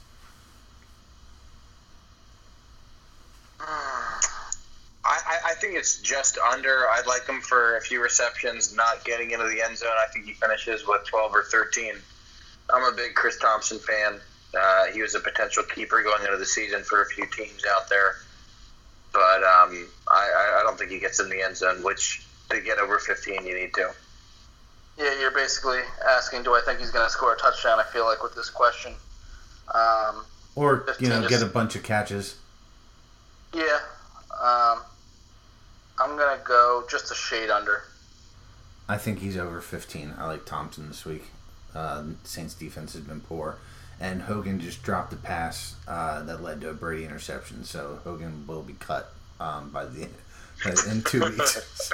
[5.05, 6.89] I, I, I think it's just under.
[6.89, 9.89] I'd like him for a few receptions, not getting into the end zone.
[9.97, 11.93] I think he finishes with 12 or 13.
[12.73, 14.19] I'm a big Chris Thompson fan.
[14.57, 17.89] Uh, he was a potential keeper going into the season for a few teams out
[17.89, 18.15] there.
[19.13, 22.59] But um, I, I- I don't think he gets in the end zone, which to
[22.61, 23.91] get over 15, you need to.
[24.97, 27.79] Yeah, you're basically asking, do I think he's going to score a touchdown?
[27.79, 28.93] I feel like with this question.
[29.73, 30.25] Um,
[30.55, 32.35] Or, you know, 15 get a bunch of catches.
[33.55, 33.79] yeah,
[34.39, 34.81] um,
[35.99, 37.83] I'm going to go just a shade under.
[38.87, 40.13] I think he's over 15.
[40.17, 41.23] I like Thompson this week.
[41.73, 43.57] Uh, Saints defense has been poor.
[43.99, 47.63] And Hogan just dropped a pass uh, that led to a Brady interception.
[47.63, 50.09] So Hogan will be cut um, by the
[50.89, 51.91] in two weeks.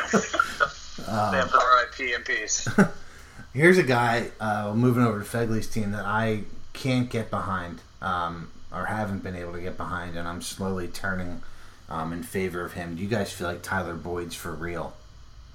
[1.07, 2.13] Um, R.I.P.
[2.13, 2.67] and peace.
[3.53, 6.43] Here's a guy uh, moving over to Fegley's team that I
[6.73, 11.41] can't get behind, um, or haven't been able to get behind, and I'm slowly turning
[11.89, 12.95] um, in favor of him.
[12.95, 14.93] Do you guys feel like Tyler Boyd's for real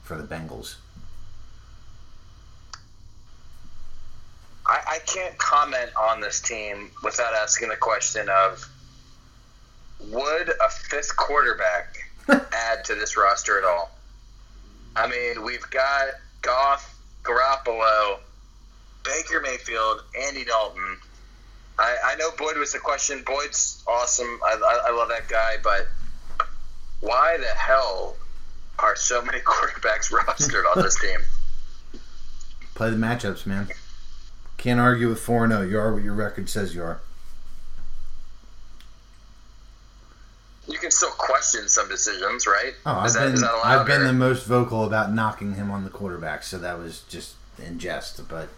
[0.02, 0.76] for the Bengals?
[4.66, 8.66] I, I can't comment on this team without asking the question of
[10.00, 11.96] would a fifth quarterback
[12.28, 13.90] add to this roster at all?
[14.96, 16.08] I mean, we've got
[16.42, 18.18] Goff, Garoppolo,
[19.04, 20.98] Baker Mayfield, Andy Dalton.
[21.78, 23.22] I, I know Boyd was the question.
[23.26, 24.40] Boyd's awesome.
[24.44, 25.88] I, I, I love that guy, but
[27.00, 28.16] why the hell
[28.78, 31.20] are so many quarterbacks rostered on this team?
[32.74, 33.68] Play the matchups, man.
[34.58, 35.62] Can't argue with 4 0.
[35.62, 37.00] You are what your record says you are.
[40.66, 42.72] You can still question some decisions, right?
[42.86, 45.12] Oh, I've Is that- been is that allowed, I've been or- the most vocal about
[45.12, 48.26] knocking him on the quarterback, so that was just in jest.
[48.28, 48.48] But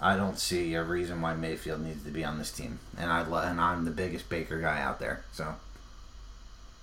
[0.00, 3.22] I don't see a reason why Mayfield needs to be on this team, and I
[3.22, 5.24] lo- and I'm the biggest Baker guy out there.
[5.32, 5.54] So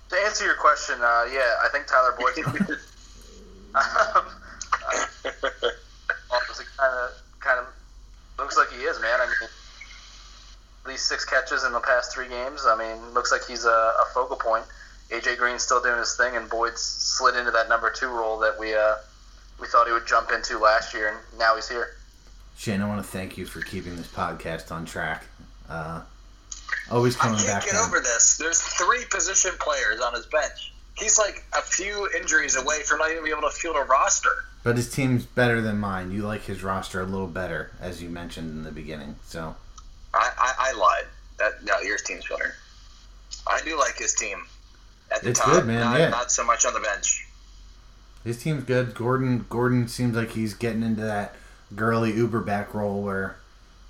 [0.08, 2.38] To answer your question, uh, yeah, I think Tyler Boyd.
[4.16, 4.24] um,
[5.24, 7.66] honestly kind of kind of
[8.38, 9.20] looks like he is, man.
[9.20, 9.48] I mean,
[10.84, 12.64] at least six catches in the past three games.
[12.66, 14.64] I mean, looks like he's a, a focal point.
[15.10, 18.58] AJ Green's still doing his thing, and Boyd's slid into that number two role that
[18.58, 18.94] we uh,
[19.60, 21.90] we thought he would jump into last year, and now he's here.
[22.56, 25.24] Shane, I want to thank you for keeping this podcast on track.
[25.68, 26.02] Uh,
[26.90, 27.64] always I coming can't back.
[27.64, 27.86] get down.
[27.88, 28.36] over this.
[28.38, 30.71] There's three position players on his bench.
[30.96, 34.30] He's like a few injuries away from not even being able to field a roster.
[34.62, 36.12] But his team's better than mine.
[36.12, 39.16] You like his roster a little better, as you mentioned in the beginning.
[39.24, 39.56] So
[40.14, 41.04] I, I, I lied.
[41.38, 42.54] That no, your team's better.
[43.46, 44.38] I do like his team
[45.10, 45.48] at the It's top.
[45.50, 46.08] good, man, Not, yeah.
[46.10, 47.26] not so much on the bench.
[48.22, 48.94] his team's good.
[48.94, 51.34] Gordon Gordon seems like he's getting into that
[51.74, 53.36] Gurley Uber back role where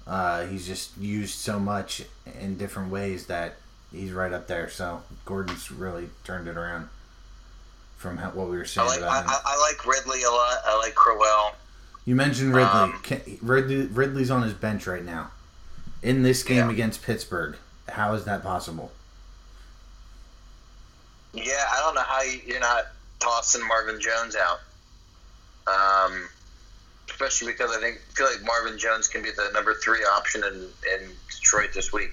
[0.07, 2.03] uh, he's just used so much
[2.41, 3.57] in different ways that
[3.93, 4.69] he's right up there.
[4.70, 6.89] So Gordon's really turned it around
[7.97, 9.31] from how, what we were I saying like I, about him.
[9.31, 10.59] I, I like Ridley a lot.
[10.66, 11.55] I like Crowell.
[12.05, 12.70] You mentioned Ridley.
[12.70, 13.86] Um, Can, Ridley.
[13.86, 15.31] Ridley's on his bench right now.
[16.02, 16.70] In this game Yeah.
[16.73, 17.56] against Pittsburgh,
[17.89, 18.90] how is that possible?
[21.32, 22.86] Yeah, I don't know how you, you're not
[23.20, 24.60] tossing Marvin Jones out.
[25.66, 26.28] Um,
[27.09, 30.55] especially because I think feel like Marvin Jones can be the number three option in,
[30.93, 32.10] in Detroit this week.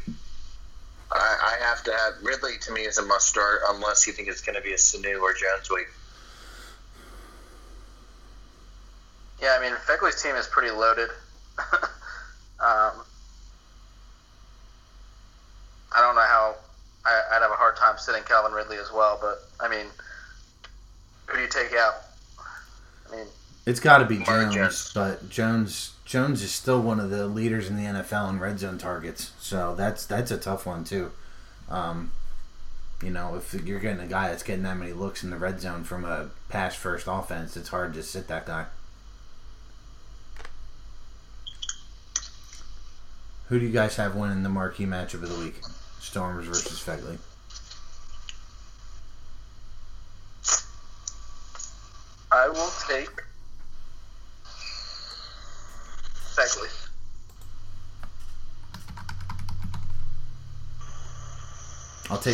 [1.12, 4.28] I, I have to have Ridley to me is a must start unless you think
[4.28, 5.88] it's going to be a Sanu or Jones week.
[9.42, 11.10] Yeah, I mean, Fegley's team is pretty loaded.
[12.60, 12.92] um,
[15.92, 16.56] I don't know how
[17.06, 19.88] I, I'd have a hard time sitting Calvin Ridley as well, but I mean,
[21.26, 21.96] who do you take out?
[23.12, 23.26] I mean,
[23.66, 24.92] It's got to be Jones, Jones.
[24.94, 28.80] but Jones Jones is still one of the leaders in the NFL in red zone
[28.80, 29.32] targets.
[29.40, 31.12] So that's that's a tough one too.
[31.70, 32.12] Um,
[33.04, 35.62] you know, if you're getting a guy that's getting that many looks in the red
[35.62, 38.66] zone from a pass first offense, it's hard to sit that guy.
[43.50, 45.62] Who do you guys have winning the marquee matchup of the week?
[46.00, 47.20] Storms versus Fegley.
[52.32, 53.22] I will take
[56.40, 56.70] Fegley.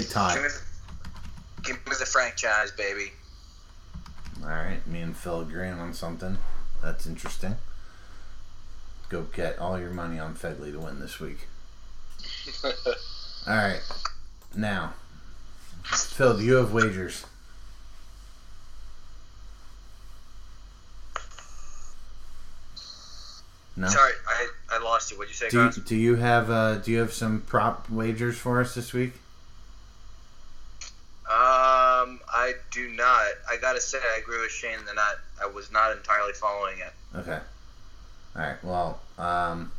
[0.04, 0.50] Take Give me,
[1.64, 3.12] give me the franchise, baby.
[4.44, 6.38] All right, me and Phil agreeing on something.
[6.84, 7.56] That's interesting.
[9.10, 11.48] Go get all your money on Fegley to win this week.
[13.48, 13.82] All right,
[14.56, 14.94] now,
[15.84, 17.26] Phil, do you have wagers?
[23.78, 23.88] No.
[23.88, 25.18] Sorry, I, I lost you.
[25.18, 25.76] What'd you say, Do you, guys?
[25.76, 29.14] do you have uh, do you have some prop wagers for us this week?
[31.28, 33.26] Um, I do not.
[33.50, 37.18] I gotta say, I agree with Shane that not, I was not entirely following it.
[37.18, 37.40] Okay.
[38.36, 38.64] All right.
[38.64, 39.72] Well, um,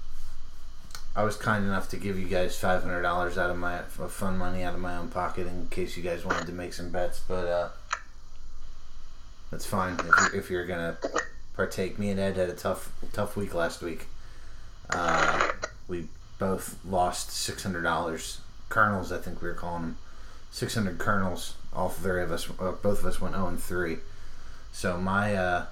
[1.15, 4.39] I was kind enough to give you guys five hundred dollars out of my fun
[4.39, 7.21] money out of my own pocket in case you guys wanted to make some bets,
[7.21, 7.69] but uh,
[9.51, 10.97] that's fine if you're, if you're gonna
[11.55, 11.99] partake.
[11.99, 14.07] Me and Ed had a tough tough week last week.
[14.89, 15.51] Uh,
[15.87, 16.09] we
[16.39, 18.41] both lost six hundred dollars.
[18.69, 19.99] Kernels, I think we were calling them.
[20.51, 21.55] Six hundred kernels.
[21.77, 23.99] All three of us, uh, both of us went zero and three.
[24.73, 25.67] So my uh,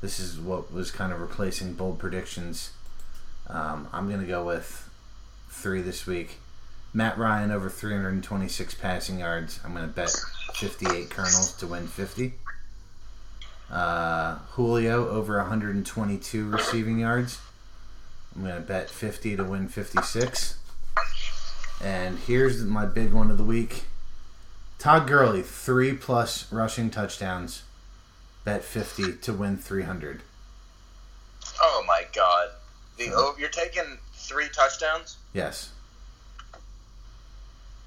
[0.00, 2.70] this is what was kind of replacing bold predictions.
[3.48, 4.88] Um, I'm going to go with
[5.50, 6.38] three this week.
[6.94, 9.60] Matt Ryan over 326 passing yards.
[9.64, 10.14] I'm going to bet
[10.54, 12.34] 58 kernels to win 50.
[13.70, 17.40] Uh, Julio over 122 receiving yards.
[18.34, 20.58] I'm going to bet 50 to win 56.
[21.82, 23.84] And here's my big one of the week.
[24.78, 27.62] Todd Gurley, three plus rushing touchdowns.
[28.44, 30.22] Bet 50 to win 300.
[31.60, 32.50] Oh my god!
[32.96, 35.16] The oh, you're taking three touchdowns.
[35.32, 35.72] Yes.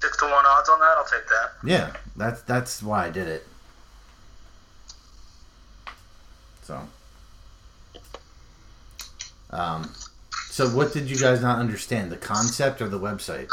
[0.00, 0.94] Six to one odds on that.
[0.98, 1.52] I'll take that.
[1.64, 3.46] Yeah, that's that's why I did it.
[6.62, 6.80] So,
[9.50, 9.92] Um,
[10.48, 12.12] so what did you guys not understand?
[12.12, 13.48] The concept or the website?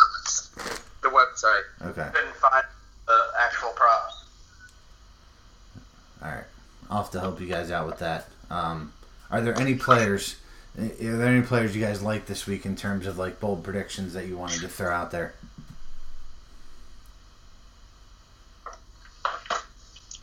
[1.01, 1.63] The website.
[1.81, 2.09] Okay.
[2.13, 2.63] Couldn't find
[6.21, 6.43] All right.
[6.89, 8.27] I'll have to help you guys out with that.
[8.49, 8.93] Um,
[9.31, 10.37] are there any players?
[10.77, 14.13] Are there any players you guys like this week in terms of like bold predictions
[14.13, 15.35] that you wanted to throw out there?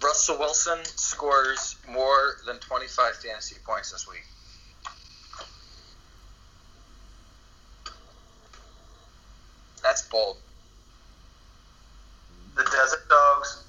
[0.02, 4.24] Russell Wilson scores more than 25 fantasy points this week.
[9.82, 10.38] That's bold.
[12.56, 13.65] The Desert Dogs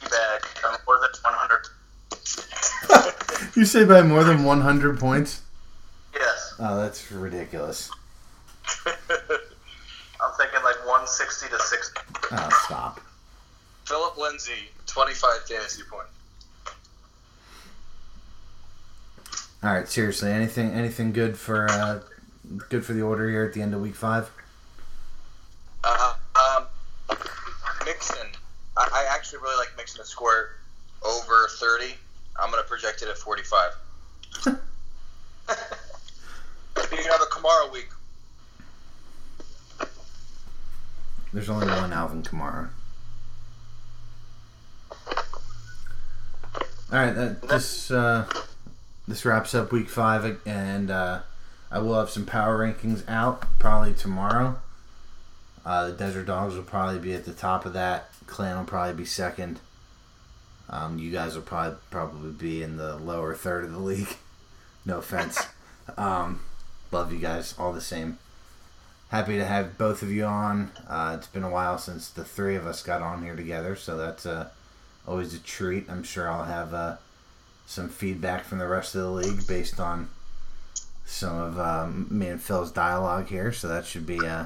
[0.00, 1.66] beat Teabag by more than 100.
[3.56, 5.42] You say by more than 100 points?
[6.14, 6.54] Yes.
[6.58, 7.90] Oh, that's ridiculous.
[8.86, 8.92] I'm
[10.36, 12.00] thinking like 160 to 60.
[12.32, 13.00] Oh, stop.
[13.86, 16.10] Phillip Lindsay, 25 fantasy points.
[19.62, 22.00] All right, seriously, anything anything good for uh,
[22.70, 24.30] good for the order here at the end of week five?
[25.84, 26.66] Uh, um,
[27.84, 28.26] Mixon.
[28.76, 30.56] I, I actually really like Mixon to score
[31.02, 31.94] over 30.
[32.40, 33.72] I'm going to project it at 45.
[34.46, 34.52] you
[36.88, 37.88] can have a Kamara week.
[41.40, 42.68] There's only one Alvin Kamara.
[46.92, 48.26] All right, that, this uh,
[49.08, 51.20] this wraps up week five, and uh,
[51.70, 54.58] I will have some power rankings out probably tomorrow.
[55.64, 58.10] Uh, the Desert Dogs will probably be at the top of that.
[58.26, 59.60] Clan will probably be second.
[60.68, 64.08] Um, you guys will probably probably be in the lower third of the league.
[64.84, 65.38] No offense.
[65.98, 66.40] Um,
[66.90, 68.18] love you guys all the same.
[69.10, 70.70] Happy to have both of you on.
[70.88, 73.96] Uh, it's been a while since the three of us got on here together, so
[73.96, 74.48] that's uh,
[75.06, 75.90] always a treat.
[75.90, 76.96] I'm sure I'll have uh,
[77.66, 80.08] some feedback from the rest of the league based on
[81.04, 84.44] some of um, me and Phil's dialogue here, so that should be uh,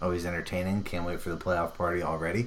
[0.00, 0.84] always entertaining.
[0.84, 2.46] Can't wait for the playoff party already.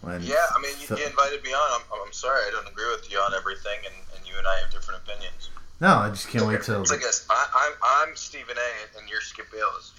[0.00, 1.80] When Yeah, I mean, you, Phil- you invited me on.
[1.80, 4.58] I'm, I'm sorry I don't agree with you on everything, and, and you and I
[4.58, 5.50] have different opinions.
[5.80, 7.26] No, I just can't wait till It's like this.
[7.30, 7.46] I,
[7.82, 8.98] I'm, I'm Stephen A.
[8.98, 9.92] and you're Skip Bayless.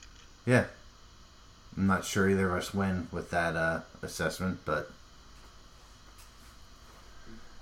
[0.46, 0.66] Yeah.
[1.78, 4.92] I'm not sure either of us win with that uh, assessment, but.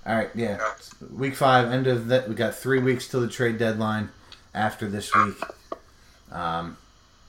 [0.05, 0.59] All right, yeah.
[1.15, 2.27] Week five, end of that.
[2.27, 4.09] We got three weeks till the trade deadline.
[4.53, 5.35] After this week,
[6.31, 6.77] um,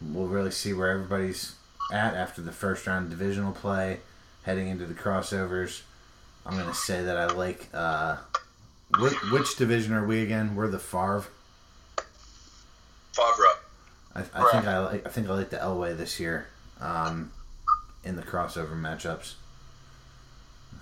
[0.02, 1.54] we'll really see where everybody's
[1.90, 4.00] at after the first round divisional play,
[4.42, 5.82] heading into the crossovers.
[6.44, 7.68] I'm gonna say that I like.
[7.72, 8.16] Uh,
[8.98, 10.54] which, which division are we again?
[10.54, 11.24] We're the Favre.
[13.12, 13.44] Favre.
[14.14, 16.46] I, I think I like I think I like the Elway this year
[16.80, 17.32] um,
[18.04, 19.34] in the crossover matchups.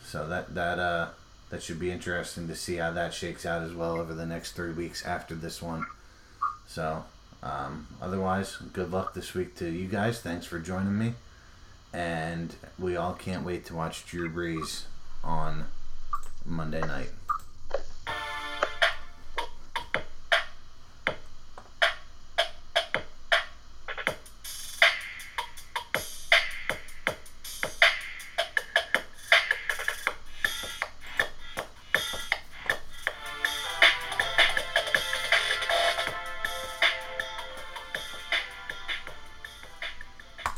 [0.05, 1.09] So that that uh,
[1.51, 4.53] that should be interesting to see how that shakes out as well over the next
[4.53, 5.87] three weeks after this one.
[6.67, 7.05] So
[7.43, 10.21] um, otherwise, good luck this week to you guys.
[10.21, 11.15] Thanks for joining me,
[11.93, 14.85] and we all can't wait to watch Drew Brees
[15.25, 15.65] on
[16.45, 17.11] Monday night.